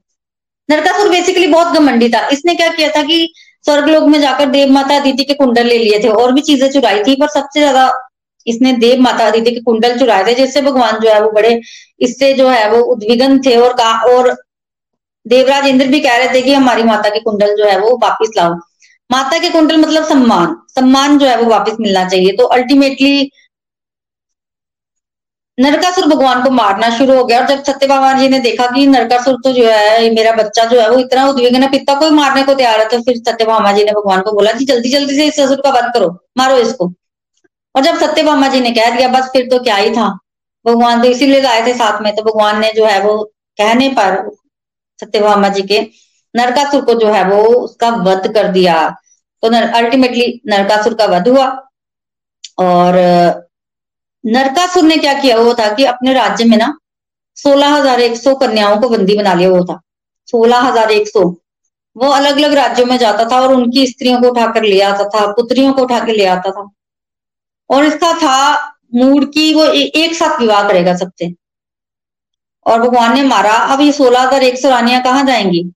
[0.70, 3.34] नरकासुर बेसिकली बहुत घमंडी था। इसने क्या किया था कि
[3.66, 6.70] स्वर्ग लोग में जाकर देव माता अदिति के कुंडल ले लिए थे, और भी चीज़ें
[6.72, 7.92] चुराई थी, पर सबसे ज़्यादा
[8.48, 11.60] इसने देव माता अदिति के कुंडल चुराए थे, जिससे भगवान जो है वो बड़े,
[12.02, 14.30] इससे जो है वो उद्विग्न थे और का और
[15.30, 18.30] देवराज इंद्र भी कह रहे थे कि हमारी माता के कुंडल जो है वो वापिस
[18.38, 18.54] लाओ।
[19.10, 23.30] माता के कुंडल मतलब सम्मान। सम्मान जो है वो वापिस मिलना चाहिए। तो अल्टीमेटली
[25.58, 28.86] नरकासुर भगवान को मारना शुरू हो गया और जब सत्य भगवान जी ने देखा कि
[28.88, 32.44] नरकासुर तो जो है मेरा बच्चा जो है वो इतना उद्विग्न पिता को ही मारने
[32.44, 35.16] को तैयार है तो फिर सत्य भामा जी ने भगवान को बोला, जी, जल्दी जल्दी
[35.16, 36.08] से इस ससुर का वध करो,
[36.38, 36.92] मारो इसको।
[37.76, 40.08] और जब सत्य भामा जी ने कह दिया, बस फिर तो क्या ही था,
[40.66, 43.18] भगवान तो इसीलिए लाए थे साथ में तो भगवान ने जो है वो
[43.60, 44.16] कहने पर
[45.00, 45.80] सत्य भामा जी के
[46.36, 48.78] नरकासुर को जो है वो उसका वध कर दिया।
[49.44, 51.46] तो नर, अल्टीमेटली नरकासुर का वध हुआ।
[52.60, 52.96] और
[54.24, 55.38] नरकासुर ने क्या किया?
[55.38, 56.74] वो था कि अपने राज्य में ना
[57.38, 59.80] सोलह हज़ार एक सौ कन्याओं को बंदी बना लिया वो था।
[60.28, 61.24] सोलह हज़ार एक सौ।
[61.96, 65.26] वो अलग अलग राज्यों में जाता था और उनकी स्त्रियों को उठाकर ले आता था
[65.34, 66.70] पुत्रियों को उठा के ले आता था।
[67.70, 68.38] और इसका था
[68.96, 71.34] मूड की वो ए, एक साथ विवाह करेगा सबसे।
[72.70, 75.70] और भगवान ने मारा। अब ये सोलह हज़ार एक सौ रानियाँ कहाँ जाएँगी?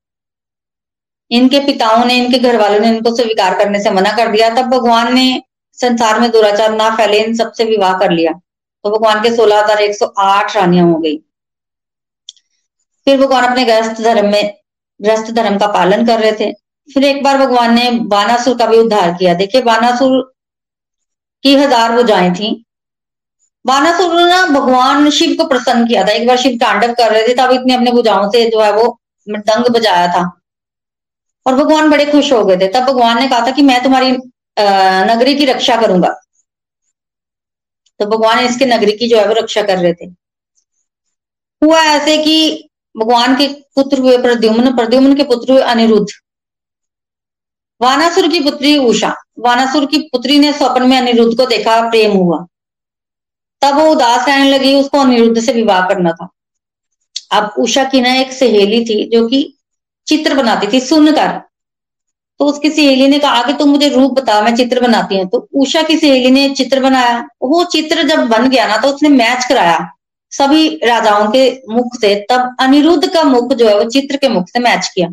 [1.31, 4.69] इनके पिताओं ने, इनके घर वालों ने इनको स्वीकार करने से मना कर दिया। तब
[4.69, 5.41] भगवान ने
[5.79, 9.81] संसार में दुराचार ना फैले, इन सबसे विवाह कर लिया। तो भगवान के सोलह हज़ार
[9.81, 11.17] एक सौ आठ रानियाँ हो गई।
[13.07, 14.53] फिर भगवान अपने गृहस्थ धर्म में,
[14.99, 16.51] गृहस्थ धर्म का पालन कर रहे थे।
[16.89, 20.21] फिर एक बार भगवान ने बानासुर का भी उद्धार किया। देखिए, बानासुर
[21.43, 22.53] की हज़ार बुझाएँ थी।
[23.65, 27.27] बानासुर ने ना भगवान शिव को प्रसन्न किया था। एक बार शिव तांडव कर रहे
[27.27, 30.23] थे, तब इतने अपने भुजाओं से जो है वो मृदंग बजाया था।
[31.45, 34.11] और भगवान बड़े खुश हो गए थे। तब भगवान ने कहा था कि मैं तुम्हारी
[35.07, 36.09] नगरी की रक्षा करूँगा।
[37.99, 40.05] तो भगवान इसके नगरी की जो है वो रक्षा कर रहे थे।
[41.61, 46.07] हुआ ऐसे कि भगवान के पुत्र हुए प्रद्युम्न। प्रद्युम्न के पुत्र हुए अनिरुद्ध।
[47.81, 52.45] वानासुर की पुत्री उषा वानासुर की पुत्री ने स्वप्न में अनिरुद्ध को देखा, प्रेम हुआ।
[53.63, 56.29] तब वो उदास रहने लगी, उसको अनिरुद्ध से विवाह करना था।
[57.31, 59.57] अब उषा की ना एक सहेली थी जो कि
[60.07, 61.41] चित्र बनाती थी, सुनकर।
[62.39, 65.47] तो उसकी सहेली ने कहा कि तुम मुझे रूप बता मैं चित्र बनाती हूँ। तो
[65.53, 69.45] उषा की सहेली ने चित्र बनाया। वो चित्र जब बन गया ना तो उसने मैच
[69.45, 69.79] कराया
[70.31, 74.47] सभी राजाओं के मुख से। तब अनिरुद्ध का मुख जो है, वो चित्र के मुख
[74.49, 75.07] से मैच किया।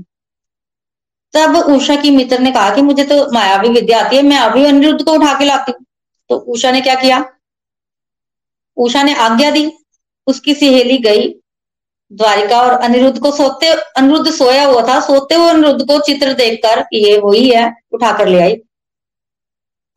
[1.35, 4.64] तब उषा की मित्र ने कहा कि मुझे तो मायावी विद्या आती है, मैं अभी
[4.64, 5.85] अनिरुद्ध को उठा के लाती हूँ।
[6.31, 7.24] तो उषा ने क्या किया?
[8.76, 9.70] उषा ने आज्ञा दी,
[10.26, 11.28] उसकी सहेली गई
[12.10, 16.84] द्वारिका और अनिरुद्ध को सोते, अनिरुद्ध सोया हुआ था, सोते हुए अनिरुद्ध को चित्र देखकर
[16.92, 18.56] ये वही है, उठाकर ले आई।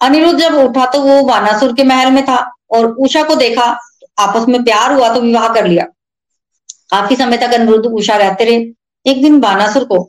[0.01, 2.37] अनिरुद्ध जब उठा तो वो वानासुर के महल में था
[2.71, 3.63] और उषा को देखा,
[4.17, 5.85] आपस में प्यार हुआ तो विवाह कर लिया।
[6.91, 8.55] काफ़ी समय तक अनिरुद्ध उषा रहते रहे।
[9.05, 10.01] एक दिन बानासुर को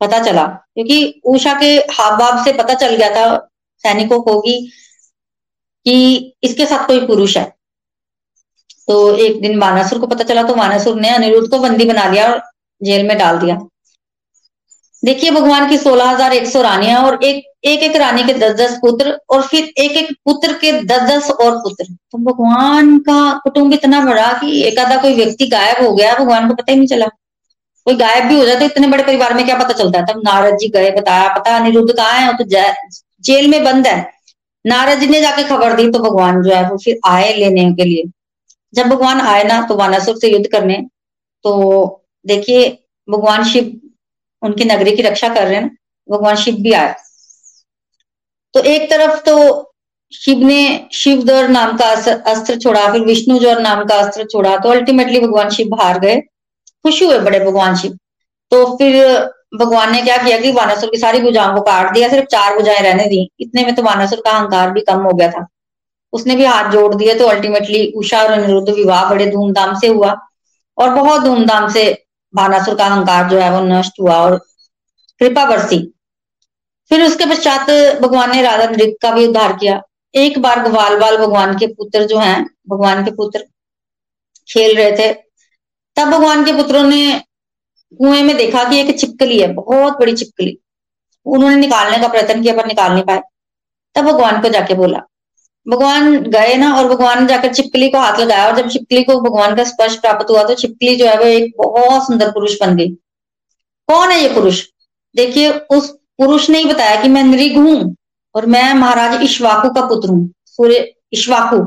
[0.00, 3.36] पता चला, क्योंकि उषा के हाव भाव से पता चल गया था
[3.84, 7.44] सैनिकों को कि इसके साथ कोई पुरुष है।
[8.88, 12.26] तो एक दिन मानासुर को पता चला तो मानासुर ने अनिरुद्ध को बंदी बना लिया
[12.28, 12.40] और
[12.80, 13.58] जेल में डाल दिया।
[15.02, 18.52] देखिए भगवान की सोलह हज़ार एक सौ रानियाँ और एक एक एक रानी के दस
[18.56, 23.32] दस पुत्र और फिर एक एक पुत्र के दस दस और पुत्र। तो भगवान का
[23.38, 26.78] कुटुंब इतना बड़ा कि एक आधा कोई व्यक्ति गायब हो गया, भगवान को पता ही
[26.78, 27.06] नहीं चला।
[27.86, 30.06] कोई गायब भी हो जाए तो इतने बड़े परिवार में क्या पता चलता है?
[30.06, 32.36] तब नारद जी गए, बताया, पता अनिरुद्ध कहाँ है?
[32.36, 32.44] तो
[33.24, 34.00] जेल में बंद है।
[34.64, 37.84] नारद जी ने जाके खबर दी तो भगवान जो है वो फिर आए लेने के
[37.84, 38.04] लिए।
[38.72, 40.76] जब भगवान आए ना तो वानासुर से युद्ध करने
[41.44, 42.68] तो देखिए,
[43.08, 43.80] भगवान शिव
[44.42, 45.76] उनकी नगरी की रक्षा कर रहे हैं,
[46.08, 46.94] भगवान शिव भी आए।
[48.54, 49.36] तो एक तरफ़ तो
[50.12, 51.86] शिव ने शिवदौर नाम का
[52.32, 56.20] अस्त्र छोड़ा, फिर विष्णुजौर नाम का अस्त्र छोड़ा तो अल्टीमेटली भगवान शिव हार गए,
[56.84, 57.98] खुशी हुए बड़े भगवान शिव।
[58.52, 58.96] तो फिर
[59.54, 62.80] भगवान ने क्या किया कि वानासुर की सारी भुजाओं को काट दिया, सिर्फ़ चार भुजाएँ
[62.80, 65.46] रहने दी। इतने में तो वानासुर का अहंकार भी कम हो गया था।
[66.12, 70.14] उसने भी हाथ जोड़ दिए तो अल्टीमेटली उषा और अनिरुद्ध विवाह बड़े धूमधाम से हुआ।
[70.78, 71.84] और बहुत धूमधाम से
[72.34, 74.36] भानासुर का अहंकार जो है वो नष्ट हुआ और
[75.20, 75.78] कृपा बरसी
[76.90, 77.70] फिर उसके पश्चात
[78.02, 79.80] भगवान ने राधा नृत्य का भी उद्धार किया।
[80.14, 83.44] एक बार ग्वाल बाल भगवान के पुत्र जो हैं, भगवान के पुत्र
[84.48, 85.12] खेल रहे थे,
[85.96, 87.20] तब भगवान के पुत्रों ने
[87.92, 90.58] कुएँ में देखा कि एक छिपकली है, बहुत बड़ी छिपकली।
[91.26, 93.20] उन्होंने निकालने का प्रयत्न किया पर निकाल नहीं पाए।
[93.96, 95.02] तब भगवान को जाके बोला
[95.66, 99.20] भगवान गए ना और भगवान ने जाकर छिपकली को हाथ लगाया और जब छिपकली को
[99.20, 102.76] भगवान का स्पर्श प्राप्त हुआ तो छिपकली जो है वो एक बहुत सुंदर पुरुष बन
[102.76, 102.88] गई।
[103.88, 104.62] कौन है ये पुरुष?
[105.14, 107.94] देखिए, उस पुरुष ने ही बताया कि मैं नृग हूँ
[108.34, 111.64] और मैं महाराज इश्वाकू का पुत्र हूँ, सूर्य इश्वाकू।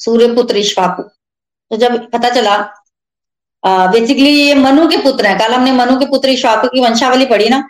[0.00, 2.56] सूर्य पुत्र इश्वाकू। तो जब पता चला
[3.64, 7.48] बेसिकली ये मनु के पुत्र हैं। कल हमने मनु के पुत्र इश्वाकू की वंशावली पढ़ी
[7.48, 7.60] ना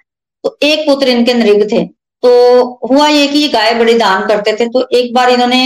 [0.45, 1.85] तो एक पुत्र इनके नृग थे।
[2.23, 5.63] तो हुआ ये कि ये गाय बड़े दान करते थे तो एक बार इन्होंने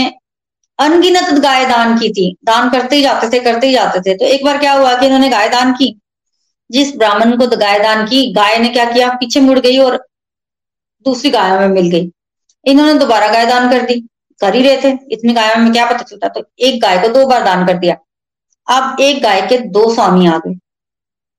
[0.79, 4.25] अनगिनत गाय दान की थी। दान करते ही जाते थे, करते ही जाते थे। तो
[4.25, 5.89] एक बार क्या हुआ कि इन्होंने गाय दान की,
[6.71, 9.97] जिस ब्राह्मण को गाय दान की, गाय ने क्या किया, पीछे मुड़ गई और
[11.07, 12.11] दूसरी गायों में मिल गई।
[12.65, 14.01] इन्होंने दोबारा गाय दान कर दी।
[14.41, 17.27] कर ही रहे थे। इतनी गायों में क्या पता चलता। तो एक गाय को दो
[17.27, 17.97] बार दान कर दिया।
[18.69, 20.55] अब एक गाय के दो स्वामी आ गए।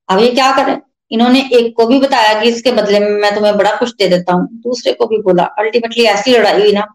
[0.09, 0.77] अब ये क्या करें?
[1.11, 4.33] इन्होंने एक को भी बताया कि इसके बदले में मैं तुम्हें बड़ा कुछ दे देता
[4.33, 6.85] हूँ। दूसरे को भी बोला अल्टीमेटली ऐसी लड़ाई हुई ना,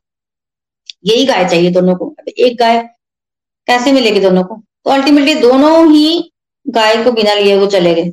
[1.04, 2.78] यही गाय चाहिए दोनों को। अब एक गाय
[3.68, 4.54] कैसे मिलेगी दोनों को?
[4.84, 6.32] तो अल्टीमेटली दोनों ही
[6.66, 8.12] गाय को बिना लिए वो चले गए।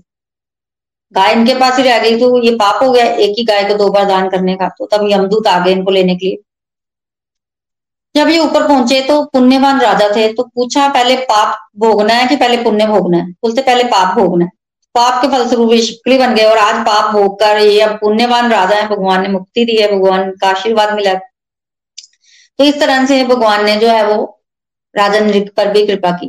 [1.13, 3.73] गाय इनके पास ही रह गई तो ये पाप हो गया एक ही गाय को
[3.77, 6.37] दो बार दान करने का तो तब यमदूत आ गए इनको लेने के लिए।
[8.15, 12.35] जब ये ऊपर पहुँचे तो पुण्यवान राजा थे तो पूछा पहले पाप भोगना है कि
[12.35, 13.31] पहले पुण्य भोगना है?
[13.33, 14.51] बोलते पहले पाप भोगना है।
[14.99, 18.75] पाप के फलस्वरूप शिकली बन गए और आज पाप भोग कर ये अब पुण्यवान राजा
[18.75, 23.63] है, भगवान ने मुक्ति दी है, भगवान का आशीर्वाद मिला तो इस तरह से भगवान
[23.65, 24.15] ने जो है वो
[24.95, 25.19] राजा
[25.57, 26.27] पर भी कृपा की।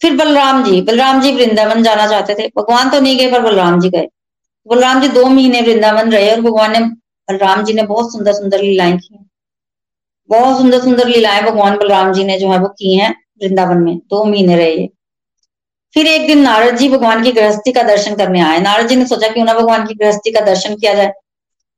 [0.00, 3.80] फिर बलराम जी बलराम जी वृंदावन जाना चाहते थे। भगवान तो नहीं गए, पर बलराम
[3.80, 4.08] जी गए।
[4.66, 6.80] बलराम जी दो महीने वृंदावन रहे और भगवान ने,
[7.28, 9.18] बलराम जी ने बहुत सुंदर सुंदर लीलाएँ की
[10.30, 13.10] बहुत सुंदर सुंदर लीलाएँ भगवान बलराम जी ने जो है वो की हैं
[13.42, 14.88] वृंदावन में। दो महीने रहे
[15.96, 19.04] फिर एक दिन नारद जी भगवान की गृहस्थी का दर्शन करने आए। नारद जी ने
[19.06, 21.12] सोचा क्यों ना भगवान की गृहस्थी का दर्शन किया जाए।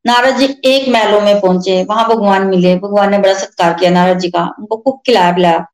[0.05, 4.19] नारद जी एक महलों में पहुँचे, वहाँ भगवान मिले। भगवान ने बड़ा सत्कार किया नारद
[4.19, 5.65] जी का, उनको खूब खिलाया पिलाया।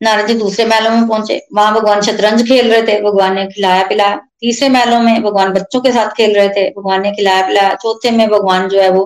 [0.00, 3.86] नारद जी दूसरे महलों में पहुँचे, वहाँ भगवान शतरंज खेल रहे थे। भगवान ने खिलाया
[3.86, 7.74] पिलाया। तीसरे महलों में भगवान बच्चों के साथ खेल रहे थे। भगवान ने खिलाया पिलाया।
[7.76, 9.04] चौथे में भगवान जो है वो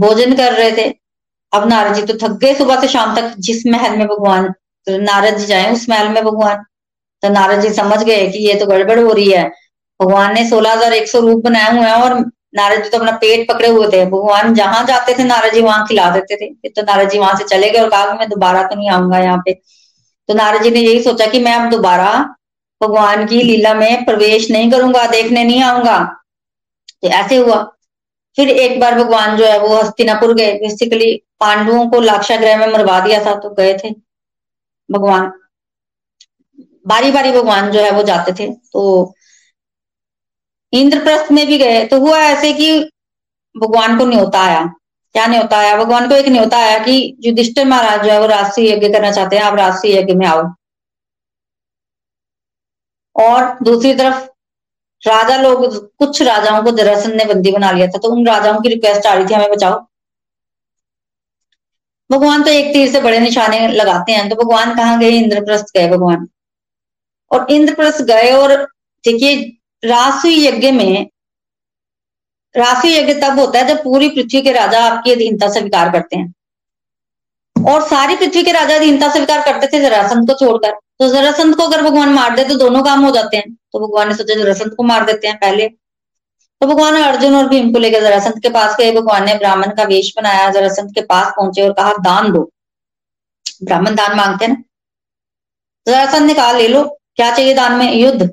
[0.00, 0.88] भोजन कर रहे थे।
[1.52, 4.52] अब नारद जी तो थक गए सुबह से शाम तक, जिस महल में भगवान
[4.86, 6.64] तो नारद जी जाए उस महल में भगवान।
[7.22, 9.44] तो नारद जी समझ गए कि ये तो गड़बड़ हो रही है।
[10.00, 12.18] भगवान ने सोलह हज़ार एक सौ रूप बनाए हुए हैं और
[12.54, 15.86] नारद जी तो अपना पेट पकड़े हुए थे। भगवान जहाँ जाते थे, नारद जी वहाँ
[15.88, 18.76] खिला देते थे। तो नारद जी वहाँ से चले गए और कहा मैं दोबारा तो
[18.76, 19.52] नहीं आऊँगा यहाँ पे।
[20.28, 22.12] तो नारद जी ने यही सोचा कि मैं अब दोबारा
[22.80, 25.98] भगवान की लीला में प्रवेश नहीं करूँगा, देखने नहीं आऊँगा।
[27.02, 27.62] तो ऐसे हुआ।
[28.38, 32.72] फिर एक बार भगवान जो है वो हस्तिनापुर गए। बेसिकली पांडवों को लाक्षा लाक्षाग्रह में
[32.72, 33.90] मरवा दिया था तो गए थे।
[34.90, 35.30] भगवान
[36.86, 39.14] बारी बारी भगवान जो है वो जाते थे। तो
[40.72, 42.78] इंद्रप्रस्थ में भी गए तो हुआ ऐसे कि
[43.54, 44.64] भगवान को न्योता आया।
[45.14, 45.76] क्या न्योता आया?
[45.76, 49.36] भगवान को एक न्योता आया कि युधिष्ठिर महाराज जो है वो राष्ट्रीय यज्ञ करना चाहते
[49.36, 50.42] हैं, आप राष्ट्रीय यज्ञ में आओ।
[53.16, 54.24] और दूसरी तरफ़
[55.02, 55.64] राजा लोग,
[55.98, 59.14] कुछ राजाओं को दरअसल ने बंदी बना लिया था तो उन राजाओं की रिक्वेस्ट आ
[59.14, 59.86] रही थी, हमें बचाओ।
[62.10, 65.10] भगवान तो एक तीर से बड़े निशाने लगाते हैं तो भगवान कहाँ गए?
[65.10, 66.26] इंद्रप्रस्थ गए भगवान।
[67.30, 68.56] और इंद्रप्रस्थ गए और
[69.04, 69.34] देखिए
[69.82, 71.06] राशि यज्ञ में
[72.54, 76.32] राशि यज्ञ तब होता है जब पूरी पृथ्वी के राजा आपकी अधीनता स्वीकार करते हैं।
[77.56, 81.62] और सारी पृथ्वी के राजा अधीनता स्वीकार करते थे जरासंध को छोड़कर। तो जरासंध को
[81.62, 84.74] अगर भगवान मार दे तो दोनों काम हो जाते हैं। तो भगवान ने सोचा जरासंध
[84.74, 85.68] को मार देते हैं पहले।
[86.60, 89.84] तो भगवान अर्जुन और भीम को लेकर जरासंध के पास गए। भगवान ने ब्राह्मण का
[89.84, 92.50] वेश बनाया जरासंध के पास पहुँचे और कहा, दान दो।
[93.64, 94.64] ब्राह्मण दान मांगते हैं
[95.86, 96.82] जरासंध ने कहा, ले लो,
[97.16, 97.92] क्या चाहिए दान में?
[97.94, 98.30] युद्ध।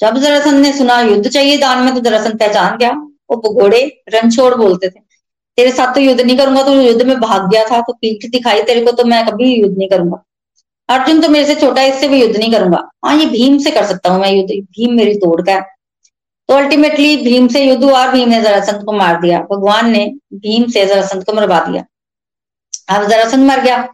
[0.00, 1.94] जब जरासंध ने सुना, युद्ध चाहिए दान में?
[1.94, 5.00] तो जरासंध पहचान गया। वो भगोड़े रणछोड़ बोलते थे।
[5.58, 8.62] तेरे साथ तो युद्ध नहीं करूँगा तो युद्ध में भाग गया था तो पीठ दिखाई
[8.62, 10.22] तेरे को तो मैं कभी युद्ध नहीं करूँगा।
[10.88, 13.70] अर्जुन तो मेरे से छोटा है, इससे भी युद्ध नहीं करूँगा। हाँ ये भीम से
[13.70, 15.71] कर सकता हूँ मैं युद्ध, भीम मेरी तोड़ का है।
[16.48, 20.70] तो अल्टीमेटली भीम से युद्ध हुआ, भीम ने जरासंत को मार दिया। भगवान ने भीम
[20.70, 21.84] से जरासंत को मरवा दिया।
[22.88, 23.88] अब जरासंत मर गया।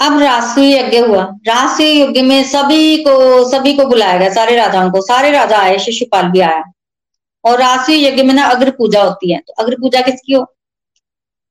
[0.00, 4.90] अब राष्ट्रीय यज्ञ हुआ। राष्ट्रीय यज्ञ में सभी को सभी को बुलाया गया, सारे राजाओं
[4.90, 6.64] को। सारे राजा आए, शिशुपाल भी आया।
[7.44, 10.54] और राष्ट्रीय यज्ञ में ना अग्र पूजा होती है। तो अग्र पूजा किसकी हो?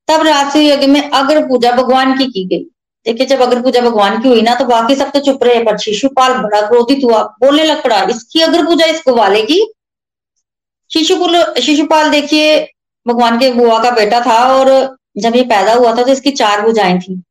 [0.07, 2.63] तब राष्ट्रीय यज्ञ में अग्र पूजा भगवान की की गई।
[3.05, 5.77] देखिए, जब अग्र पूजा भगवान की हुई ना तो बाकी सब तो चुप रहे, पर
[5.77, 9.73] शिशुपाल बड़ा क्रोधित हुआ। बोलने लग पड़ा, इसकी अग्र पूजा इसको वाले की
[10.91, 12.57] शिशुपाल शिशुपाल देखिए,
[13.05, 14.69] भगवान के बुआ का बेटा था और
[15.17, 17.21] जब ये पैदा हुआ था तो इसकी चार भुजाएँ थी।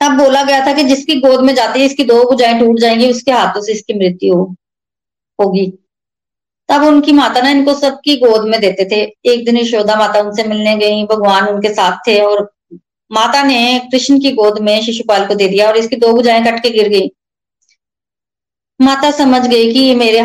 [0.00, 3.10] तब बोला गया था कि जिसकी गोद में जाती है, इसकी दो भुजाएँ टूट जाएँगी,
[3.10, 4.34] उसके हाथों से इसकी मृत्यु
[5.38, 5.66] होगी।
[6.68, 9.00] तब उनकी माता ना इनको सबकी गोद में देते थे।
[9.32, 12.48] एक दिन यशोदा माता उनसे मिलने गई, भगवान उनके साथ थे और
[13.10, 16.62] माता ने कृष्ण की गोद में शिशुपाल को दे दिया और इसकी दो भुजाएँ कट
[16.62, 17.10] के गिर गई।
[18.80, 20.20] माता समझ गई कि ये मेरे,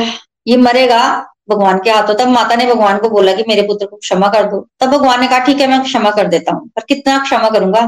[0.48, 1.02] ये मरेगा
[1.50, 4.44] भगवान के हाथों, तब माता ने भगवान को बोला कि मेरे पुत्र को क्षमा कर
[4.44, 7.50] दो। तब भगवान ने कहा, ठीक है, मैं क्षमा कर देता हूँ। पर कितना क्षमा
[7.50, 7.82] करूँगा?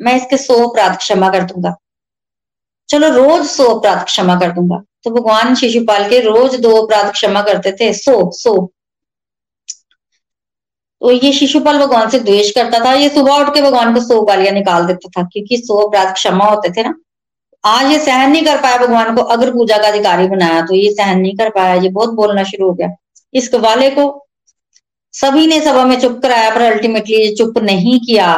[0.00, 1.74] मैं इसके सौ अपराध क्षमा कर दूँगा।
[2.88, 7.42] चलो, रोज सौ अपराध क्षमा कर दूँगा। तो भगवान शिशुपाल के रोज दो अपराध क्षमा
[7.42, 8.72] करते थे, सो सो।
[11.02, 14.20] तो ये शिशुपाल भगवान से द्वेष करता था। ये सुबह उठ के भगवान को सौ
[14.22, 16.94] गालियाँ निकाल देता था, क्योंकि सौ अपराध क्षमा होते थे ना।
[17.64, 20.90] आज ये सहन नहीं कर पाया भगवान को, अगर पूजा का अधिकारी बनाया तो ये
[20.92, 22.88] सहन नहीं कर पाया, ये बहुत बोलना शुरू हो गया।
[23.34, 24.04] इस वाले को
[25.14, 28.34] सभी ने सभा में चुप कराया, पर अल्टीमेटली ये चुप नहीं किया।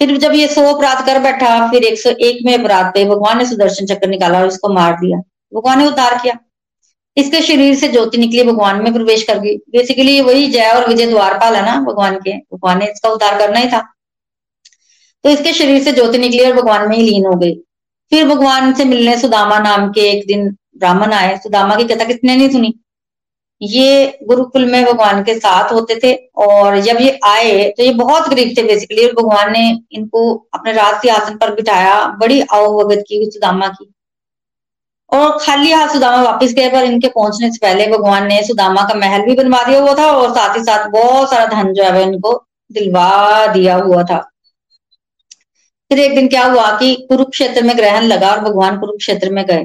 [0.00, 3.38] फिर जब ये सौ अपराध कर बैठा, फिर एक सौ एक में अपराध पे भगवान
[3.38, 5.18] ने सुदर्शन चक्र निकाला और इसको मार दिया।
[5.52, 6.38] भगवान ने उद्धार किया।
[7.16, 11.06] इसके शरीर से ज्योति निकली, भगवान में प्रवेश कर गई। बेसिकली वही जय और विजय
[11.06, 13.82] द्वारपाल है ना, भगवान के। भगवान ने इसका उद्धार करना ही था।
[15.24, 17.54] तो इसके शरीर से ज्योति निकली और भगवान में ही लीन हो गई।
[18.12, 20.48] फिर भगवान से मिलने सुदामा नाम के एक दिन
[20.78, 22.74] ब्राह्मण आए। सुदामा की कथा कितने नहीं सुनी?
[23.60, 26.12] ये गुरुकुल में भगवान के साथ होते थे
[26.44, 30.72] और जब ये आए तो ये बहुत गरीब थे बेसिकली और भगवान ने इनको अपने
[30.72, 33.90] राज आसन पर बिठाया, बड़ी अवगत की सुदामा की।
[35.12, 38.94] और खाली हाथ सुदामा वापस गए, पर इनके पहुँचने से पहले भगवान ने सुदामा का
[38.98, 42.02] महल भी बनवा दिया हुआ था और साथ ही साथ बहुत सारा धन जो है
[42.02, 42.32] इनको
[42.70, 44.18] दिलवा दिया हुआ था।
[45.90, 49.64] फिर एक दिन क्या हुआ कि कुरुक्षेत्र में ग्रहण लगा और भगवान कुरुक्षेत्र में गए।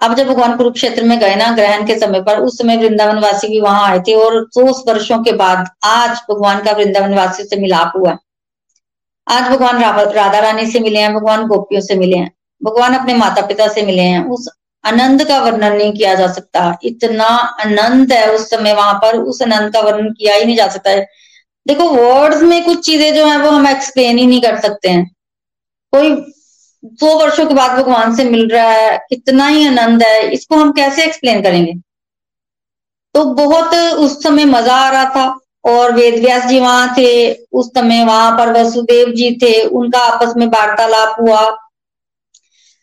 [0.00, 3.48] अब जब भगवान कुरुक्षेत्र में गए ना, ग्रहण के समय पर, उस समय वृंदावन वासी
[3.48, 7.56] भी वहाँ आए थे और सौ वर्षों के बाद आज भगवान का वृंदावन वासी से
[7.56, 8.16] मिलाप हुआ।
[9.26, 9.82] आज भगवान
[10.12, 12.30] राधा रानी से मिले हैं, भगवान गोपियों से मिले हैं,
[12.60, 14.48] भगवान अपने माता पिता से मिले हैं। उस
[14.84, 17.26] आनंद का वर्णन नहीं किया जा सकता। इतना
[17.60, 20.90] आनंद है उस समय वहाँ पर, उस आनंद का वर्णन किया ही नहीं जा सकता
[20.90, 21.06] है।
[21.68, 25.04] देखो वर्ड्स में कुछ चीज़ें जो है वो हम एक्सप्लेन ही नहीं कर सकते हैं।
[25.92, 26.14] कोई
[27.00, 30.72] सौ वर्षों के बाद भगवान से मिल रहा है, कितना ही आनंद है, इसको हम
[30.72, 31.72] कैसे एक्सप्लेन करेंगे?
[33.14, 37.68] तो बहुत उस समय मज़ा आ रहा था, और वेद व्यास जी वहाँ थे, उस
[37.68, 41.40] समय वहाँ पर वसुदेव जी थे, उनका आपस में वार्तालाप हुआ।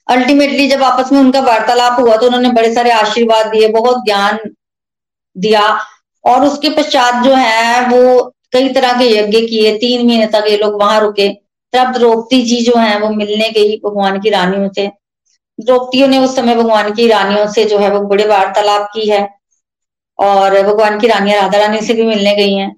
[0.07, 4.40] अल्टीमेटली जब आपस में उनका वार्तालाप हुआ तो उन्होंने बड़े सारे आशीर्वाद दिए, बहुत ज्ञान
[5.36, 5.68] दिया,
[6.26, 10.57] और उसके पश्चात जो है, वो कई तरह के यज्ञ किए, तीन महीने तक ये
[10.57, 11.30] लोग वहाँ रुके।
[11.73, 14.91] तब द्रौपदी जी जो है, वो मिलने गई भगवान की रानियों से।
[15.60, 19.36] द्रौपदियों ने उस समय भगवान की रानियों से जो है, वो बड़े वार्तालाप की है।
[20.19, 22.76] और भगवान की रानियाँ राधा रानी से भी मिलने गई हैं।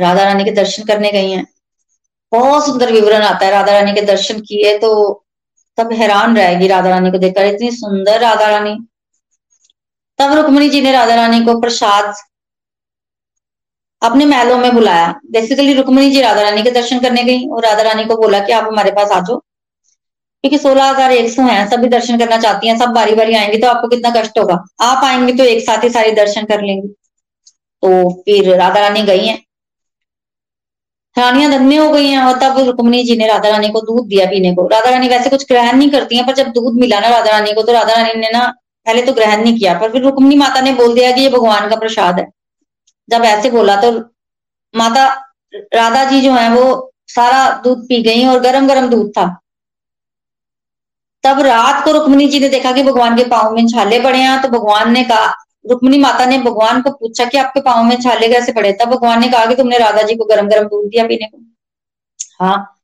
[0.00, 1.46] राधा रानी के दर्शन करने गई हैं।
[2.32, 4.90] बहुत सुंदर विवरण आता है, राधा रानी के दर्शन किए तो
[5.76, 8.76] तब हैरान रहेगी राधा रानी को देखकर। इतनी सुंदर राधा रानी।
[10.18, 12.14] तब रुक्मणी जी ने राधा रानी को प्रसाद
[14.02, 17.82] अपने महलों में बुलाया। बेसिकली रुक्मणी जी राधा रानी के दर्शन करने गई और राधा
[17.82, 19.38] रानी को बोला कि आप हमारे पास आ जाओ।
[20.44, 23.58] क्योंकि सोलह हज़ार एक सौ है सभी दर्शन करना चाहती हैं, सब बारी बारी आएँगे
[23.58, 26.88] तो आपको कितना कष्ट होगा। आप आएँगे तो एक साथ ही सारे दर्शन कर लेंगे।
[26.88, 29.36] तो फिर राधा रानी गई हैं।
[31.16, 34.26] रानियाँ धन्य हो गई हैं और तब रुक्मणी जी ने राधा रानी को दूध दिया
[34.26, 37.08] पीने को। राधा रानी वैसे कुछ ग्रहण नहीं करती हैं, पर जब दूध मिला ना
[37.08, 38.46] राधा रानी को तो राधा रानी ने ना,
[38.86, 41.68] पहले तो ग्रहण नहीं किया, पर फिर रुक्मणी माता ने बोल दिया कि ये भगवान
[41.70, 42.26] का प्रसाद है।
[43.08, 43.92] जब ऐसे बोला तो
[44.74, 45.06] माता,
[45.74, 49.26] राधा जी जो है वो सारा दूध पी गई और गरम गरम दूध था।
[51.24, 54.40] तब रात को रुक्मणी जी ने देखा कि भगवान के पाँव में छाले पड़े हैं
[54.42, 55.32] तो भगवान ने कहा,
[55.64, 58.72] रुक्मणी माता ने भगवान को पूछा कि आपके पाँव में छाले कैसे पड़े?
[58.72, 61.42] तब भगवान ने कहा कि तुमने राधा जी को गरम गरम दूध दिया पीने को।
[62.40, 62.74] हाँ।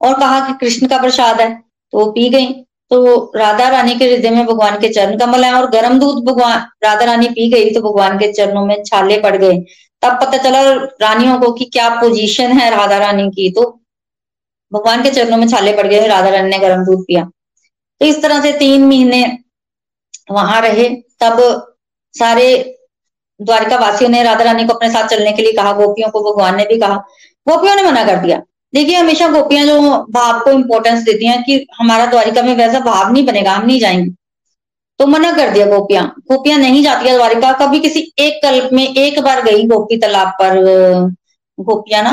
[0.00, 1.50] और कहा कि कृष्ण का प्रसाद है
[1.92, 2.52] तो वो पी गई।
[2.90, 6.58] तो राधा रानी के हृदय में भगवान के चरण कमल है और गर्म दूध भगवान,
[6.84, 9.58] राधा रानी पी गई तो भगवान के चरणों में छाले पड़ गए।
[10.02, 10.62] तब पता चला
[11.00, 13.62] रानियों को कि क्या पोजीशन है राधा रानी की। तो
[14.72, 17.24] भगवान के चरणों में छाले पड़ गए, राधा रानी ने गर्म दूध पिया।
[18.00, 19.24] तो इस तरह से तीन महीने
[20.30, 20.88] वहाँ रहे।
[21.20, 21.40] तब
[22.14, 22.76] सारे
[23.40, 26.56] द्वारिका वासियों ने राधा रानी को अपने साथ चलने के लिए कहा, गोपियों को, भगवान
[26.56, 26.96] ने भी कहा।
[27.46, 28.42] गोपियों ने मना कर दिया।
[28.72, 29.80] देखिए, हमेशा गोपियाँ जो
[30.10, 33.80] भाव को इंपॉर्टेंस देती हैं कि हमारा द्वारिका में वैसा भाव नहीं बनेगा, हम नहीं
[33.80, 34.10] जाएँगे।
[35.00, 38.82] तो मना कर दिया गोपियाँ। गोपियाँ नहीं जाती है द्वारिका। कभी किसी एक कल्प में
[38.86, 40.58] एक बार गई गोपी तालाब पर
[41.58, 42.12] गोपियाँ ना?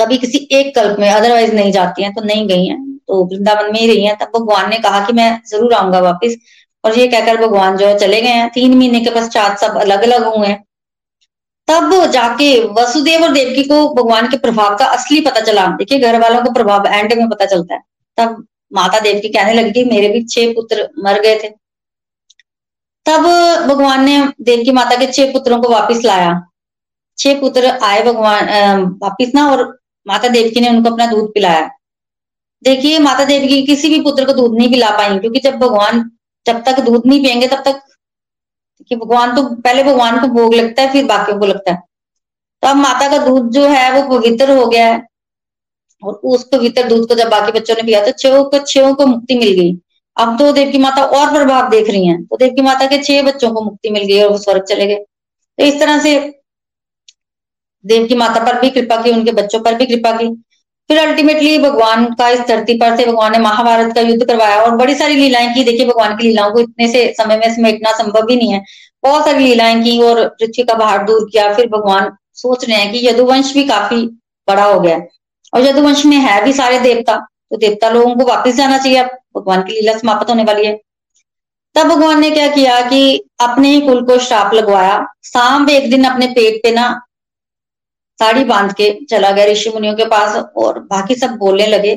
[0.00, 2.78] कभी किसी एक कल्प में अदरवाइज़ नहीं जाती हैं तो नहीं गई हैं।
[3.08, 6.36] तो वृंदावन में ही रही हैं। तब भगवान ने कहा कि मैं ज़रूर आऊँगा वापिस।
[6.84, 10.02] और ये कहकर भगवान जो है चले गए हैं। तीन महीने के पश्चात सब अलग
[10.02, 10.62] अलग हुए हैं।
[11.68, 16.20] तब जाके वसुदेव और देवकी को भगवान के प्रभाव का असली पता चला। देखिए घर
[16.20, 17.80] वालों को प्रभाव एंड में पता चलता है।
[18.18, 21.48] तब माता देवकी कहने लगी मेरे भी छह पुत्र मर गए थे।
[23.06, 23.22] तब
[23.68, 26.40] भगवान ने देवकी माता के छह पुत्रों को वापस लाया।
[27.18, 29.64] छह पुत्र आए भगवान वापिस ना और
[30.06, 31.68] माता देवकी ने उनको अपना दूध पिलाया।
[32.62, 36.10] देखिए, माता देवकी किसी भी पुत्र को दूध नहीं पिला पाई, क्योंकि जब भगवान
[36.46, 37.80] जब तक दूध नहीं पियेंगे, तब तक
[38.88, 41.82] कि भगवान तो पहले भगवान को भोग लगता है, फिर बाकियों को लगता है।
[42.62, 45.06] तो अब माता का दूध जो है, वो पवित्र हो गया है।
[46.04, 49.06] और उस पवित्र दूध को जब बाकी बच्चों ने पिया तो छो को छो को
[49.06, 49.78] मुक्ति मिल गई।
[50.16, 53.02] अब तो देव की माता और प्रभाव देख रही हैं। तो देव की माता के
[53.02, 54.94] छह बच्चों को मुक्ति मिल गई और वो स्वर्ग चले गए।
[55.58, 56.40] तो इस तरह से
[57.86, 60.44] देव की माता पर भी कृपा की, उनके बच्चों पर भी कृपा की।
[60.90, 64.76] फिर अल्टीमेटली भगवान का इस धरती पर से भगवान ने महाभारत का युद्ध करवाया और
[64.76, 68.26] बड़ी सारी लीलाएँ की। देखिए, भगवान की लीलाओं को इतने से समय में समेटना संभव
[68.30, 68.62] ही नहीं है।
[69.02, 72.92] बहुत सारी लीलाएँ की और पृथ्वी का भार दूर किया। फिर भगवान सोच रहे हैं
[72.92, 74.04] कि यदुवंश भी काफ़ी
[74.48, 75.00] बड़ा हो गया
[75.52, 77.16] और यदुवंश में है भी सारे देवता
[77.50, 80.78] तो देवता लोगों को वापस जाना चाहिए। अब भगवान की लीला समाप्त होने वाली है।
[81.76, 83.00] तब भगवान ने क्या किया कि
[83.40, 86.88] अपने ही कुल को श्राप लगवाया। सांब एक दिन अपने पेट पे ना
[88.18, 91.96] साड़ी बाँध के चला गया ऋषि मुनियों के पास और बाकी सब बोलने लगे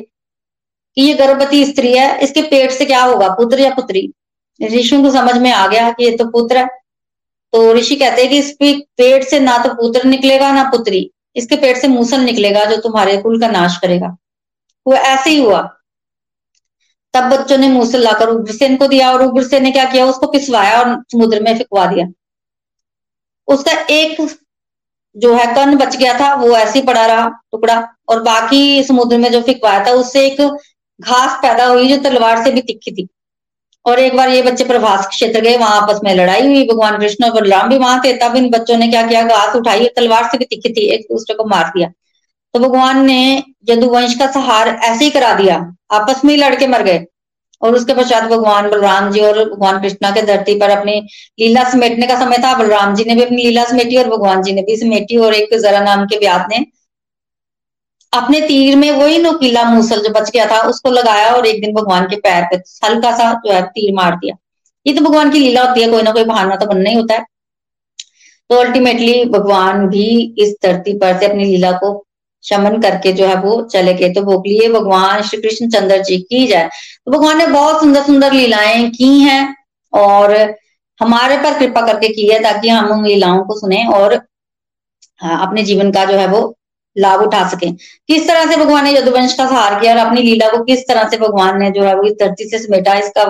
[0.96, 4.12] कि ये गर्भवती स्त्री है, इसके पेट से क्या होगा, पुत्र या पुत्री?
[4.62, 6.66] ऋषियों को समझ में आ गया कि ये तो पुत्र है।
[7.52, 11.56] तो ऋषि कहते हैं कि इसके पेट से ना तो पुत्र निकलेगा, ना पुत्री। इसके
[11.56, 14.16] पेट से मूसल निकलेगा जो तुम्हारे कुल का नाश करेगा।
[14.86, 15.76] वो ऐसे ही हुआ।
[17.14, 20.06] तब बच्चों ने मूसल लाकर उग्रसेन को दिया और उग्रसेन ने क्या किया?
[20.06, 22.06] उसको पिसवाया और समुद्र में फिकवा दिया।
[23.48, 24.20] उसका एक
[25.16, 29.18] जो है कर्ण बच गया था, वो ऐसे ही पड़ा रहा टुकड़ा। और बाकी समुद्र
[29.18, 30.40] में जो फिकवाया था, उससे एक
[31.00, 33.08] घास पैदा हुई जो तलवार से भी तिखी थी।
[33.86, 37.24] और एक बार ये बच्चे प्रभास क्षेत्र गए, वहाँ आपस में लड़ाई हुई, भगवान कृष्ण
[37.24, 40.24] और बलराम भी वहाँ थे। तब इन बच्चों ने क्या किया, घास उठाई और तलवार
[40.24, 41.88] से भी तिखी थी, एक दूसरे को मार दिया।
[42.54, 46.82] तो भगवान ने यदुवंश का सहार ऐसे ही करा दिया। आपस में ही लड़के मर
[46.82, 47.06] गए।
[47.62, 50.98] और उसके पश्चात भगवान बलराम जी और भगवान कृष्णा के धरती पर अपनी
[51.40, 54.52] लीला समेटने का समय था। बलराम जी ने भी अपनी लीला समेटी और भगवान जी
[54.52, 56.64] ने भी समेटी और एक जरा नाम के व्यास ने
[58.12, 61.74] अपने तीर में वही नुकीला मूसल जो बच गया था, उसको लगाया और एक दिन
[61.74, 62.56] भगवान के पैर पे
[62.86, 64.34] हल्का सा जो है तीर मार दिया।
[64.86, 67.14] ये तो भगवान की लीला होती है, कोई ना कोई बहाना तो बनना ही होता
[67.14, 67.24] है।
[68.50, 71.92] तो अल्टीमेटली भगवान भी इस धरती पर से अपनी लीला को
[72.44, 76.18] शमन करके जो है वो चले गए। तो भोग लिए भगवान श्री कृष्ण चंद्र जी
[76.20, 79.42] की जाए तो भगवान ने बहुत सुंदर सुंदर लीलाएँ की हैं
[79.92, 80.34] और
[81.00, 84.14] हमारे पर कृपा करके की है ताकि हम उन लीलाओं को सुने और
[85.20, 86.42] अपने जीवन का जो है वो
[86.96, 90.48] लाभ उठा सके। किस तरह से भगवान ने यदुवंश का सहार किया और अपनी लीला
[90.48, 93.24] को किस तरह से भगवान ने जो है वो इस धरती से समेटा, इसका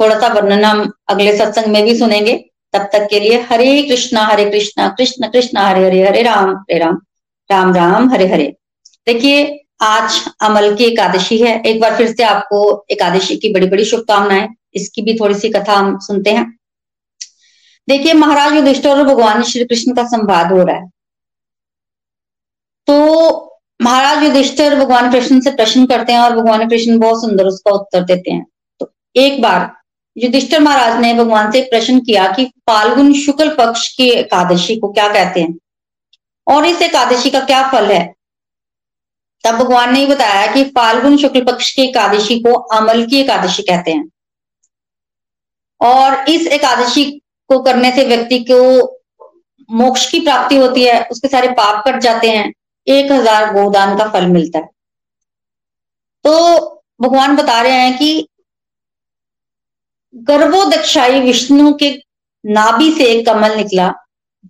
[0.00, 2.34] थोड़ा सा वर्णन हम अगले सत्संग में भी सुनेंगे।
[2.74, 6.78] तब तक के लिए हरे कृष्णा हरे कृष्णा, कृष्ण कृष्ण, हरे हरे हरे राम हरे
[6.78, 6.98] राम।
[7.50, 8.56] राम राम, हरे हरे।
[9.06, 13.84] देखिए, आज अमल की एकादशी है। एक बार फिर से आपको एकादशी की बड़ी बड़ी
[13.84, 16.58] शुभकामनाएँ। इसकी भी थोड़ी सी कथा हम सुनते हैं।
[17.88, 20.90] देखिए, महाराज युधिष्ठिर और भगवान श्री कृष्ण का संवाद हो रहा है।
[22.86, 23.44] तो
[23.82, 28.04] महाराज युधिष्ठिर भगवान कृष्ण से प्रश्न करते हैं और भगवान कृष्ण बहुत सुंदर उसका उत्तर
[28.04, 28.46] देते हैं।
[28.80, 29.70] तो एक बार
[30.16, 35.08] युधिष्ठिर महाराज ने भगवान से प्रश्न किया कि फाल्गुन शुक्ल पक्ष की एकादशी को क्या
[35.08, 35.58] कहते हैं?
[36.48, 38.04] और इस एकादशी का क्या फल है?
[39.44, 43.90] तब भगवान ने बताया कि फाल्गुन शुक्ल पक्ष की एकादशी को अमल की एकादशी कहते
[43.90, 44.08] हैं।
[45.80, 47.04] और इस एकादशी
[47.50, 48.58] को करने से व्यक्ति को
[49.70, 52.52] मोक्ष की प्राप्ति होती है, उसके सारे पाप कट जाते हैं,
[52.86, 54.68] एक हज़ार गोदान का फल मिलता है।
[56.24, 56.58] तो
[57.00, 58.28] भगवान बता रहे हैं कि
[60.14, 61.90] गर्भोदक्षाई विष्णु के
[62.44, 63.92] नाभि से एक कमल निकला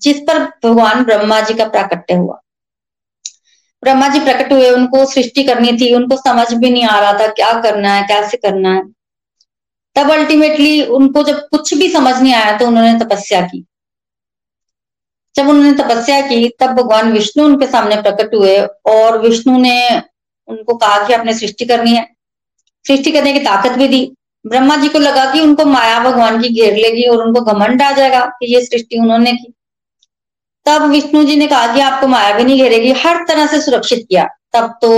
[0.03, 2.41] जिस पर भगवान ब्रह्मा जी का प्राकट्य हुआ।
[3.83, 7.27] ब्रह्मा जी प्रकट हुए, उनको सृष्टि करनी थी, उनको समझ भी नहीं आ रहा था
[7.27, 8.83] क्या करना है, कैसे करना है।
[9.97, 13.65] तब अल्टीमेटली उनको जब कुछ भी समझ नहीं आया तो उन्होंने तपस्या की।
[15.35, 20.03] जब उन्होंने तपस्या की, तब भगवान विष्णु उनके सामने प्रकट हुए और विष्णु ने
[20.49, 22.16] उनको कहा कि आपने सृष्टि करनी है।
[22.87, 24.12] सृष्टि करने की ताकत भी दी।
[24.47, 27.93] ब्रह्मा जी को लगा कि उनको माया भगवान की घेर लेगी और उनको घमंड आ
[27.93, 29.55] जाएगा कि ये सृष्टि उन्होंने की।
[30.66, 34.06] तब विष्णु जी ने कहा कि आपको माया भी नहीं घेरेगी हर तरह से सुरक्षित
[34.09, 34.90] किया। तब तो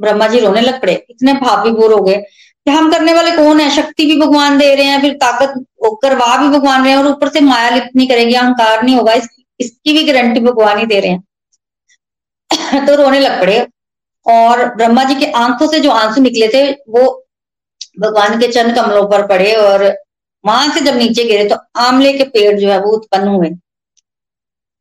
[0.00, 3.60] ब्रह्मा जी रोने लग पड़े। इतने भाव विभोर हो गए कि हम करने वाले कौन
[3.60, 3.70] है?
[3.70, 5.54] शक्ति भी भगवान दे रहे हैं फिर ताकत
[6.02, 9.12] करवा भी भगवान रहे हैं और ऊपर से माया लिप्त नहीं करेगी अहंकार नहीं होगा।
[9.12, 9.28] इस,
[9.60, 11.22] इसकी भी गारंटी भगवान ही दे रहे हैं।
[12.86, 13.66] तो रोने लग पड़े
[14.26, 17.02] और ब्रह्मा जी के आँखों से जो आँसू निकले थे वो
[18.00, 19.84] भगवान के चंद कमलों पर पड़े और
[20.44, 23.50] वहाँ से जब नीचे गिरे तो आमले के पेड़ जो है वो उत्पन्न हुए।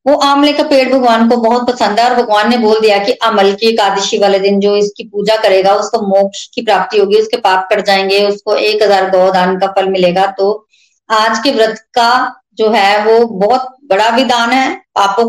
[0.05, 3.11] वो आमले का पेड़ भगवान को बहुत पसंद है और भगवान ने बोल दिया कि
[3.23, 7.37] अमल की एकादशी वाले दिन जो इसकी पूजा करेगा, उसको मोक्ष की प्राप्ति होगी, उसके
[7.39, 10.67] पाप कट जाएँगे, उसको एक हज़ार गौदान का फल मिलेगा। तो
[11.09, 12.11] आज के व्रत का
[12.57, 15.19] जो है वो बहुत बड़ा विधान है। पाप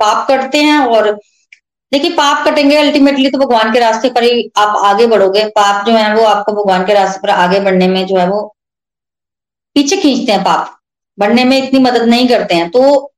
[0.00, 1.10] पाप कटते हैं और
[1.92, 5.92] देखिए पाप कटेंगे अल्टीमेटली तो भगवान के रास्ते पर ही आप आगे बढ़ोगे। पाप जो
[5.92, 8.42] है वो आपको भगवान के रास्ते पर आगे बढ़ने में जो है वो
[9.76, 10.76] पीछे खींचते हैं पाप।
[11.18, 13.11] बढ़ने में इतनी मदद नहीं करते हैं। तो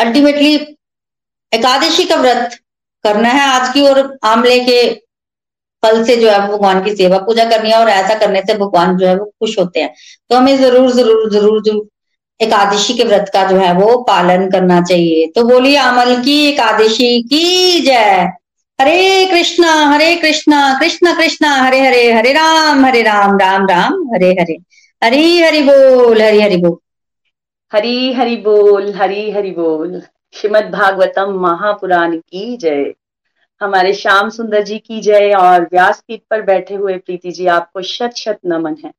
[0.00, 0.54] अल्टीमेटली
[1.52, 2.56] एकादशी का व्रत
[3.04, 4.82] करना है आज की और आमले के
[5.82, 8.96] फल से जो है भगवान की सेवा पूजा करनी है और ऐसा करने से भगवान
[8.96, 9.94] जो है वो खुश होते हैं।
[10.30, 11.86] तो हमें ज़रूर ज़रूर ज़रूर ज़रूर
[12.40, 17.22] एकादशी के व्रत का जो है वो पालन करना चाहिए। तो बोलिए अमल की, एकादशी
[17.22, 18.28] की जय।
[18.78, 24.30] हरे कृष्णा हरे कृष्णा, कृष्ण, कृष्णा, हरे हरे हरे राम हरे राम राम राम, हरे
[24.40, 24.56] हरे।
[25.02, 26.78] हरी, हरि बोल, हरी, हरि बोल।
[27.72, 30.00] हरी हरि बोल हरी हरि बोल।
[30.34, 32.92] श्रीमद भागवतम महापुराण की जय।
[33.60, 37.82] हमारे श्याम सुंदर जी की जय और व्यास पीठ पर बैठे हुए प्रीति जी आपको
[37.82, 38.92] शत शत नमन है।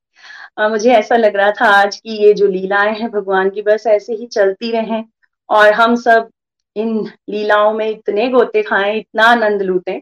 [0.60, 3.84] आ, मुझे ऐसा लग रहा था आज की ये जो लीलाएँ हैं भगवान की बस
[3.88, 5.03] ऐसे ही चलती रहें
[5.49, 6.30] और हम सब
[6.76, 6.98] इन
[7.30, 9.99] लीलाओं में इतने गोते खाएँ इतना आनंद लूटें।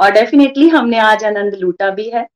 [0.00, 2.26] और डेफिनेटली हमने आज आनंद लूटा भी है।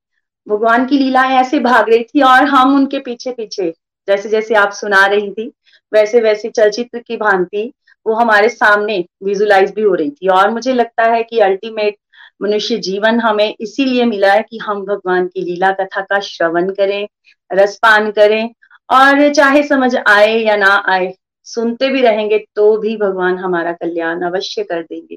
[0.46, 3.72] भगवान की लीलाएँ ऐसे भाग रही थी और हम उनके पीछे पीछे
[4.08, 5.52] जैसे जैसे आप सुना रही थी
[5.96, 7.72] वैसे वैसे चलचित्र की भांति
[8.06, 11.96] वो हमारे सामने विजुलाइज भी हो रही थी। और मुझे लगता है कि अल्टीमेट
[12.42, 17.06] मनुष्य जीवन हमें इसीलिए मिला है कि हम भगवान की लीला कथा का श्रवण करें,
[17.50, 18.50] रसपान करें
[18.90, 21.12] और चाहे समझ आए या ना आए,
[21.46, 25.16] सुनते भी रहेंगे तो भी भगवान हमारा कल्याण अवश्य कर देंगे।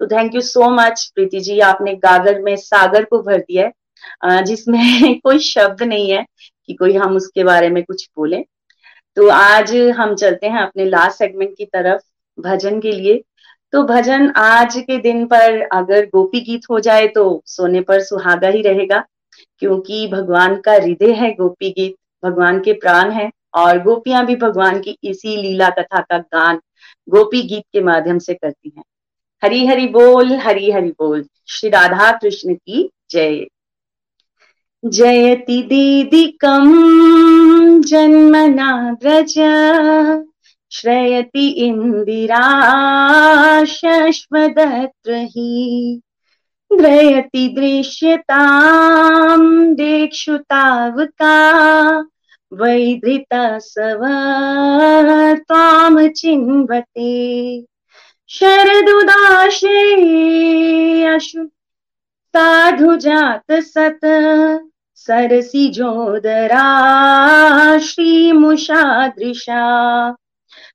[0.00, 1.58] तो thank you so much Preeti ji.
[1.62, 3.70] आपने गागर में सागर को भर दिया
[4.24, 6.24] है जिसमें कोई शब्द नहीं है
[6.66, 8.44] कि कोई हम उसके बारे में कुछ बोले।
[9.16, 12.00] तो आज हम चलते हैं अपने लास्ट सेगमेंट की तरफ़,
[12.38, 13.22] भजन के लिए।
[13.72, 18.48] तो भजन आज के दिन पर अगर गोपी गीत हो जाए तो सोने पर सुहागा
[18.48, 19.04] ही रहेगा,
[19.58, 24.80] क्योंकि भगवान का हृदय है गोपी गीत, भगवान के प्राण है और गोपियाँ भी भगवान
[24.80, 26.60] की इसी लीला कथा का गान
[27.08, 28.84] गोपी गीत के माध्यम से करती हैं।
[29.42, 33.46] हरी हरि बोल, हरी हरि बोल। श्री राधा कृष्ण की जय।
[34.84, 39.34] जयति दीदी कम जन्मना व्रज।
[40.70, 46.00] श्रयति इन्दिरा शश्वदत्र हि
[46.72, 51.58] द्रयति दृश्यताम् देक्षुतावका
[52.52, 54.00] वैधृतसव
[55.36, 57.64] त्वां चिन्वते।
[58.28, 59.84] शरदुदाशे
[61.04, 61.48] अशु
[62.36, 64.00] साधु जात सत,
[64.96, 66.66] सरसि जोदरा
[67.78, 69.62] श्रीमुषादृशा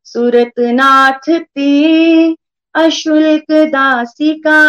[0.03, 1.71] सुरतनाथ ते,
[2.75, 4.61] अशुल्क दासिका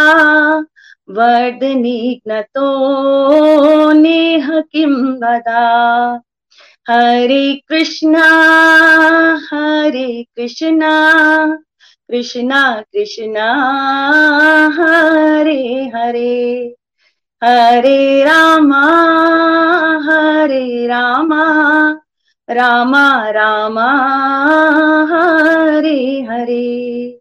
[1.11, 2.69] वर्धनिघ्नतो
[3.93, 5.65] नेह किं वदा
[6.89, 8.27] हरे कृष्णा
[9.53, 10.95] हरे कृष्णा
[12.15, 13.53] कृष्णा कृष्णा,
[14.79, 16.75] हरे हरे।
[17.45, 18.85] हरे रामा
[20.05, 21.45] हरे रामा।
[22.51, 23.89] रामा रामा,
[25.11, 27.19] हरे हरे।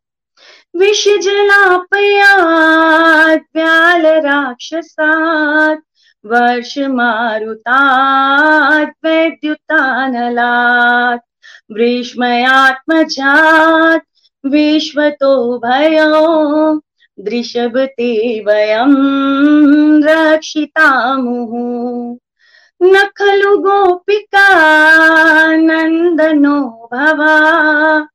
[0.75, 5.81] विष जलापयात् व्याल राक्षसात्
[6.25, 11.25] वर्ष मारुतात् वैद्युतानलात्
[11.73, 14.12] भ्रीष्मयात्मजात्
[14.45, 16.81] विश्वतो भयो
[17.19, 22.17] दृशभते वयं रक्षितामुः।
[22.83, 28.07] न खलु गोपिका नन्दनो भवा,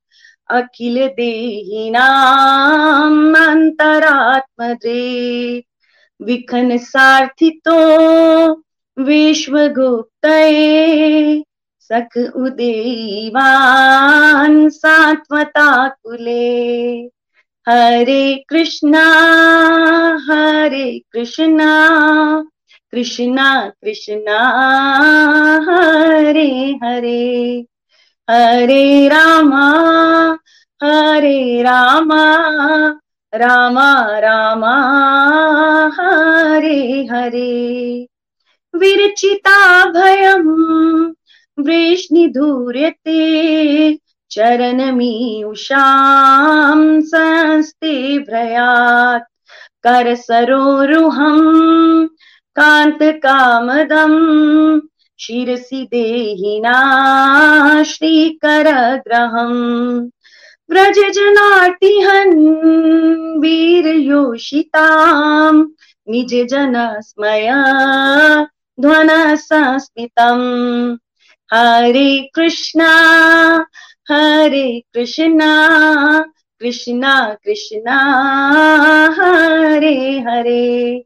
[0.50, 5.64] अखिल देहिनाम् अन्तरात्मदे।
[6.22, 7.78] विखन सार्थितो
[8.98, 11.44] विश्वगुप्तये
[11.92, 16.38] सख उदेवान् सात्वताकुले
[17.68, 19.04] हरे कृष्णा
[20.30, 21.88] हरे कृष्णा
[22.90, 24.38] कृष्णा कृष्णा,
[25.68, 27.64] हरे हरे।
[28.30, 29.72] हरे रामा
[30.82, 32.24] हरे रामा
[33.34, 34.74] रामा रामा,
[36.00, 38.06] हरे हरे।
[38.76, 41.12] विरचिता भयम्
[41.66, 43.20] वृष्णिधूर्यते
[44.30, 45.80] चरणमीयुषां
[47.10, 49.26] संस्ते भ्रयात्
[49.86, 51.46] करसरोरुहम्
[52.58, 54.20] कान्तकामदम्
[55.20, 56.78] शिरसि देहिना
[57.92, 59.62] श्रीकरग्रहम्
[60.70, 62.36] व्रजजनार्तिहन्
[63.42, 64.80] वीरयोषिताम्
[66.10, 67.48] निजजनस्मय
[68.80, 70.46] ध्वनसंस्मितम्।
[71.54, 72.92] हरे कृष्णा
[74.10, 75.52] हरे कृष्णा
[76.60, 77.98] कृष्णा कृष्णा,
[79.18, 81.04] हरे हरे।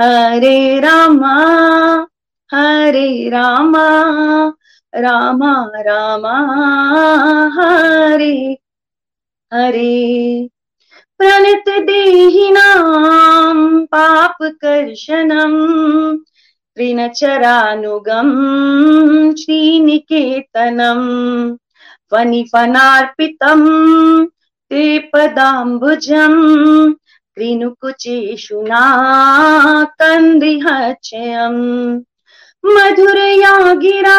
[0.00, 2.06] हरे रामा
[2.54, 3.86] हरे रामा
[4.94, 6.34] रामा रामा,
[7.54, 8.56] हरे
[9.52, 10.48] हरे।
[11.18, 16.18] प्रणत देहिनां पापकर्षणम्
[16.76, 18.36] त्रिनचरानुगम्
[19.40, 21.08] श्रीनिकेतनम्
[22.12, 23.66] फनिफनार्पितम्
[24.70, 26.40] ते पदाम्बुजम्
[27.36, 28.84] त्रिनुकुचेषुना
[30.00, 31.62] कन्दिहचयम्
[32.64, 34.18] मधुरया गिरा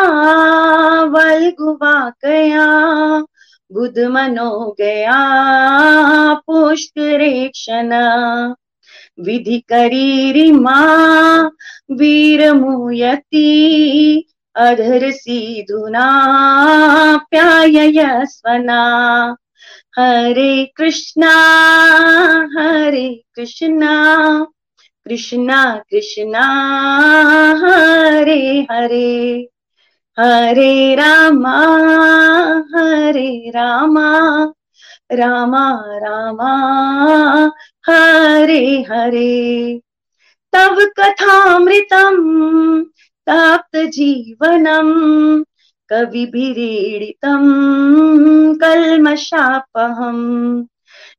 [1.13, 2.67] वल्गुवाकया
[3.71, 4.49] बुधमनो
[4.79, 5.19] गया
[6.47, 7.91] पुष्करेक्षण
[9.19, 10.79] विधि करीरिमा
[11.91, 13.45] वीरमुयति
[14.55, 16.07] अधर सीधुना
[17.29, 18.81] प्याययस्वना
[19.99, 21.33] हरे कृष्णा
[22.57, 23.93] हरे कृष्णा
[25.05, 26.45] कृष्णा कृष्णा,
[27.63, 29.49] हरे हरे।
[30.19, 31.57] हरे रामा
[32.75, 34.45] हरे रामा
[35.15, 37.51] रामा रामा,
[37.89, 39.81] हरे हरे।
[40.53, 42.83] तव कथामृतम्,
[43.27, 45.43] ताप्त जीवनम्
[45.89, 50.65] कविभिरीडितम् कल्मषापहम्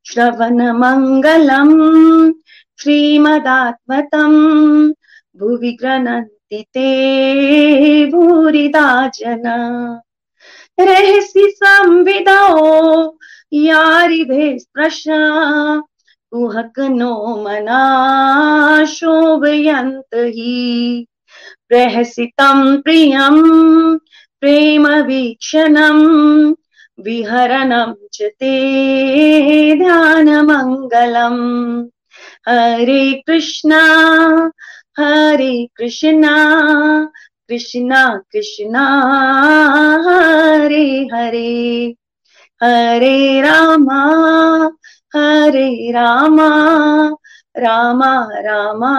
[0.05, 2.33] श्रवणमङ्गलम्
[2.81, 4.93] श्रीमदात्मतम्,
[5.39, 9.43] भुवि गृह्णन्ति ते भूरिदा जन
[10.79, 12.39] रहसि संविदो
[13.53, 15.19] यारिभे स्पृशा
[16.31, 17.83] कुहक नो मना
[18.85, 21.07] शोभयन्त हि।
[21.71, 23.37] रहसितं प्रियं
[24.41, 26.05] प्रेमवीक्षणम्
[27.05, 28.55] विहरणं च ते
[29.75, 31.41] ध्यानमङ्गलम्
[32.49, 33.81] हरे कृष्णा
[34.99, 36.35] हरे कृष्णा
[37.49, 38.85] कृष्णा कृष्णा,
[40.07, 41.95] हरे हरे।
[42.63, 44.03] हरे रामा
[45.15, 46.47] हरे रामा
[47.57, 48.93] रामा रामा,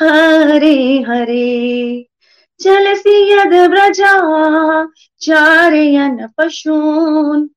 [0.00, 2.06] हरे हरे।
[2.60, 4.86] चलसि यद् व्रजा
[5.20, 7.48] चारयन् पशून्।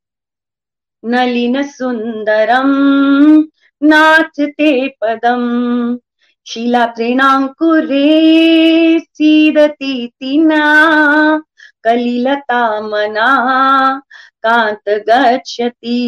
[1.05, 3.43] नलिनसुन्दरम्
[3.83, 5.97] नाथ ते पदम्।
[6.51, 8.03] शिलातृणाङ्कुरे
[8.99, 10.51] सीदतीति न
[11.83, 13.31] कलिलता मना
[14.45, 15.99] कान्त गच्छति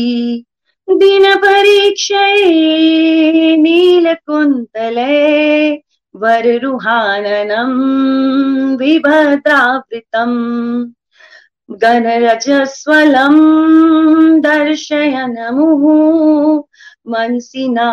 [0.88, 2.46] दिनपरीक्षये
[3.64, 5.18] नीलकुन्तले
[6.22, 7.76] वररुहाननम्
[8.80, 10.40] विभद्रावृतम्
[11.84, 13.42] गणरजस्वलम्
[14.46, 16.64] दर्शयन मुहुः
[17.12, 17.90] मनसिना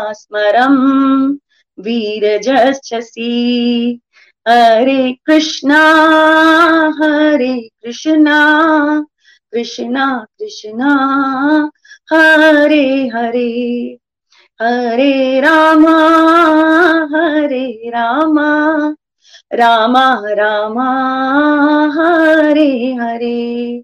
[1.79, 4.01] वीरजस्यसि।
[4.49, 5.81] हरे कृष्णा
[7.03, 8.39] हरे कृष्णा
[9.53, 11.71] कृष्णा कृष्णा,
[12.13, 13.99] हरे हरे।
[14.63, 15.97] हरे रामा
[17.15, 18.95] हरे रामा
[19.53, 20.89] रामा रामा,
[21.99, 23.83] हरे हरे।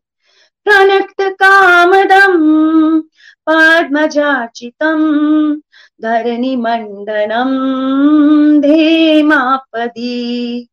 [0.64, 3.02] प्रणक्त कामदम्
[3.46, 5.60] पद्मजाचितम्
[6.02, 10.68] धरणिमण्डनम् धेमापदी।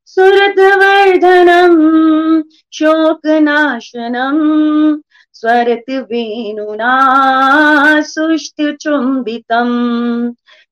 [0.06, 2.42] सुरतवर्धनम्
[2.72, 4.98] शोकनाशनम्।
[5.34, 10.32] स्वरत वेणुना सुष्ठुचुम्बितम्।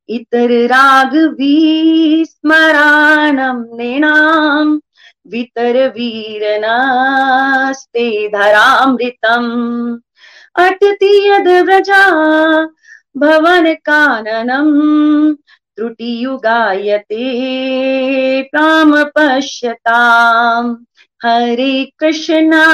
[0.10, 4.80] इतर रागवी स्मराणम् नृणाम्
[5.28, 10.00] वितर वीरनास्ते धरामृतम्।
[10.56, 12.10] अटति यद् व्रजा
[13.18, 15.36] भवन काननम्
[15.76, 17.24] त्रुटियुगायते
[18.44, 20.76] प्राम पश्यताम्।
[21.24, 22.66] हरे कृष्णा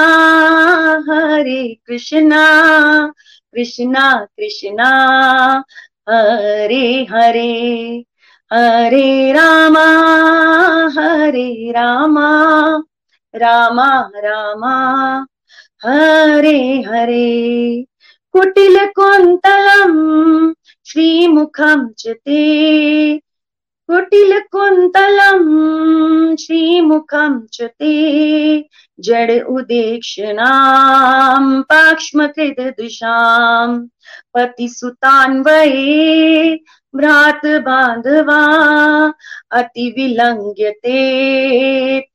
[1.10, 3.14] हरे कृष्णा
[3.54, 4.92] कृष्णा कृष्णा।
[6.10, 8.04] हरे हरे
[8.54, 9.86] हरे रामा
[10.98, 12.28] हरे रामा
[13.36, 15.26] रामा रामा,
[15.86, 17.86] हरे हरे।
[18.34, 20.54] कुटिलकुन्तलम्
[20.86, 23.20] श्रीमुखं च ते
[23.90, 28.70] कुटिलकुन्तलम् श्रीमुखं च ते
[29.00, 33.88] जड उदेक्षणाम् पाक्ष्मकृतदृशाम्
[34.36, 35.86] पतिसुतान्वये
[36.96, 38.40] भ्रात बान्धवा
[39.60, 41.00] अतिविलङ्घ्यते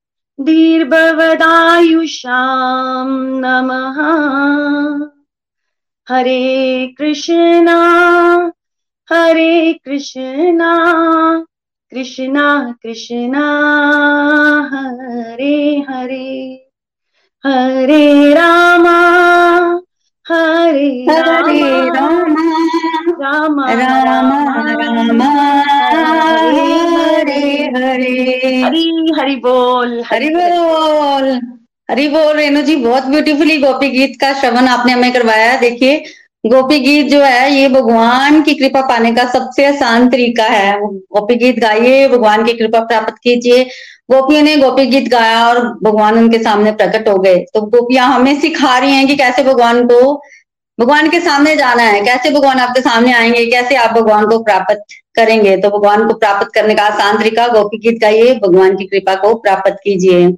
[0.40, 3.98] दीर्भवदायुषाम् नमः।
[6.08, 7.78] हरे कृष्णा
[9.12, 10.72] हरे कृष्णा
[11.90, 12.46] कृष्णा
[12.82, 13.44] कृष्णा
[14.72, 16.66] हरे हरे।
[17.46, 18.98] हरे रामा
[20.28, 22.46] हरे हरे रामा।
[23.20, 31.28] राम राम राम राम हरे। हरे हरि हरि बोल हरि बोल।
[31.88, 35.96] हरि बोल। रेणु जी बहुत ब्यूटीफुली गोपी गीत का श्रवण आपने हमें करवाया। देखिए
[36.46, 41.34] गोपी गीत जो है ये भगवान की कृपा पाने का सबसे आसान तरीका है। गोपी
[41.34, 43.64] गीत गाइए भगवान की कृपा प्राप्त कीजिए।
[44.10, 48.40] गोपियों ने गोपी गीत गाया और भगवान उनके सामने प्रकट हो गए। तो गोपियाँ हमें
[48.40, 50.14] सिखा रही हैं कि कैसे भगवान को
[50.78, 53.46] भगवान के सामने जाना है। कैसे भगवान आपके सामने आएँगे?
[53.46, 54.84] कैसे आप भगवान को प्राप्त
[55.14, 59.14] करेंगे तो भगवान को प्राप्त करने का आसान तरीका गोपी गीत गाइए भगवान की कृपा
[59.14, 60.30] को प्राप्त कीजिए।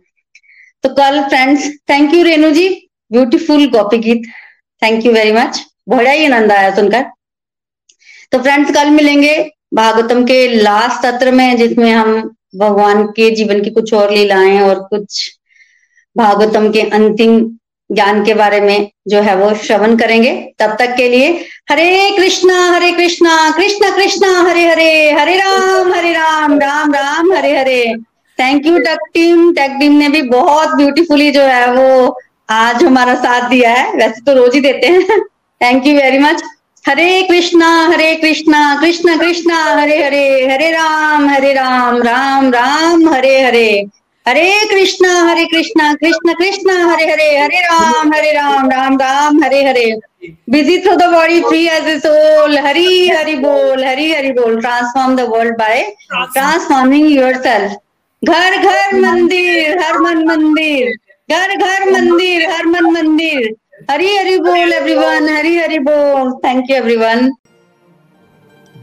[0.84, 2.68] तो कल friends thank you Renu ji
[3.10, 4.22] beautiful Gopi Geet
[4.82, 7.04] thank you very much बड़ा ही आनंद आया सुनकर।
[8.32, 9.34] तो फ्रेंड्स कल मिलेंगे
[9.74, 14.80] भागवतम के लास्ट सत्र में, जिसमें हम भगवान के जीवन की कुछ और लीलाएँ और
[14.84, 15.28] कुछ
[16.16, 17.40] भागवतम के अंतिम
[17.92, 21.28] ज्ञान के बारे में जो है वो श्रवण करेंगे। तब तक के लिए
[21.70, 27.58] Hare Krishna Hare Krishna, Krishna, Krishna, Hare Hare Hare Ram Hare Ram Ram Ram, Hare
[27.58, 27.94] Hare.
[28.38, 32.20] Thank you tech team tech team ने भी बहुत ब्यूटीफुली जो है वो
[32.50, 35.20] आज हमारा साथ दिया है। वैसे तो रोज ही देते हैं।
[35.60, 36.42] Thank you very much
[36.88, 43.40] Hare Krishna Hare Krishna, Krishna, Krishna, Hare Hare Hare Ram Hare Ram Ram Ram, Hare
[43.42, 43.84] Hare.
[44.26, 49.62] Hare Krishna Hare Krishna, Krishna Krishna, Hare Hare Hare Ram Hare Ram Ram Ram, Hare
[49.64, 49.84] Hare.
[50.50, 55.16] Busy through the body free as a soul Hari Hari बोल, हरि हरि बोल। Transform
[55.16, 55.82] the world by
[56.12, 57.72] transforming yourself
[58.22, 60.92] घर घर, मंदिर हर मन मंदिर।
[61.28, 63.54] घर घर, मंदिर हर मन मंदिर।
[63.90, 67.30] हरी हरि बोल एवरीवन हरि हरि बोल। Thank you everyone